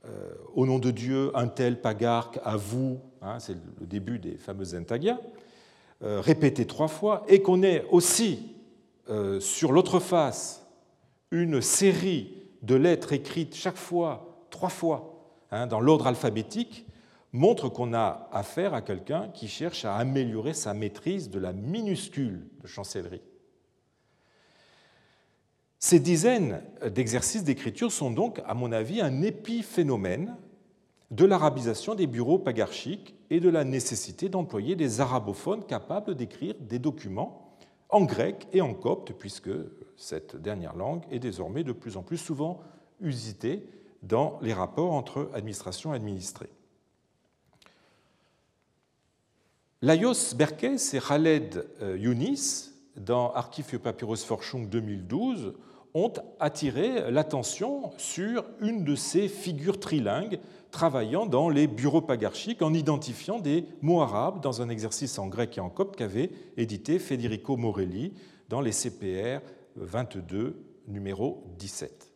Euh, 0.04 0.34
au 0.54 0.66
nom 0.66 0.78
de 0.78 0.90
Dieu, 0.90 1.30
un 1.34 1.48
tel 1.48 1.80
pagarque, 1.80 2.38
à 2.44 2.56
vous, 2.56 3.00
hein, 3.20 3.38
c'est 3.38 3.56
le 3.80 3.86
début 3.86 4.18
des 4.18 4.36
fameuses 4.36 4.74
intagia, 4.74 5.18
répété 6.00 6.66
trois 6.66 6.88
fois, 6.88 7.22
et 7.28 7.42
qu'on 7.42 7.62
ait 7.62 7.84
aussi 7.92 8.56
sur 9.38 9.70
l'autre 9.70 10.00
face 10.00 10.66
une 11.30 11.60
série 11.60 12.42
de 12.62 12.74
lettres 12.74 13.12
écrites 13.12 13.54
chaque 13.54 13.76
fois, 13.76 14.46
trois 14.50 14.68
fois, 14.68 15.36
hein, 15.50 15.66
dans 15.66 15.80
l'ordre 15.80 16.08
alphabétique, 16.08 16.86
montre 17.32 17.68
qu'on 17.68 17.94
a 17.94 18.28
affaire 18.30 18.74
à 18.74 18.82
quelqu'un 18.82 19.28
qui 19.28 19.48
cherche 19.48 19.84
à 19.84 19.96
améliorer 19.96 20.52
sa 20.52 20.74
maîtrise 20.74 21.30
de 21.30 21.38
la 21.38 21.52
minuscule 21.52 22.46
de 22.62 22.66
chancellerie. 22.66 23.22
Ces 25.84 25.98
dizaines 25.98 26.62
d'exercices 26.94 27.42
d'écriture 27.42 27.90
sont 27.90 28.12
donc, 28.12 28.40
à 28.46 28.54
mon 28.54 28.70
avis, 28.70 29.00
un 29.00 29.20
épiphénomène 29.20 30.36
de 31.10 31.24
l'arabisation 31.24 31.96
des 31.96 32.06
bureaux 32.06 32.38
pagarchiques 32.38 33.16
et 33.30 33.40
de 33.40 33.48
la 33.48 33.64
nécessité 33.64 34.28
d'employer 34.28 34.76
des 34.76 35.00
arabophones 35.00 35.66
capables 35.66 36.14
d'écrire 36.14 36.54
des 36.60 36.78
documents 36.78 37.56
en 37.88 38.02
grec 38.02 38.46
et 38.52 38.60
en 38.60 38.74
copte, 38.74 39.12
puisque 39.12 39.50
cette 39.96 40.36
dernière 40.36 40.76
langue 40.76 41.02
est 41.10 41.18
désormais 41.18 41.64
de 41.64 41.72
plus 41.72 41.96
en 41.96 42.02
plus 42.02 42.16
souvent 42.16 42.60
usitée 43.00 43.66
dans 44.04 44.38
les 44.40 44.52
rapports 44.52 44.92
entre 44.92 45.32
administration 45.34 45.92
et 45.92 45.96
administrés. 45.96 46.50
Laios 49.82 50.36
Berkes 50.36 50.94
et 50.94 51.00
Khaled 51.00 51.66
euh, 51.82 51.98
Younis, 51.98 52.71
dans 52.96 53.32
Archiv 53.32 53.78
Papyrus 53.78 54.24
Forschung 54.24 54.68
2012, 54.68 55.54
ont 55.94 56.12
attiré 56.40 57.10
l'attention 57.10 57.92
sur 57.98 58.44
une 58.60 58.84
de 58.84 58.94
ces 58.94 59.28
figures 59.28 59.78
trilingues 59.78 60.38
travaillant 60.70 61.26
dans 61.26 61.50
les 61.50 61.66
bureaux 61.66 62.00
pagarchiques 62.00 62.62
en 62.62 62.72
identifiant 62.72 63.38
des 63.38 63.66
mots 63.82 64.00
arabes 64.00 64.40
dans 64.40 64.62
un 64.62 64.70
exercice 64.70 65.18
en 65.18 65.26
grec 65.26 65.58
et 65.58 65.60
en 65.60 65.68
copte 65.68 65.96
qu'avait 65.96 66.30
édité 66.56 66.98
Federico 66.98 67.56
Morelli 67.56 68.14
dans 68.48 68.62
les 68.62 68.72
CPR 68.72 69.40
22, 69.76 70.56
numéro 70.88 71.44
17. 71.58 72.10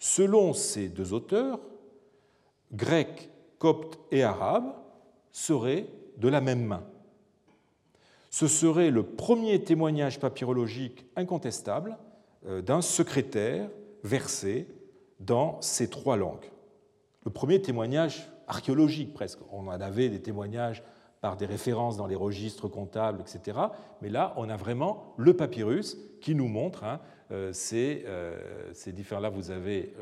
Selon 0.00 0.52
ces 0.52 0.88
deux 0.88 1.12
auteurs, 1.12 1.60
grec, 2.72 3.30
copte 3.58 3.98
et 4.10 4.22
arabe 4.22 4.72
seraient 5.32 5.86
de 6.16 6.28
la 6.28 6.40
même 6.40 6.64
main. 6.64 6.84
Ce 8.30 8.46
serait 8.46 8.90
le 8.90 9.02
premier 9.02 9.62
témoignage 9.62 10.20
papyrologique 10.20 11.06
incontestable 11.16 11.96
euh, 12.46 12.60
d'un 12.62 12.82
secrétaire 12.82 13.68
versé 14.04 14.68
dans 15.20 15.60
ces 15.60 15.88
trois 15.88 16.16
langues. 16.16 16.50
Le 17.24 17.30
premier 17.30 17.60
témoignage 17.60 18.30
archéologique 18.46 19.12
presque. 19.12 19.40
On 19.50 19.66
en 19.66 19.80
avait 19.80 20.08
des 20.08 20.20
témoignages 20.20 20.82
par 21.20 21.36
des 21.36 21.46
références 21.46 21.96
dans 21.96 22.06
les 22.06 22.14
registres 22.14 22.68
comptables, 22.68 23.20
etc. 23.20 23.58
Mais 24.02 24.08
là, 24.08 24.34
on 24.36 24.48
a 24.48 24.56
vraiment 24.56 25.14
le 25.16 25.34
papyrus 25.34 25.98
qui 26.20 26.34
nous 26.34 26.48
montre 26.48 26.84
hein, 26.84 27.00
euh, 27.32 27.52
ces, 27.52 28.04
euh, 28.06 28.38
ces 28.72 28.92
différents. 28.92 29.20
Là, 29.20 29.30
vous 29.30 29.50
avez 29.50 29.94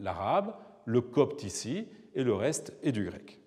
l'arabe, 0.00 0.54
le 0.84 1.00
copte 1.00 1.44
ici, 1.44 1.86
et 2.14 2.24
le 2.24 2.34
reste 2.34 2.74
est 2.82 2.92
du 2.92 3.04
grec. 3.04 3.40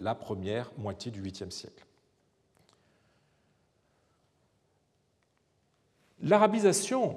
la 0.00 0.16
première 0.16 0.72
moitié 0.76 1.12
du 1.12 1.22
8e 1.22 1.52
siècle. 1.52 1.85
L'arabisation 6.22 7.16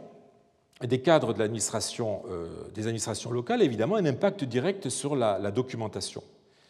des 0.88 1.02
cadres 1.02 1.34
euh, 1.38 2.48
des 2.74 2.88
administrations 2.88 3.32
locales, 3.32 3.62
évidemment, 3.62 3.96
a 3.96 4.00
un 4.00 4.06
impact 4.06 4.44
direct 4.44 4.90
sur 4.90 5.16
la, 5.16 5.52
documentation. 5.52 6.24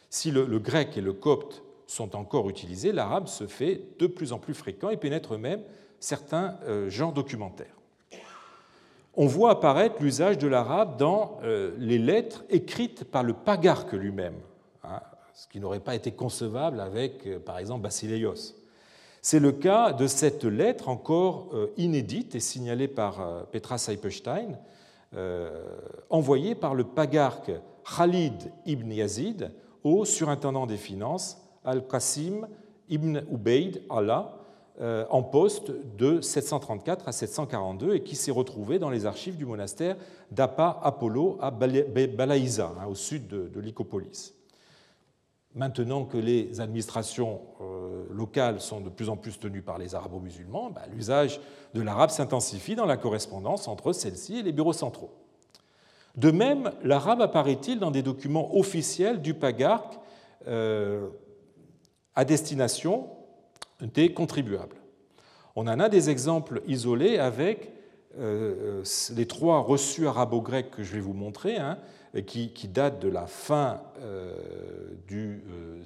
Si 0.10 0.32
le, 0.32 0.46
grec 0.60 0.98
et 0.98 1.02
le 1.02 1.14
copte 1.14 1.64
sont 1.88 2.16
encore 2.16 2.50
utilisés, 2.50 2.92
l'arabe 2.92 3.28
se 3.28 3.48
fait 3.48 3.82
de 4.00 4.08
plus 4.08 4.34
en 4.34 4.40
plus 4.40 4.54
fréquent 4.54 4.90
et 4.90 4.98
pénètre 4.98 5.38
même 5.38 5.62
certains 6.00 6.58
euh, 6.68 6.90
genres 6.90 7.14
documentaires. 7.14 7.76
On 9.16 9.26
voit 9.26 9.52
apparaître 9.52 10.02
l'usage 10.02 10.38
de 10.38 10.48
l'arabe 10.48 10.98
dans 10.98 11.40
euh, 11.44 11.72
les 11.78 11.98
lettres 11.98 12.46
écrites 12.50 13.04
par 13.04 13.24
le 13.24 13.34
pagarque 13.34 13.94
lui-même, 13.94 14.38
hein, 14.84 15.02
ce 15.34 15.48
qui 15.48 15.60
n'aurait 15.60 15.80
pas 15.80 15.96
été 15.96 16.12
concevable 16.12 16.80
avec, 16.80 17.28
par 17.44 17.58
exemple, 17.58 17.82
Basileios. 17.82 18.59
C'est 19.22 19.40
le 19.40 19.52
cas 19.52 19.92
de 19.92 20.08
cette 20.08 20.46
lettre 20.46 20.88
encore 20.88 21.50
euh, 21.54 21.68
inédite 21.78 22.36
et 22.36 22.40
signalée 22.40 22.88
par 22.88 23.20
euh, 23.20 23.44
Petra 23.52 23.78
Seipestein, 23.78 24.58
euh, 25.14 25.62
envoyée 26.10 26.56
par 26.56 26.74
le 26.74 26.86
pagarque 26.86 27.52
Khalid 27.98 28.52
ibn 28.66 28.92
Yazid 28.92 29.52
au 29.84 30.06
surintendant 30.06 30.66
des 30.66 30.78
finances 30.78 31.42
Al-Qasim 31.66 32.48
ibn 32.88 33.22
Ubaid 33.32 33.82
Allah 33.90 34.36
en 35.10 35.24
poste 35.24 35.74
de 35.98 36.22
734 36.22 37.10
à 37.10 37.12
742 37.12 37.96
et 37.96 38.04
qui 38.04 38.16
s'est 38.16 38.32
retrouvé 38.32 38.80
dans 38.80 38.90
les 38.90 39.06
archives 39.06 39.36
du 39.36 39.46
monastère 39.46 39.98
d'Apa 40.32 40.80
Apollo 40.82 41.38
à 41.42 41.52
Balaïza, 41.52 42.72
hein, 42.80 42.86
au 42.90 42.96
sud 42.96 43.28
de 43.28 43.60
Lycopolis. 43.60 44.39
Maintenant 45.60 46.06
que 46.06 46.18
les 46.18 46.62
administrations 46.62 47.42
euh, 47.60 48.06
locales 48.14 48.62
sont 48.62 48.80
de 48.80 48.88
plus 48.88 49.10
en 49.10 49.18
plus 49.18 49.38
tenues 49.38 49.62
par 49.62 49.78
les 49.78 49.94
arabo-musulmans, 49.94 50.70
bah, 50.70 50.84
l'usage 50.90 51.42
de 51.74 51.82
l'arabe 51.82 52.12
s'intensifie 52.12 52.76
dans 52.76 52.86
la 52.86 52.96
correspondance 52.96 53.68
entre 53.68 53.92
celle-ci 53.92 54.38
et 54.38 54.42
les 54.42 54.54
bureaux 54.54 54.72
centraux. 54.72 55.12
De 56.16 56.32
même, 56.32 56.72
l'arabe 56.82 57.22
apparaît-il 57.22 57.78
dans 57.78 57.92
des 57.92 58.04
documents 58.04 58.56
officiels 58.56 59.22
du 59.22 59.34
pagarque 59.34 60.00
euh, 60.48 61.10
à 62.16 62.24
destination 62.24 63.10
des 63.82 64.14
contribuables. 64.14 64.78
On 65.58 65.68
en 65.68 65.82
a 65.82 65.90
des 65.90 66.10
exemples 66.10 66.62
isolés 66.68 67.18
avec 67.18 67.74
euh, 68.18 68.82
les 69.14 69.26
trois 69.26 69.60
reçus 69.60 70.08
arabo-grecs 70.08 70.72
que 70.72 70.84
je 70.84 70.94
vais 70.94 71.02
vous 71.02 71.12
montrer, 71.12 71.58
hein, 71.58 71.80
qui, 72.26 72.68
datent 72.68 73.00
de 73.00 73.10
la 73.10 73.28
fin 73.28 73.82
euh, 74.00 74.96
du, 75.08 75.44
euh, 75.50 75.84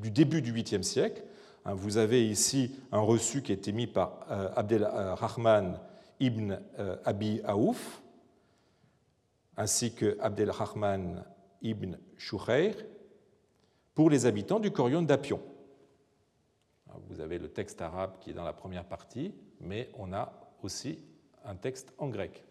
du, 0.00 0.10
début 0.10 0.42
du 0.42 0.52
8e 0.52 0.82
siècle. 0.82 1.22
Hein, 1.64 1.74
vous 1.74 1.96
avez 1.96 2.26
ici 2.26 2.74
un 2.92 3.00
reçu 3.00 3.42
qui 3.42 3.52
a 3.52 3.54
été 3.54 3.72
mis 3.72 3.86
par 3.86 4.26
Abdelrahman 4.56 5.78
ibn 6.18 6.58
Abi 7.04 7.40
Aouf, 7.44 8.02
ainsi 9.56 9.94
que 9.94 10.16
Abdelrahman 10.20 11.24
ibn 11.62 11.96
Shouhair, 12.16 12.74
pour 13.94 14.10
les 14.10 14.26
habitants 14.26 14.60
du 14.60 14.70
Corion 14.70 15.02
d'Apion. 15.02 15.40
Vous 17.08 17.20
avez 17.20 17.38
le 17.38 17.48
texte 17.48 17.80
arabe 17.82 18.18
qui 18.20 18.30
est 18.30 18.34
dans 18.34 18.44
la 18.44 18.52
première 18.52 18.84
partie, 18.84 19.34
mais 19.60 19.90
on 19.98 20.12
a 20.12 20.32
aussi 20.62 20.98
un 21.44 21.54
texte 21.54 21.92
en 21.98 22.08
grec. 22.08 22.44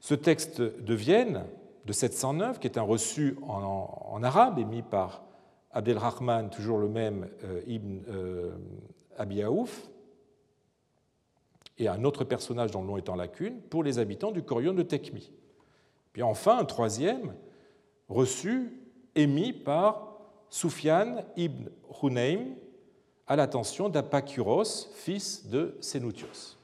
Ce 0.00 0.14
texte 0.14 0.60
de 0.60 0.94
Vienne, 0.94 1.44
de 1.84 1.92
709, 1.92 2.58
qui 2.58 2.66
est 2.66 2.78
un 2.78 2.82
reçu 2.82 3.36
en, 3.42 4.22
arabe 4.22 4.58
émis 4.58 4.82
par 4.82 5.22
Abdelrahman, 5.72 6.50
toujours 6.50 6.78
le 6.78 6.88
même, 6.88 7.28
euh, 7.44 7.60
Ibn 7.66 7.98
euh, 8.08 8.56
Abiyaouf, 9.16 9.88
et 11.78 11.88
un 11.88 12.04
autre 12.04 12.24
personnage 12.24 12.70
dont 12.70 12.80
le 12.80 12.86
nom 12.86 12.96
est 12.96 13.08
en 13.08 13.16
lacune, 13.16 13.60
pour 13.60 13.82
les 13.82 13.98
habitants 13.98 14.32
du 14.32 14.42
Corion 14.42 14.72
de 14.72 14.82
Tekmi. 14.82 15.32
Puis 16.12 16.22
enfin, 16.22 16.58
un 16.58 16.64
troisième 16.64 17.34
reçu 18.08 18.72
émis 19.14 19.52
par 19.52 20.16
Soufiane 20.48 21.24
ibn 21.36 21.68
Hunaym 22.02 22.56
à 23.26 23.36
l'attention 23.36 23.88
d'Apacuros, 23.88 24.88
fils 24.94 25.46
de 25.48 25.76
Sénoutios. 25.80 26.56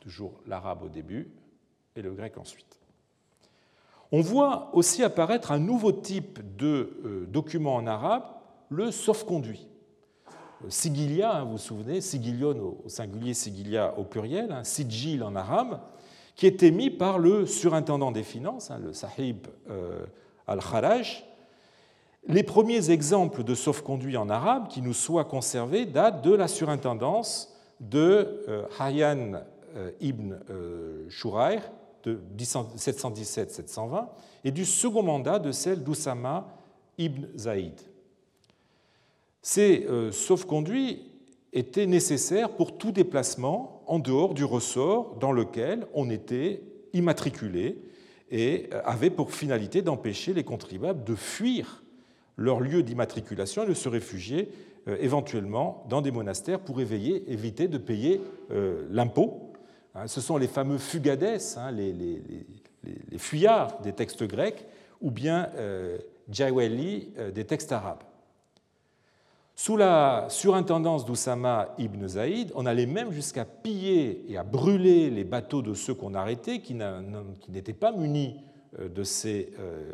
Toujours 0.00 0.40
l'arabe 0.46 0.84
au 0.84 0.88
début 0.88 1.30
et 1.98 2.02
le 2.02 2.12
grec 2.12 2.38
ensuite. 2.38 2.78
On 4.10 4.22
voit 4.22 4.70
aussi 4.72 5.02
apparaître 5.02 5.52
un 5.52 5.58
nouveau 5.58 5.92
type 5.92 6.56
de 6.56 6.98
euh, 7.04 7.26
document 7.26 7.74
en 7.74 7.86
arabe, 7.86 8.24
le 8.70 8.90
sauf-conduit. 8.90 9.68
Sigilia, 10.68 11.36
hein, 11.36 11.44
vous 11.44 11.52
vous 11.52 11.58
souvenez, 11.58 12.00
sigilion 12.00 12.76
au 12.84 12.88
singulier, 12.88 13.32
sigilia 13.32 13.94
au 13.96 14.04
pluriel, 14.04 14.50
hein, 14.50 14.64
sigil 14.64 15.22
en 15.22 15.36
arabe, 15.36 15.80
qui 16.34 16.46
est 16.46 16.62
émis 16.62 16.90
par 16.90 17.18
le 17.18 17.46
surintendant 17.46 18.10
des 18.10 18.24
finances, 18.24 18.70
hein, 18.70 18.80
le 18.82 18.92
sahib 18.92 19.46
euh, 19.70 20.04
al-Kharaj. 20.46 21.24
Les 22.26 22.42
premiers 22.42 22.90
exemples 22.90 23.44
de 23.44 23.54
sauf-conduit 23.54 24.16
en 24.16 24.28
arabe 24.28 24.68
qui 24.68 24.82
nous 24.82 24.94
soient 24.94 25.24
conservés 25.24 25.86
datent 25.86 26.22
de 26.22 26.34
la 26.34 26.48
surintendance 26.48 27.54
de 27.80 28.42
euh, 28.48 28.66
euh, 28.80 29.90
ibn 30.00 30.34
Shurair 31.08 31.62
de 32.04 32.20
717-720 32.38 34.06
et 34.44 34.50
du 34.50 34.64
second 34.64 35.02
mandat 35.02 35.38
de 35.38 35.52
celle 35.52 35.82
d'Oussama 35.82 36.48
ibn 36.98 37.26
Zaïd. 37.36 37.80
Ces 39.42 39.86
euh, 39.88 40.12
sauf-conduits 40.12 41.02
étaient 41.52 41.86
nécessaires 41.86 42.50
pour 42.50 42.76
tout 42.76 42.92
déplacement 42.92 43.82
en 43.86 43.98
dehors 43.98 44.34
du 44.34 44.44
ressort 44.44 45.16
dans 45.20 45.32
lequel 45.32 45.86
on 45.94 46.10
était 46.10 46.62
immatriculé 46.92 47.78
et 48.30 48.68
euh, 48.72 48.82
avait 48.84 49.10
pour 49.10 49.32
finalité 49.32 49.80
d'empêcher 49.80 50.34
les 50.34 50.44
contribuables 50.44 51.04
de 51.04 51.14
fuir 51.14 51.82
leur 52.36 52.60
lieu 52.60 52.82
d'immatriculation 52.82 53.64
et 53.64 53.68
de 53.68 53.74
se 53.74 53.88
réfugier 53.88 54.50
euh, 54.86 54.96
éventuellement 55.00 55.86
dans 55.88 56.02
des 56.02 56.10
monastères 56.10 56.60
pour 56.60 56.80
éviter 56.80 57.68
de 57.68 57.78
payer 57.78 58.20
l'impôt. 58.90 59.47
Hein, 59.94 60.06
ce 60.06 60.20
sont 60.20 60.36
les 60.36 60.48
fameux 60.48 60.78
fugades, 60.78 61.40
hein, 61.56 61.70
les, 61.70 63.18
fuyards 63.18 63.80
des 63.80 63.92
textes 63.92 64.24
grecs, 64.24 64.66
ou 65.00 65.10
bien 65.10 65.48
jaweli 66.30 67.10
des 67.34 67.44
textes 67.44 67.72
arabes. 67.72 68.02
Sous 69.60 69.76
la 69.76 70.26
surintendance 70.28 71.04
d'Oussama 71.04 71.74
ibn 71.78 72.06
Zaïd, 72.06 72.52
on 72.54 72.64
allait 72.64 72.86
même 72.86 73.10
jusqu'à 73.10 73.44
piller 73.44 74.24
et 74.28 74.36
à 74.36 74.44
brûler 74.44 75.10
les 75.10 75.24
bateaux 75.24 75.62
de 75.62 75.74
ceux 75.74 75.94
qu'on 75.94 76.14
arrêtait 76.14 76.60
qui 76.60 76.74
n'étaient 76.74 77.72
pas 77.72 77.90
munis 77.90 78.36
euh, 78.78 78.88
de 78.88 79.02
ces, 79.02 79.52
euh, 79.58 79.90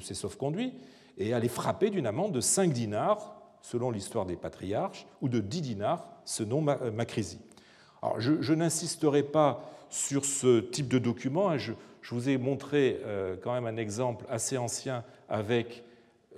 ces 0.00 0.14
sauf-conduits 0.14 0.72
et 1.18 1.34
à 1.34 1.38
les 1.38 1.48
frapper 1.48 1.90
d'une 1.90 2.08
amende 2.08 2.32
de 2.32 2.40
5 2.40 2.72
dinars, 2.72 3.36
selon 3.62 3.92
l'histoire 3.92 4.26
des 4.26 4.34
patriarches, 4.34 5.06
ou 5.22 5.28
de 5.28 5.38
10 5.38 5.62
dinars, 5.62 6.04
selon 6.24 6.66
euh, 6.66 6.90
Macrisi. 6.90 7.38
Je, 8.18 8.52
n'insisterai 8.52 9.22
pas 9.22 9.70
sur 9.90 10.24
ce 10.24 10.60
type 10.60 10.88
de 10.88 10.98
document. 10.98 11.50
Hein. 11.50 11.58
Je, 11.58 11.72
vous 12.10 12.28
ai 12.28 12.38
montré 12.38 13.00
quand 13.42 13.52
même 13.52 13.66
un 13.66 13.76
exemple 13.76 14.24
assez 14.28 14.56
ancien 14.56 15.04
avec 15.28 15.84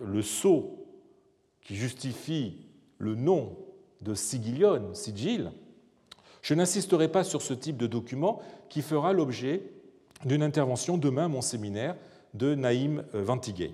le 0.01 0.23
sceau 0.23 0.85
qui 1.61 1.77
justifie 1.77 2.67
le 2.99 3.15
nom 3.15 3.57
de 4.01 4.15
sigilion, 4.15 4.95
sigil, 4.95 5.53
je 6.43 6.55
n'insisterai 6.55 7.09
pas 7.09 7.25
sur 7.25 7.41
ce 7.41 7.55
type 7.55 7.77
de 7.77 7.87
document 7.87 8.43
qui 8.69 8.83
fera 8.83 9.13
l'objet 9.13 9.63
d'une 10.25 10.43
intervention 10.43 10.99
demain 10.99 11.27
à 11.27 11.29
mon 11.29 11.41
séminaire 11.41 11.97
de 12.35 12.55
Naïm 12.55 13.05
Ventigay. 13.13 13.73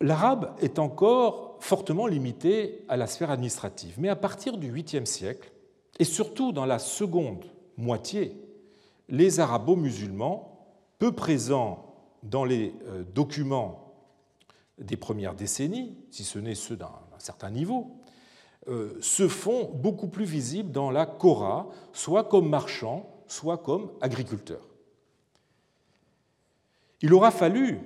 L'arabe 0.00 0.54
est 0.60 0.78
encore 0.78 1.56
fortement 1.60 2.06
limité 2.06 2.84
à 2.88 2.96
la 2.96 3.06
sphère 3.06 3.30
administrative, 3.30 3.96
mais 3.98 4.08
à 4.08 4.16
partir 4.16 4.56
du 4.56 4.72
8e 4.72 5.04
siècle, 5.04 5.52
et 5.98 6.04
surtout 6.04 6.52
dans 6.52 6.64
la 6.64 6.78
seconde 6.78 7.44
moitié, 7.76 8.34
les 9.08 9.40
arabo-musulmans, 9.40 10.66
peu 10.98 11.12
présents 11.12 11.94
dans 12.22 12.44
les 12.44 12.74
euh, 12.86 13.04
documents 13.14 13.94
des 14.78 14.96
premières 14.96 15.34
décennies, 15.34 15.94
si 16.10 16.24
ce 16.24 16.38
n'est 16.38 16.54
ceux 16.54 16.76
d'un 16.76 16.90
certain 17.18 17.50
niveau, 17.50 17.96
euh, 18.68 18.96
se 19.00 19.28
font 19.28 19.70
beaucoup 19.74 20.08
plus 20.08 20.24
visibles 20.24 20.70
dans 20.70 20.90
la 20.90 21.04
Kora, 21.06 21.68
soit 21.92 22.24
comme 22.24 22.48
marchands, 22.48 23.10
soit 23.26 23.58
comme 23.58 23.90
agriculteurs. 24.00 24.66
Il 27.02 27.12
aura 27.14 27.30
fallu 27.30 27.80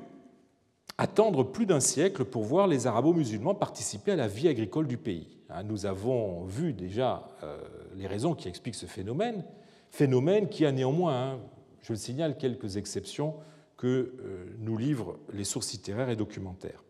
attendre 0.99 1.43
plus 1.43 1.67
d'un 1.67 1.81
siècle 1.81 2.25
pour 2.25 2.45
voir 2.45 2.67
les 2.67 2.87
arabo-musulmans 2.87 3.55
participer 3.55 4.13
à 4.13 4.17
la 4.17 4.29
vie 4.29 4.49
agricole 4.49 4.87
du 4.87 4.97
pays. 4.97 5.39
Hein, 5.51 5.65
nous 5.65 5.87
avons 5.87 6.45
vu 6.45 6.73
déjà 6.73 7.29
euh, 7.43 7.59
les 7.97 8.07
raisons 8.07 8.35
qui 8.35 8.49
expliquent 8.49 8.75
ce 8.75 8.87
phénomène, 8.87 9.45
phénomène 9.91 10.49
qui 10.49 10.65
a 10.67 10.73
néanmoins, 10.73 11.33
hein, 11.33 11.39
je 11.83 11.93
le 11.93 11.99
signale, 11.99 12.37
quelques 12.37 12.77
exceptions 12.77 13.35
que 13.77 13.87
euh, 13.87 14.47
nous 14.59 14.79
livrent 14.79 15.19
les 15.33 15.45
sources 15.45 15.73
littéraires 15.73 16.09
et 16.09 16.17
documentaires. 16.17 16.83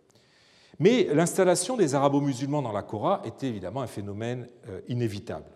Mais 0.78 1.08
l'installation 1.14 1.76
des 1.76 1.94
arabo-musulmans 1.94 2.62
dans 2.62 2.72
la 2.72 2.82
Kora 2.82 3.22
était 3.24 3.48
évidemment 3.48 3.80
un 3.80 3.86
phénomène 3.86 4.48
euh, 4.68 4.80
inévitable. 4.88 5.50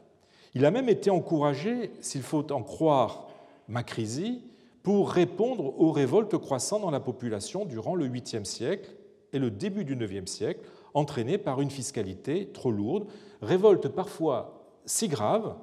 Il 0.55 0.65
a 0.65 0.71
même 0.71 0.89
été 0.89 1.11
encouragé, 1.11 1.93
s'il 2.01 2.23
faut 2.23 2.51
en 2.53 2.63
croire 2.63 3.29
Macrisi, 3.69 4.43
pour 4.89 5.11
répondre 5.11 5.79
aux 5.79 5.93
révoltes 5.93 6.39
croissantes 6.39 6.81
dans 6.81 6.91
la 6.91 6.99
population 6.99 7.67
durant 7.67 7.95
le 7.95 8.09
8e 8.09 8.47
siècle 8.47 8.97
et 9.35 9.39
le 9.39 9.51
début 9.51 9.85
du 9.85 9.95
9e 9.95 10.25
siècle, 10.27 10.61
entraînées 10.95 11.37
par 11.37 11.61
une 11.61 11.71
fiscalité 11.71 12.49
trop 12.55 12.71
lourde, 12.71 13.07
révoltes 13.43 13.89
parfois 13.89 14.65
si 14.87 15.09
graves 15.09 15.55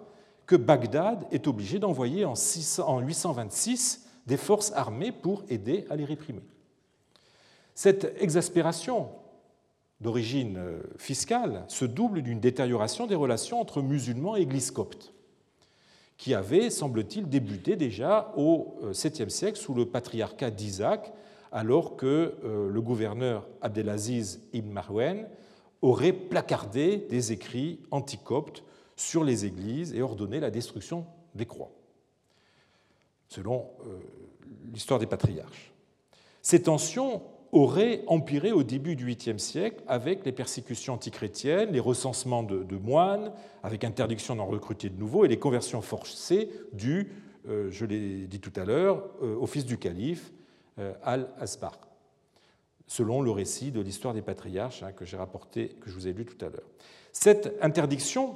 que 0.46 0.56
Bagdad 0.56 1.26
est 1.32 1.48
obligé 1.48 1.80
d'envoyer 1.80 2.24
en 2.24 3.00
826 3.00 4.06
des 4.28 4.38
forces 4.38 4.72
armées 4.74 5.12
pour 5.12 5.44
aider 5.50 5.88
à 5.90 5.96
les 5.96 6.06
réprimer. 6.06 6.44
Cette 7.74 8.16
exaspération 8.22 9.10
d'origine 10.02 10.58
euh, 10.58 10.84
fiscale 10.98 11.66
se 11.68 11.86
double 11.86 12.22
d'une 12.22 12.40
détérioration 12.40 13.08
des 13.08 13.16
relations 13.16 13.60
entre 13.60 13.82
musulmans 13.82 14.38
et 14.38 14.42
église 14.42 14.70
copte, 14.70 15.15
qui 16.18 16.34
avait, 16.34 16.70
semble-t-il, 16.70 17.28
débuté 17.28 17.76
déjà 17.76 18.34
au 18.38 18.80
7e 18.92 19.24
euh, 19.24 19.30
siècle 19.30 19.60
sous 19.60 19.74
le 19.74 19.86
patriarcat 19.86 20.52
d'Isaac, 20.52 21.14
alors 21.52 21.96
que 21.96 22.36
euh, 22.44 22.70
le 22.70 22.82
gouverneur 22.82 23.48
Abdelaziz 23.62 24.42
ibn 24.54 24.72
Marwen 24.72 25.28
aurait 25.82 26.14
placardé 26.14 26.98
des 26.98 27.32
écrits 27.32 27.80
anticoptes 27.92 28.64
sur 28.96 29.24
les 29.24 29.46
églises 29.46 29.94
et 29.94 30.02
ordonné 30.02 30.40
la 30.40 30.52
destruction 30.52 31.06
des 31.36 31.46
croix 31.46 31.72
selon 33.30 33.70
euh, 33.86 34.00
l'histoire 34.74 35.00
des 35.00 35.06
patriarches. 35.08 35.74
Ces 36.42 36.64
tensions 36.64 37.24
auraient 37.52 38.04
empiré 38.08 38.52
au 38.52 38.64
début 38.64 38.96
du 38.96 39.08
8e 39.08 39.38
siècle 39.38 39.84
avec 39.88 40.26
les 40.26 40.32
persécutions 40.32 40.94
antichrétiennes, 40.94 41.72
les 41.72 41.80
recensements 41.80 42.44
de, 42.44 42.78
moines, 42.78 43.32
avec 43.64 43.84
interdiction 43.84 44.36
d'en 44.36 44.46
recruter 44.46 44.90
de 44.90 45.00
nouveaux 45.00 45.26
et 45.26 45.28
les 45.28 45.40
conversions 45.40 45.82
forcées 45.82 46.50
dues, 46.74 47.12
euh, 47.48 47.70
je 47.70 47.86
l'ai 47.86 48.28
dit 48.28 48.40
tout 48.40 48.54
à 48.56 48.66
l'heure, 48.66 49.10
euh, 49.22 49.36
au 49.36 49.48
fils 49.48 49.66
du 49.66 49.78
calife, 49.78 50.32
Al-Asbar, 51.04 51.80
selon 52.86 53.22
le 53.22 53.32
récit 53.32 53.72
de 53.72 53.80
l'histoire 53.80 54.14
des 54.14 54.22
patriarches 54.22 54.84
hein, 54.84 54.92
que 54.92 55.06
j'ai 55.06 55.16
rapporté, 55.16 55.70
que 55.80 55.90
je 55.90 55.96
vous 55.96 56.10
ai 56.10 56.12
lu 56.12 56.26
tout 56.26 56.44
à 56.44 56.50
l'heure. 56.50 56.68
Cette 57.14 57.56
interdiction 57.62 58.36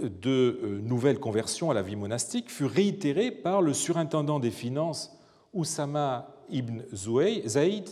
de 0.00 0.60
euh, 0.62 0.80
nouvelles 0.82 1.18
conversions 1.18 1.70
à 1.70 1.74
la 1.74 1.82
vie 1.82 1.96
monastique 1.96 2.50
fut 2.50 2.64
réitérée 2.64 3.30
par 3.30 3.62
le 3.62 3.72
surintendant 3.72 4.40
des 4.40 4.50
finances 4.50 5.16
Oussama 5.54 6.34
ibn 6.50 6.82
Zayd 6.92 7.88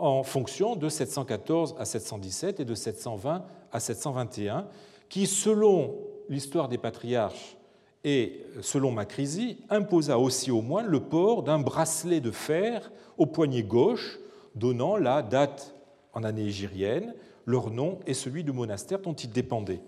en 0.00 0.22
fonction 0.22 0.76
de 0.76 0.88
714 0.88 1.76
à 1.78 1.84
717 1.84 2.60
et 2.60 2.64
de 2.64 2.74
720 2.74 3.44
à 3.70 3.80
721, 3.80 4.66
qui, 5.08 5.26
selon 5.26 5.94
l'histoire 6.28 6.68
des 6.68 6.78
patriarches 6.78 7.56
et 8.02 8.40
selon 8.62 8.92
Macrisi, 8.92 9.58
imposa 9.68 10.18
aussi 10.18 10.50
au 10.50 10.62
moins 10.62 10.82
le 10.82 11.00
port 11.00 11.42
d'un 11.42 11.58
bracelet 11.58 12.20
de 12.20 12.30
fer 12.30 12.90
au 13.18 13.26
poignet 13.26 13.62
gauche, 13.62 14.18
donnant 14.54 14.96
la 14.96 15.22
date 15.22 15.74
en 16.14 16.24
année 16.24 16.46
égérienne, 16.46 17.14
leur 17.44 17.70
nom 17.70 18.00
et 18.06 18.14
celui 18.14 18.42
du 18.42 18.52
monastère 18.52 19.00
dont 19.00 19.12
ils 19.12 19.30
dépendaient 19.30 19.82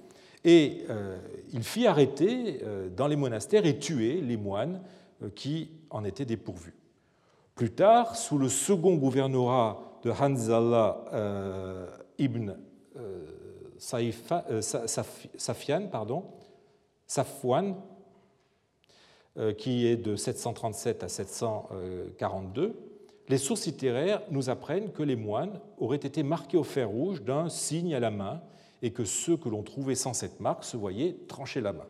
Et 0.44 0.84
il 1.52 1.62
fit 1.62 1.86
arrêter 1.86 2.60
dans 2.96 3.06
les 3.06 3.16
monastères 3.16 3.64
et 3.64 3.78
tuer 3.78 4.20
les 4.20 4.36
moines 4.36 4.82
qui 5.34 5.70
en 5.90 6.04
étaient 6.04 6.24
dépourvus. 6.24 6.74
Plus 7.54 7.70
tard, 7.70 8.16
sous 8.16 8.38
le 8.38 8.48
second 8.48 8.96
gouvernorat 8.96 9.91
de 10.03 10.11
Hanzallah 10.11 11.05
ibn 12.18 12.55
Safian, 15.38 15.88
pardon, 15.88 16.24
Safwan, 17.07 17.74
euh, 19.38 19.53
qui 19.53 19.86
est 19.86 19.96
de 19.96 20.14
737 20.14 21.03
à 21.03 21.09
742, 21.09 22.74
les 23.28 23.38
sources 23.38 23.66
littéraires 23.66 24.22
nous 24.30 24.50
apprennent 24.50 24.92
que 24.92 25.03
les 25.03 25.16
moines 25.16 25.59
auraient 25.78 25.96
été 25.96 26.22
marqués 26.22 26.57
au 26.57 26.64
fer 26.64 26.88
rouge 26.88 27.22
d'un 27.22 27.48
signe 27.48 27.94
à 27.94 28.00
la 28.00 28.11
main 28.11 28.40
et 28.82 28.92
que 28.92 29.05
ceux 29.05 29.36
que 29.36 29.48
l'on 29.48 29.62
trouvait 29.62 29.94
sans 29.94 30.12
cette 30.12 30.40
marque 30.40 30.64
se 30.64 30.76
voyaient 30.76 31.16
trancher 31.28 31.61
la 31.61 31.72
main. 31.72 31.86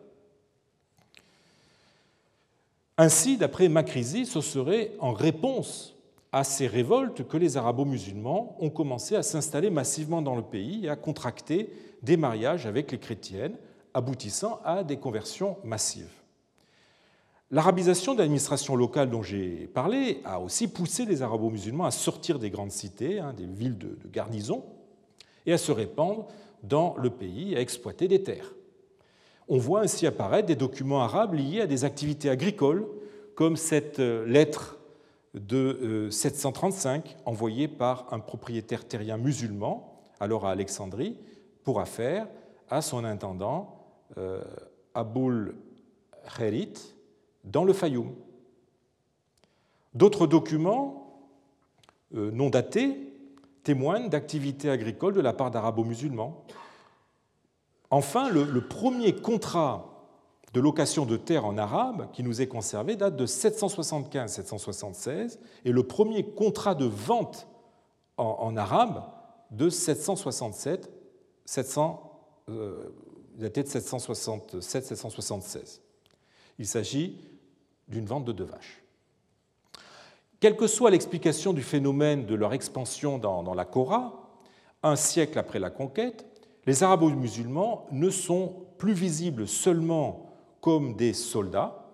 Ainsi, 2.97 3.37
d'après 3.37 3.69
Makrizi, 3.69 4.27
ce 4.27 4.41
serait 4.41 4.93
en 4.99 5.13
réponse 5.13 5.92
à 6.33 6.45
ces 6.45 6.67
révoltes 6.67 7.29
que 7.29 7.37
les 7.37 7.59
arabo-musulmans 7.59 8.57
ont 8.59 8.71
commencé 8.71 9.15
à 9.15 9.23
s'installer 9.23 9.69
massivement 9.69 10.23
dans 10.23 10.35
le 10.35 10.43
pays 10.43 10.87
et 10.87 10.89
à 10.89 10.97
contracter 10.97 11.71
des 12.03 12.17
mariages 12.17 12.67
avec 12.67 12.91
les 12.91 12.99
chrétiennes, 12.99 13.57
aboutissant 13.93 14.59
à 14.65 14.83
des 14.83 14.97
conversions 14.97 15.59
massives. 15.63 16.11
L'arabisation 17.51 18.15
de 18.15 18.21
l'administration 18.21 18.77
locale 18.77 19.11
dont 19.11 19.23
j'ai 19.23 19.67
parlé 19.67 20.23
a 20.25 20.41
aussi 20.41 20.69
poussé 20.69 21.05
les 21.05 21.21
arabo-musulmans 21.21 21.85
à 21.85 21.91
sortir 21.91 22.39
des 22.39 22.49
grandes 22.49 22.71
cités, 22.71 23.19
hein, 23.19 23.35
des 23.37 23.45
villes 23.45 23.77
de, 23.77 23.99
garnison, 24.11 24.65
et 25.45 25.53
à 25.53 25.59
se 25.59 25.71
répandre 25.71 26.29
dans 26.63 26.97
le 26.97 27.11
pays, 27.11 27.55
à 27.55 27.61
exploiter 27.61 28.09
des 28.09 28.23
terres. 28.23 28.55
On 29.49 29.59
voit 29.59 29.83
ainsi 29.83 30.07
apparaître 30.07 30.47
des 30.47 30.57
documents 30.57 31.03
arabes 31.03 31.35
liés 31.35 31.61
à 31.61 31.67
des 31.67 31.85
activités 31.85 32.31
agricoles, 32.31 32.87
comme 33.35 33.57
cette 33.57 33.99
euh, 33.99 34.25
lettre 34.25 34.79
de 35.35 36.09
735 36.11 37.07
euh, 37.07 37.23
envoyée 37.25 37.69
par 37.69 38.13
un 38.13 38.19
propriétaire 38.19 38.87
terrien 38.87 39.17
musulman, 39.17 40.03
alors 40.21 40.47
à 40.47 40.51
Alexandrie, 40.51 41.19
pour 41.65 41.81
affaire 41.81 42.29
à 42.69 42.83
son 42.83 43.05
intendant 43.05 43.79
euh, 44.19 44.43
Aboul 44.95 45.55
Kherit, 46.37 46.95
dans 47.45 47.65
le 47.65 47.73
Fayoum. 47.73 48.15
D'autres 49.95 50.27
documents 50.27 51.03
euh, 52.15 52.31
non 52.31 52.51
datés 52.51 53.13
témoignent 53.65 54.09
d'activités 54.09 54.71
agricoles 54.71 55.15
de 55.15 55.21
la 55.21 55.33
part 55.33 55.51
d'arabo-musulmans. 55.51 56.45
Enfin, 57.91 58.31
le, 58.31 58.61
premier 58.61 59.15
contrat 59.15 59.92
de 60.53 60.61
location 60.61 61.07
de 61.07 61.17
terre 61.17 61.47
en 61.47 61.57
arabe 61.57 62.09
qui 62.13 62.23
nous 62.23 62.43
est 62.43 62.47
conservé 62.47 62.97
date 62.97 63.17
de 63.17 63.27
775-776 63.27 65.39
et 65.65 65.73
le 65.73 65.83
premier 65.83 66.25
contrat 66.25 66.75
de 66.75 66.85
vente 66.85 67.49
en, 68.19 68.55
arabe 68.57 69.03
de 69.51 69.71
767, 69.71 70.91
700, 71.47 72.21
euh, 72.51 72.91
767-776. 73.41 75.81
Il 76.59 76.67
s'agit 76.67 77.25
d'une 77.89 78.05
vente 78.05 78.25
de 78.25 78.33
deux 78.33 78.45
vaches. 78.45 78.83
Quelle 80.39 80.57
que 80.57 80.67
soit 80.67 80.91
l'explication 80.91 81.53
du 81.53 81.63
phénomène 81.63 82.27
de 82.27 82.35
leur 82.35 82.53
expansion 82.53 83.19
dans, 83.19 83.55
la 83.55 83.65
Kora, 83.65 84.29
un 84.83 84.97
siècle 84.97 85.39
après 85.39 85.61
la 85.61 85.71
conquête, 85.71 86.27
les 86.67 86.83
arabo-musulmans 86.83 87.87
ne 87.91 88.11
sont 88.11 88.67
plus 88.77 88.93
visibles 88.93 89.49
seulement 89.49 90.32
comme 90.63 90.97
des 90.97 91.13
soldats, 91.13 91.91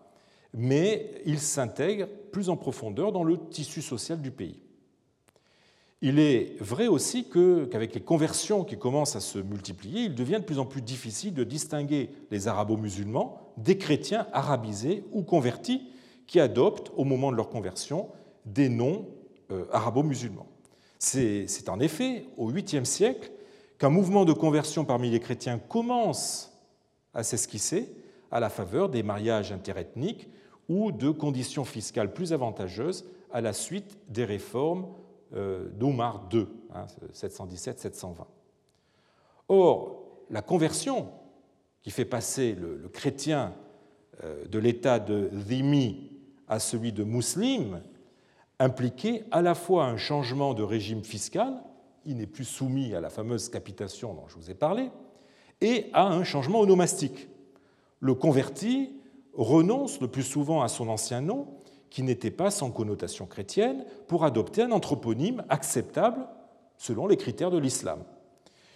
mais 0.55 1.11
ils 1.27 1.41
s'intègrent 1.41 2.07
plus 2.31 2.51
en 2.51 2.57
profondeur 2.57 3.11
dans 3.11 3.25
le 3.25 3.37
tissu 3.49 3.83
social 3.83 4.21
du 4.21 4.31
pays. 4.31 4.63
Il 6.01 6.21
est 6.21 6.57
vrai 6.61 6.87
aussi 6.87 7.29
qu'avec 7.29 7.95
les 7.95 8.01
conversions 8.01 8.63
qui 8.63 8.79
commencent 8.79 9.17
à 9.17 9.21
se 9.21 9.41
multiplier, 9.41 10.03
il 10.03 10.15
devient 10.15 10.39
de 10.39 10.45
plus 10.45 10.61
en 10.61 10.65
plus 10.65 10.83
difficile 10.83 11.35
de 11.35 11.43
distinguer 11.43 12.11
les 12.31 12.47
arabo-musulmans 12.47 13.41
des 13.57 13.79
chrétiens 13.79 14.29
arabisés 14.33 15.03
ou 15.11 15.23
convertis 15.23 15.89
qui 16.29 16.39
adoptent, 16.39 16.93
au 16.97 17.05
moment 17.05 17.33
de 17.33 17.37
leur 17.37 17.49
conversion, 17.49 18.11
des 18.45 18.69
noms 18.69 19.09
euh, 19.51 19.65
arabo-musulmans. 19.73 20.47
C'est 21.01 21.69
en 21.69 21.81
effet 21.81 22.27
au 22.37 22.53
8e 22.53 22.85
siècle 22.85 23.33
qu'un 23.79 23.89
mouvement 23.89 24.25
de 24.25 24.33
conversion 24.33 24.85
parmi 24.85 25.11
les 25.11 25.21
chrétiens 25.21 25.59
commence 25.59 26.53
à 27.15 27.23
s'esquisser 27.23 27.89
à 28.31 28.41
la 28.41 28.49
faveur 28.49 28.89
des 28.89 29.03
mariages 29.03 29.53
interethniques 29.53 30.29
ou 30.69 30.93
de 30.93 31.11
conditions 31.11 31.65
fiscales 31.65 32.13
plus 32.13 32.33
avantageuses 32.33 33.07
à 33.33 33.41
la 33.41 33.53
suite 33.53 33.99
des 34.09 34.25
réformes 34.25 34.87
d'Omar 35.33 36.29
II, 36.33 36.47
717-720. 37.13 38.21
Hein, 38.21 38.27
Or, 39.49 40.09
la 40.31 40.43
conversion 40.43 41.09
qui 41.83 41.91
fait 41.91 42.05
passer 42.05 42.55
le, 42.55 42.89
chrétien 42.89 43.55
euh, 44.23 44.45
de 44.47 44.59
l'état 44.59 44.99
de 44.99 45.31
dhimmi 45.33 46.11
à 46.49 46.59
celui 46.59 46.93
de 46.93 47.05
musulman 47.05 47.81
impliquait 48.59 49.25
à 49.31 49.41
la 49.41 49.55
fois 49.55 49.87
un 49.87 49.97
changement 49.97 50.53
de 50.53 50.63
régime 50.63 51.05
fiscal, 51.05 51.63
il 52.05 52.17
n'est 52.17 52.27
plus 52.27 52.45
soumis 52.45 52.95
à 52.95 53.01
la 53.01 53.11
fameuse 53.11 53.49
capitation 53.49 54.15
dont 54.15 54.29
je 54.29 54.37
vous 54.37 54.51
ai 54.51 54.55
parlé, 54.55 54.91
et 55.61 55.87
à 55.93 56.07
un 56.07 56.25
changement 56.25 56.61
onomastique. 56.61 57.29
Le 58.01 58.15
converti 58.15 58.95
renonce 59.35 60.01
le 60.01 60.09
plus 60.09 60.23
souvent 60.23 60.63
à 60.63 60.69
son 60.69 60.89
ancien 60.89 61.21
nom, 61.21 61.49
qui 61.91 62.03
n'était 62.03 62.31
pas 62.31 62.51
sans 62.51 62.71
connotation 62.71 63.27
chrétienne, 63.27 63.85
pour 64.07 64.25
adopter 64.25 64.63
un 64.63 64.73
anthroponyme 64.73 65.45
acceptable 65.49 66.27
selon 66.77 67.07
les 67.07 67.17
critères 67.17 67.51
de 67.51 67.59
l'islam. 67.59 68.05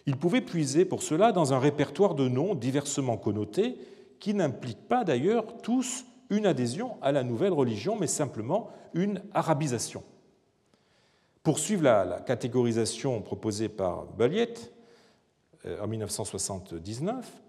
Il 0.07 0.16
pouvait 0.16 0.41
puiser 0.41 0.85
pour 0.85 1.03
cela 1.03 1.31
dans 1.31 1.53
un 1.53 1.59
répertoire 1.59 2.14
de 2.14 2.29
noms 2.29 2.55
diversement 2.55 3.16
connotés, 3.16 3.77
qui 4.18 4.35
n'impliquent 4.35 4.89
pas 4.89 5.05
d'ailleurs 5.05 5.59
tous 5.62 6.05
une 6.31 6.47
adhésion 6.47 6.97
à 7.03 7.12
la 7.12 7.25
nouvelle 7.25 7.53
religion, 7.53 7.97
mais 7.99 8.07
simplement 8.07 8.70
une 8.95 9.23
arabisation. 9.35 10.03
Pour 11.43 11.59
suivre 11.59 11.83
la, 11.83 12.20
catégorisation 12.20 13.20
proposée 13.20 13.68
par 13.68 14.07
Baliet 14.07 14.55
euh, 15.66 15.83
en 15.83 15.89
1979, 15.89 17.43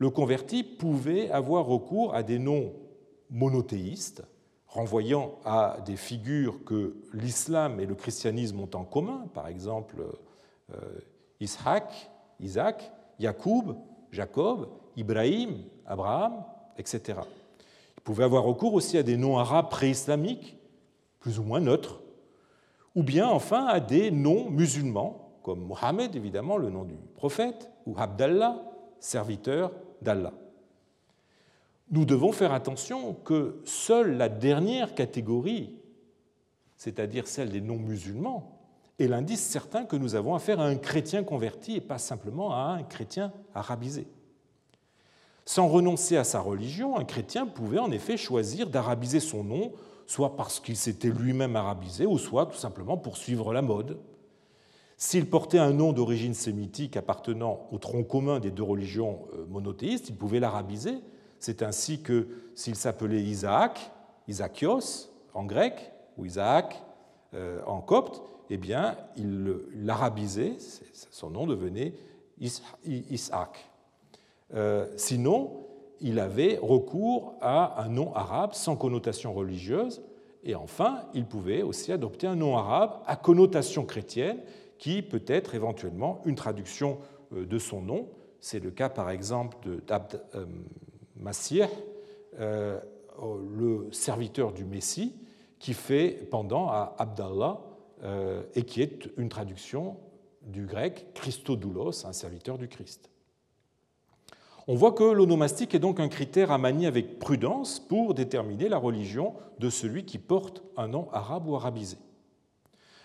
le 0.00 0.08
converti 0.08 0.64
pouvait 0.64 1.30
avoir 1.30 1.66
recours 1.66 2.14
à 2.14 2.22
des 2.22 2.38
noms 2.38 2.72
monothéistes, 3.28 4.24
renvoyant 4.66 5.38
à 5.44 5.76
des 5.84 5.96
figures 5.96 6.64
que 6.64 6.96
l'islam 7.12 7.80
et 7.80 7.86
le 7.86 7.94
christianisme 7.94 8.60
ont 8.60 8.70
en 8.74 8.84
commun, 8.84 9.26
par 9.34 9.46
exemple 9.46 9.96
euh, 10.72 10.76
Isaac, 11.38 12.10
Jacob, 13.18 13.76
Jacob, 14.10 14.70
Ibrahim, 14.96 15.64
Abraham, 15.84 16.44
etc. 16.78 17.20
Il 17.98 18.02
pouvait 18.02 18.24
avoir 18.24 18.44
recours 18.44 18.72
aussi 18.72 18.96
à 18.96 19.02
des 19.02 19.18
noms 19.18 19.36
arabes 19.36 19.68
préislamiques, 19.68 20.56
plus 21.18 21.38
ou 21.38 21.42
moins 21.42 21.60
neutres, 21.60 22.00
ou 22.94 23.02
bien 23.02 23.28
enfin 23.28 23.66
à 23.66 23.80
des 23.80 24.10
noms 24.10 24.48
musulmans, 24.48 25.38
comme 25.42 25.60
Mohammed, 25.60 26.16
évidemment, 26.16 26.56
le 26.56 26.70
nom 26.70 26.84
du 26.84 26.96
prophète, 27.16 27.70
ou 27.84 27.94
Abdallah, 27.98 28.62
serviteur 28.98 29.72
d'Allah. 30.02 30.32
Nous 31.90 32.04
devons 32.04 32.32
faire 32.32 32.52
attention 32.52 33.14
que 33.14 33.60
seule 33.64 34.16
la 34.16 34.28
dernière 34.28 34.94
catégorie, 34.94 35.74
c'est-à-dire 36.76 37.26
celle 37.26 37.50
des 37.50 37.60
noms 37.60 37.78
musulmans, 37.78 38.60
est 38.98 39.08
l'indice 39.08 39.40
certain 39.40 39.84
que 39.84 39.96
nous 39.96 40.14
avons 40.14 40.34
affaire 40.34 40.60
à 40.60 40.66
un 40.66 40.76
chrétien 40.76 41.24
converti 41.24 41.76
et 41.76 41.80
pas 41.80 41.98
simplement 41.98 42.54
à 42.54 42.76
un 42.78 42.82
chrétien 42.82 43.32
arabisé. 43.54 44.06
Sans 45.44 45.66
renoncer 45.66 46.16
à 46.16 46.22
sa 46.22 46.40
religion, 46.40 46.96
un 46.96 47.04
chrétien 47.04 47.46
pouvait 47.46 47.78
en 47.78 47.90
effet 47.90 48.16
choisir 48.16 48.68
d'arabiser 48.68 49.18
son 49.18 49.42
nom, 49.42 49.72
soit 50.06 50.36
parce 50.36 50.60
qu'il 50.60 50.76
s'était 50.76 51.08
lui-même 51.08 51.56
arabisé, 51.56 52.06
ou 52.06 52.18
soit 52.18 52.46
tout 52.46 52.56
simplement 52.56 52.96
pour 52.96 53.16
suivre 53.16 53.52
la 53.52 53.62
mode. 53.62 53.98
S'il 55.02 55.30
portait 55.30 55.58
un 55.58 55.72
nom 55.72 55.94
d'origine 55.94 56.34
sémitique 56.34 56.94
appartenant 56.94 57.66
au 57.72 57.78
tronc 57.78 58.04
commun 58.04 58.38
des 58.38 58.50
deux 58.50 58.62
religions 58.62 59.20
euh, 59.32 59.46
monothéistes, 59.48 60.10
il 60.10 60.14
pouvait 60.14 60.40
l'arabiser. 60.40 60.98
C'est 61.38 61.62
ainsi 61.62 62.02
que 62.02 62.28
s'il 62.54 62.76
s'appelait 62.76 63.22
Isaac, 63.22 63.92
Isaacios 64.28 65.08
en 65.32 65.44
grec, 65.44 65.90
ou 66.18 66.26
Isaac 66.26 66.82
euh, 67.32 67.62
en 67.66 67.80
copte, 67.80 68.20
eh 68.50 68.58
bien, 68.58 68.94
il 69.16 69.56
l'arabisait, 69.74 70.58
son 71.10 71.30
nom 71.30 71.46
devenait 71.46 71.94
Isaac. 72.84 73.70
Euh, 74.52 74.86
sinon, 74.96 75.66
il 76.02 76.18
avait 76.18 76.58
recours 76.60 77.36
à 77.40 77.82
un 77.82 77.88
nom 77.88 78.14
arabe 78.14 78.52
sans 78.52 78.76
connotation 78.76 79.32
religieuse. 79.32 80.02
Et 80.44 80.54
enfin, 80.54 81.04
il 81.14 81.24
pouvait 81.24 81.62
aussi 81.62 81.90
adopter 81.90 82.26
un 82.26 82.36
nom 82.36 82.58
arabe 82.58 83.00
à 83.06 83.16
connotation 83.16 83.86
chrétienne, 83.86 84.40
qui 84.80 85.02
peut 85.02 85.22
être 85.26 85.54
éventuellement 85.54 86.22
une 86.24 86.34
traduction 86.34 86.98
euh, 87.32 87.46
de 87.46 87.58
son 87.58 87.82
nom, 87.82 88.08
C'est 88.40 88.58
le 88.58 88.70
cas 88.70 88.88
par 88.88 89.10
exemple 89.10 89.58
d'Abd 89.86 90.22
euh, 90.34 90.46
Masih, 91.16 91.68
euh, 92.40 92.80
le 93.54 93.92
serviteur 93.92 94.52
du 94.52 94.64
Messie, 94.64 95.14
qui 95.58 95.74
fait 95.74 96.26
pendant 96.30 96.68
à 96.68 96.96
Abdallah 96.98 97.60
et 98.54 98.62
qui 98.62 98.80
est 98.80 99.10
une 99.18 99.28
traduction 99.28 99.98
du 100.40 100.64
grec 100.64 101.08
Christodoulos, 101.12 102.06
un 102.06 102.14
serviteur 102.14 102.56
du 102.56 102.66
Christ. 102.66 103.10
On 104.66 104.74
voit 104.74 104.92
que 104.92 105.04
l'onomastique 105.04 105.74
est 105.74 105.78
donc 105.78 106.00
un 106.00 106.08
critère 106.08 106.50
à 106.50 106.56
manier 106.56 106.86
avec 106.86 107.18
prudence 107.18 107.78
pour 107.78 108.14
déterminer 108.14 108.70
la 108.70 108.78
religion 108.78 109.34
de 109.58 109.68
celui 109.68 110.06
qui 110.06 110.16
porte 110.16 110.62
un 110.78 110.88
nom 110.88 111.10
arabe 111.12 111.46
ou 111.46 111.56
arabisé. 111.56 111.98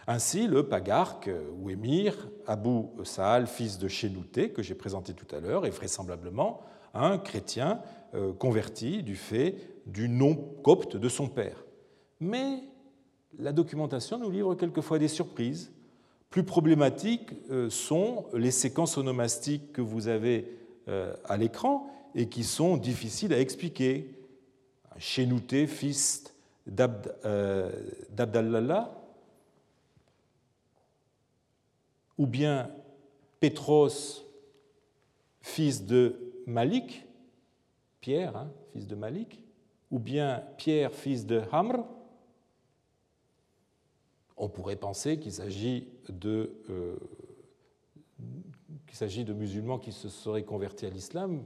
Ainsi, 0.08 0.48
le 0.48 0.68
pagarque 0.68 1.30
ou 1.60 1.70
émir 1.70 2.30
Abu 2.46 2.84
Sa'al, 3.04 3.48
fils 3.48 3.80
de 3.80 3.88
Chénouté, 3.88 4.52
que 4.52 4.62
j'ai 4.62 4.76
présenté 4.76 5.14
tout 5.14 5.36
à 5.36 5.40
l'heure, 5.40 5.66
est 5.66 5.72
vraisemblablement 5.72 6.62
un 6.94 7.18
chrétien 7.18 7.82
euh, 8.14 8.32
converti 8.34 9.02
du 9.04 9.16
fait 9.16 9.58
du 9.88 10.08
nom 10.08 10.36
copte 10.64 10.96
de 10.96 11.10
son 11.10 11.28
père. 11.28 11.66
Mais 12.20 12.64
la 13.38 13.52
documentation 13.52 14.18
nous 14.18 14.30
livre 14.30 14.56
quelquefois 14.56 15.00
des 15.00 15.08
surprises. 15.08 15.72
Plus 16.30 16.44
problématiques 16.44 17.34
euh, 17.50 17.70
sont 17.70 18.26
les 18.34 18.52
séquences 18.52 18.98
onomastiques 18.98 19.74
que 19.74 19.82
vous 19.82 20.08
avez 20.08 20.58
euh, 20.88 21.16
à 21.26 21.36
l'écran 21.36 21.88
et 22.14 22.30
qui 22.30 22.44
sont 22.44 22.78
difficiles 22.78 23.34
à 23.34 23.40
expliquer. 23.40 24.12
Chénouté, 24.98 25.68
fils 25.68 26.24
d'Abdallah, 26.68 27.46
ou 32.18 32.28
bien 32.28 32.72
Pétros, 33.40 34.24
fils 35.42 35.86
de 35.86 36.34
Malik, 36.46 37.06
Pierre, 38.02 38.36
hein, 38.36 38.52
fils 38.74 38.88
de 38.88 38.96
Malik, 38.96 39.44
ou 39.92 40.00
bien 40.00 40.44
Pierre, 40.58 40.92
fils 40.92 41.26
de 41.26 41.42
Hamr, 41.52 41.84
on 44.38 44.50
pourrait 44.50 44.76
penser 44.76 45.18
qu'il 45.18 45.32
s'agit 45.32 45.88
de, 46.10 46.52
euh, 46.70 46.98
musulmans 49.34 49.78
qui 49.78 49.92
se 49.92 50.10
seraient 50.10 50.44
convertis 50.44 50.86
à 50.86 50.90
l'islam, 50.90 51.44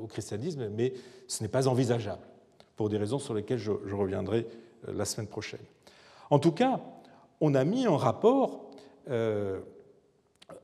au 0.00 0.06
christianisme, 0.06 0.68
mais 0.68 0.92
ce 1.28 1.42
n'est 1.42 1.48
pas 1.48 1.68
envisageable, 1.68 2.22
pour 2.76 2.88
des 2.88 2.96
raisons 2.96 3.18
sur 3.18 3.34
lesquelles 3.34 3.58
je, 3.58 3.72
je 3.84 3.94
reviendrai 3.94 4.46
euh, 4.88 4.92
la 4.92 5.04
semaine 5.04 5.26
prochaine. 5.26 5.64
En 6.30 6.38
tout 6.38 6.52
cas, 6.52 6.80
on 7.40 7.54
a 7.54 7.64
mis 7.64 7.86
en 7.86 7.96
rapport 7.96 8.63
euh, 9.10 9.60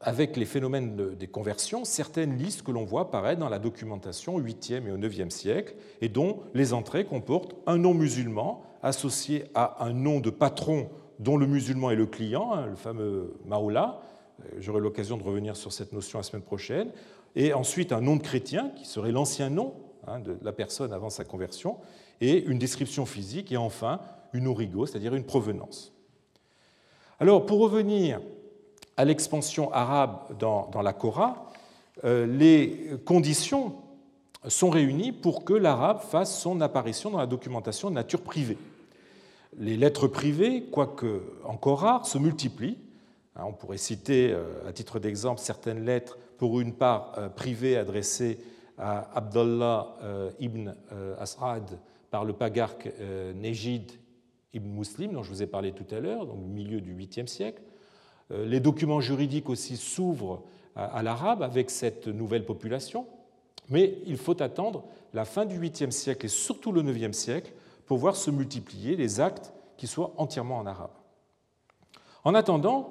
avec 0.01 0.37
les 0.37 0.45
phénomènes 0.45 1.15
des 1.15 1.27
conversions 1.27 1.85
certaines 1.85 2.37
listes 2.37 2.63
que 2.63 2.71
l'on 2.71 2.85
voit 2.85 3.03
apparaître 3.03 3.41
dans 3.41 3.49
la 3.49 3.59
documentation 3.59 4.37
au 4.37 4.41
8e 4.41 4.87
et 4.87 4.93
au 4.93 4.99
9e 4.99 5.31
siècle, 5.31 5.75
et 6.01 6.09
dont 6.09 6.41
les 6.55 6.73
entrées 6.73 7.05
comportent 7.05 7.55
un 7.67 7.79
nom 7.79 7.95
musulman 7.95 8.63
associé 8.83 9.45
à 9.55 9.85
un 9.85 9.93
nom 9.93 10.21
de 10.21 10.31
patron 10.31 10.89
dont 11.19 11.37
le 11.37 11.47
musulman 11.47 11.91
est 11.91 11.97
le 11.97 12.07
client, 12.07 12.53
hein, 12.53 12.67
le 12.67 12.77
fameux 12.77 13.35
Maoula. 13.47 14.01
Euh, 14.41 14.57
j'aurai 14.59 14.81
l'occasion 14.81 15.17
de 15.17 15.23
revenir 15.23 15.57
sur 15.57 15.73
cette 15.73 15.93
notion 15.93 16.19
la 16.19 16.23
semaine 16.23 16.43
prochaine. 16.43 16.93
Et 17.37 17.53
ensuite 17.53 17.93
un 17.93 18.01
nom 18.01 18.17
de 18.17 18.23
chrétien, 18.23 18.71
qui 18.77 18.87
serait 18.87 19.13
l'ancien 19.13 19.51
nom 19.51 19.75
hein, 20.07 20.19
de 20.19 20.37
la 20.43 20.53
personne 20.53 20.93
avant 20.93 21.11
sa 21.11 21.25
conversion, 21.25 21.79
et 22.21 22.45
une 22.45 22.59
description 22.59 23.07
physique, 23.07 23.53
et 23.53 23.57
enfin 23.57 24.01
une 24.33 24.47
origo, 24.47 24.87
c'est-à-dire 24.87 25.15
une 25.15 25.25
provenance. 25.25 25.93
Alors, 27.23 27.45
pour 27.45 27.61
revenir 27.61 28.19
à 28.97 29.05
l'expansion 29.05 29.71
arabe 29.75 30.39
dans, 30.39 30.71
la 30.83 30.95
Korah, 30.95 31.51
euh, 32.05 32.25
les 32.25 32.93
conditions 33.05 33.75
sont 34.49 34.71
réunies 34.71 35.13
pour 35.13 35.45
que 35.45 35.53
l'arabe 35.53 36.01
fasse 36.01 36.41
son 36.41 36.63
apparition 36.63 37.11
dans 37.11 37.19
la 37.19 37.27
documentation 37.27 37.91
de 37.91 37.97
nature 37.97 38.23
privée. 38.23 38.57
Les 39.59 39.77
lettres 39.77 40.09
privées, 40.09 40.65
quoique 40.73 41.21
encore 41.45 41.81
rares, 41.81 42.07
se 42.07 42.17
multiplient. 42.17 42.79
Hein, 43.37 43.43
on 43.47 43.53
pourrait 43.53 43.77
citer 43.77 44.33
euh, 44.33 44.67
à 44.67 44.73
titre 44.73 44.99
d'exemple 44.99 45.43
certaines 45.43 45.85
lettres, 45.85 46.17
pour 46.39 46.59
une 46.59 46.73
part 46.73 47.13
euh, 47.19 47.29
privées, 47.29 47.77
adressées 47.77 48.39
à 48.79 49.11
Abdullah 49.15 49.95
ibn 50.39 50.75
As'ad 51.21 51.79
par 52.11 52.25
le 52.25 52.33
pagarque 52.33 52.89
Nejid 53.35 53.93
ibn 54.55 54.69
Muslim, 54.69 55.13
dont 55.13 55.23
je 55.23 55.31
vous 55.31 55.43
ai 55.43 55.47
parlé 55.47 55.73
tout 55.73 55.87
à 55.95 56.01
l'heure, 56.01 56.29
au 56.29 56.37
milieu 56.37 56.81
du 56.81 56.95
8e 56.95 57.27
siècle, 57.27 57.63
euh, 58.31 58.45
les 58.47 58.61
documents 58.61 59.01
juridiques 59.01 59.49
aussi 59.49 59.77
s'ouvrent 59.77 60.43
à 60.77 61.03
l'arabe 61.03 61.43
avec 61.43 61.69
cette 61.69 62.07
nouvelle 62.07 62.47
population, 62.47 63.07
mais 63.71 63.99
il 64.07 64.17
faut 64.17 64.41
attendre 64.41 64.85
la 65.13 65.25
fin 65.25 65.45
du 65.45 65.59
8e 65.59 65.91
siècle 65.91 66.27
et 66.27 66.29
surtout 66.29 66.71
le 66.73 66.83
9e 66.83 67.13
siècle 67.13 67.53
pour 67.87 67.99
voir 67.99 68.15
se 68.15 68.31
multiplier 68.31 68.97
les 68.97 69.21
actes 69.21 69.53
qui 69.77 69.87
soient 69.87 70.13
entièrement 70.17 70.59
en 70.59 70.67
arabe. 70.67 70.93
En 72.25 72.35
attendant, 72.35 72.91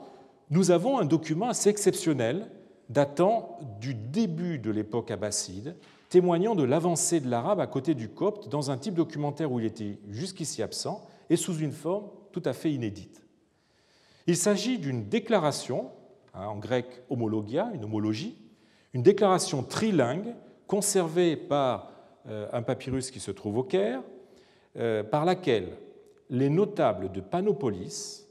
nous 0.50 0.72
avons 0.72 0.98
un 0.98 1.06
document 1.06 1.50
assez 1.50 1.70
exceptionnel 1.70 2.50
datant 2.90 3.60
du 3.80 3.94
début 3.94 4.58
de 4.58 4.72
l'époque 4.72 5.12
abbasside, 5.12 5.76
témoignant 6.10 6.56
de 6.56 6.64
l'avancée 6.64 7.20
de 7.20 7.30
l'arabe 7.30 7.60
à 7.60 7.68
côté 7.68 7.94
du 7.94 8.10
copte 8.10 8.50
dans 8.50 8.72
un 8.72 8.78
type 8.78 8.96
documentaire 8.96 9.52
où 9.52 9.60
il 9.60 9.66
était 9.66 10.00
jusqu'ici 10.10 10.64
absent 10.64 11.08
et 11.30 11.36
sous 11.36 11.58
une 11.58 11.72
forme 11.72 12.10
tout 12.32 12.44
à 12.46 12.54
fait 12.54 12.72
inédite. 12.72 13.24
Il 14.28 14.38
s'agit 14.38 14.78
d'une 14.78 15.10
déclaration, 15.10 15.92
hein, 16.34 16.48
en 16.48 16.58
grec 16.58 16.86
homologia, 17.10 17.72
une 17.74 17.84
homologie, 17.84 18.38
une 18.94 19.04
déclaration 19.04 19.64
trilingue 19.64 20.36
conservée 20.68 21.36
par 21.36 21.92
euh, 22.28 22.48
un 22.54 22.62
papyrus 22.62 23.12
qui 23.12 23.20
se 23.20 23.32
trouve 23.32 23.58
au 23.58 23.64
Caire, 23.64 24.02
euh, 24.78 25.04
par 25.04 25.26
laquelle 25.26 25.78
les 26.30 26.50
notables 26.50 27.12
de 27.12 27.22
Panopolis 27.22 28.28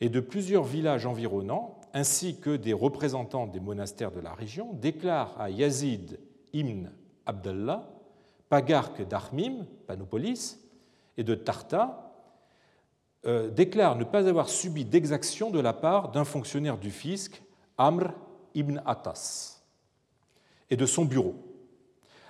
et 0.00 0.08
de 0.08 0.20
plusieurs 0.20 0.64
villages 0.64 1.06
environnants, 1.06 1.80
ainsi 1.92 2.38
que 2.40 2.56
des 2.56 2.72
représentants 2.72 3.46
des 3.46 3.60
monastères 3.60 4.12
de 4.12 4.20
la 4.20 4.32
région, 4.32 4.72
déclarent 4.74 5.40
à 5.40 5.50
Yazid 5.50 6.18
ibn 6.52 6.88
Abdallah, 7.26 7.88
pagarque 8.48 9.06
d'Armim, 9.06 9.66
Panopolis, 9.86 10.58
et 11.16 11.24
de 11.24 11.34
Tarta, 11.34 12.09
déclare 13.24 13.96
ne 13.96 14.04
pas 14.04 14.28
avoir 14.28 14.48
subi 14.48 14.84
d'exaction 14.84 15.50
de 15.50 15.60
la 15.60 15.72
part 15.72 16.10
d'un 16.10 16.24
fonctionnaire 16.24 16.78
du 16.78 16.90
fisc, 16.90 17.42
Amr 17.76 18.12
ibn 18.54 18.80
Attas, 18.86 19.62
et 20.70 20.76
de 20.76 20.86
son 20.86 21.04
bureau. 21.04 21.34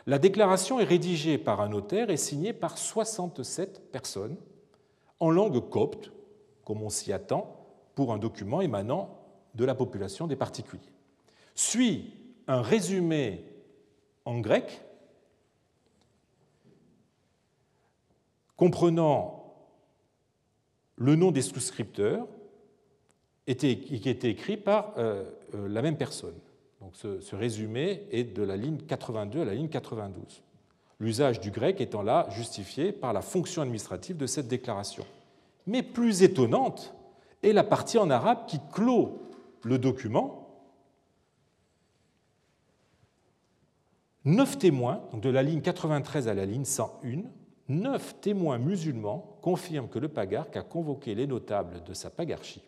La 0.07 0.19
déclaration 0.19 0.81
est 0.81 0.85
rédigée 0.85 1.39
par 1.39 1.61
un 1.61 1.69
notaire 1.69 2.11
et 2.11 2.17
signée 2.17 2.53
par 2.53 2.79
67 2.79 3.93
personnes 3.93 4.37
en 5.21 5.31
langue 5.31 5.69
copte, 5.69 6.11
comme 6.65 6.83
on 6.83 6.91
s'y 6.91 7.13
attend 7.13 7.57
pour 7.95 8.13
un 8.13 8.19
document 8.19 8.61
émanant 8.61 9.19
de 9.55 9.65
la 9.65 9.75
population 9.75 10.27
des 10.27 10.37
particuliers. 10.37 10.83
Suit 11.55 12.15
un 12.47 12.63
résumé 12.63 13.45
en 14.25 14.41
grec 14.41 14.83
comprenant 18.57 19.40
le 21.01 21.17
nom 21.17 21.33
des 21.33 21.43
souscripteurs 21.43 22.29
était, 23.47 23.79
qui 23.79 24.09
était 24.09 24.31
écrit 24.31 24.59
par 24.59 24.93
euh, 24.99 25.25
euh, 25.55 25.67
la 25.67 25.83
même 25.83 25.97
personne. 25.97 26.35
Donc 26.81 26.95
ce, 26.95 27.35
résumé 27.35 28.05
est 28.11 28.25
de 28.25 28.43
la 28.43 28.57
ligne 28.57 28.77
82 28.77 29.41
à 29.41 29.45
la 29.47 29.55
ligne 29.55 29.69
92. 29.69 30.43
L'usage 31.01 31.41
du 31.41 31.51
grec 31.51 31.81
étant 31.81 32.03
là 32.03 32.29
justifié 32.31 32.93
par 32.93 33.15
la 33.15 33.23
fonction 33.23 33.63
administrative 33.63 34.19
de 34.19 34.27
cette 34.27 34.47
déclaration. 34.47 35.05
Mais 35.67 35.83
plus 35.83 36.23
étonnante 36.23 36.95
est 37.43 37.53
la 37.53 37.65
partie 37.65 37.97
en 37.97 38.11
arabe 38.11 38.47
qui 38.47 38.61
clôt 38.71 39.23
le 39.63 39.79
document. 39.79 40.49
Neuf 44.27 44.59
témoins, 44.59 45.01
de 45.15 45.31
la 45.31 45.43
ligne 45.43 45.63
93 45.63 46.29
à 46.29 46.35
la 46.35 46.45
ligne 46.45 46.67
101, 46.67 47.23
neuf 47.71 48.21
témoins 48.21 48.59
musulmans 48.59 49.39
confirment 49.41 49.89
que 49.89 49.99
le 49.99 50.09
pagarque 50.09 50.57
a 50.57 50.63
convoqué 50.63 51.15
les 51.15 51.27
notables 51.27 51.83
de 51.85 51.95
sa 51.95 52.11
pagarchie, 52.11 52.63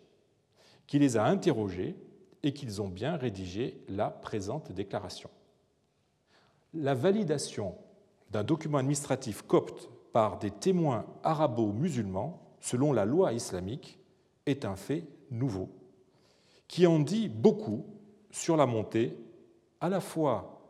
qu'il 0.86 1.00
les 1.00 1.16
a 1.16 1.24
interrogés 1.24 1.96
et 2.42 2.52
qu'ils 2.52 2.80
ont 2.80 2.88
bien 2.88 3.16
rédigé 3.16 3.84
la 3.88 4.10
présente 4.10 4.72
déclaration. 4.72 5.28
La 6.72 6.94
validation 6.94 7.74
d'un 8.30 8.44
document 8.44 8.78
administratif 8.78 9.42
copte 9.42 9.90
par 10.12 10.38
des 10.38 10.50
témoins 10.50 11.04
arabo-musulmans, 11.22 12.40
selon 12.60 12.92
la 12.92 13.04
loi 13.04 13.32
islamique, 13.32 13.98
est 14.46 14.64
un 14.64 14.76
fait 14.76 15.04
nouveau, 15.30 15.68
qui 16.68 16.86
en 16.86 16.98
dit 16.98 17.28
beaucoup 17.28 17.84
sur 18.30 18.56
la 18.56 18.66
montée 18.66 19.16
à 19.80 19.88
la 19.88 20.00
fois 20.00 20.62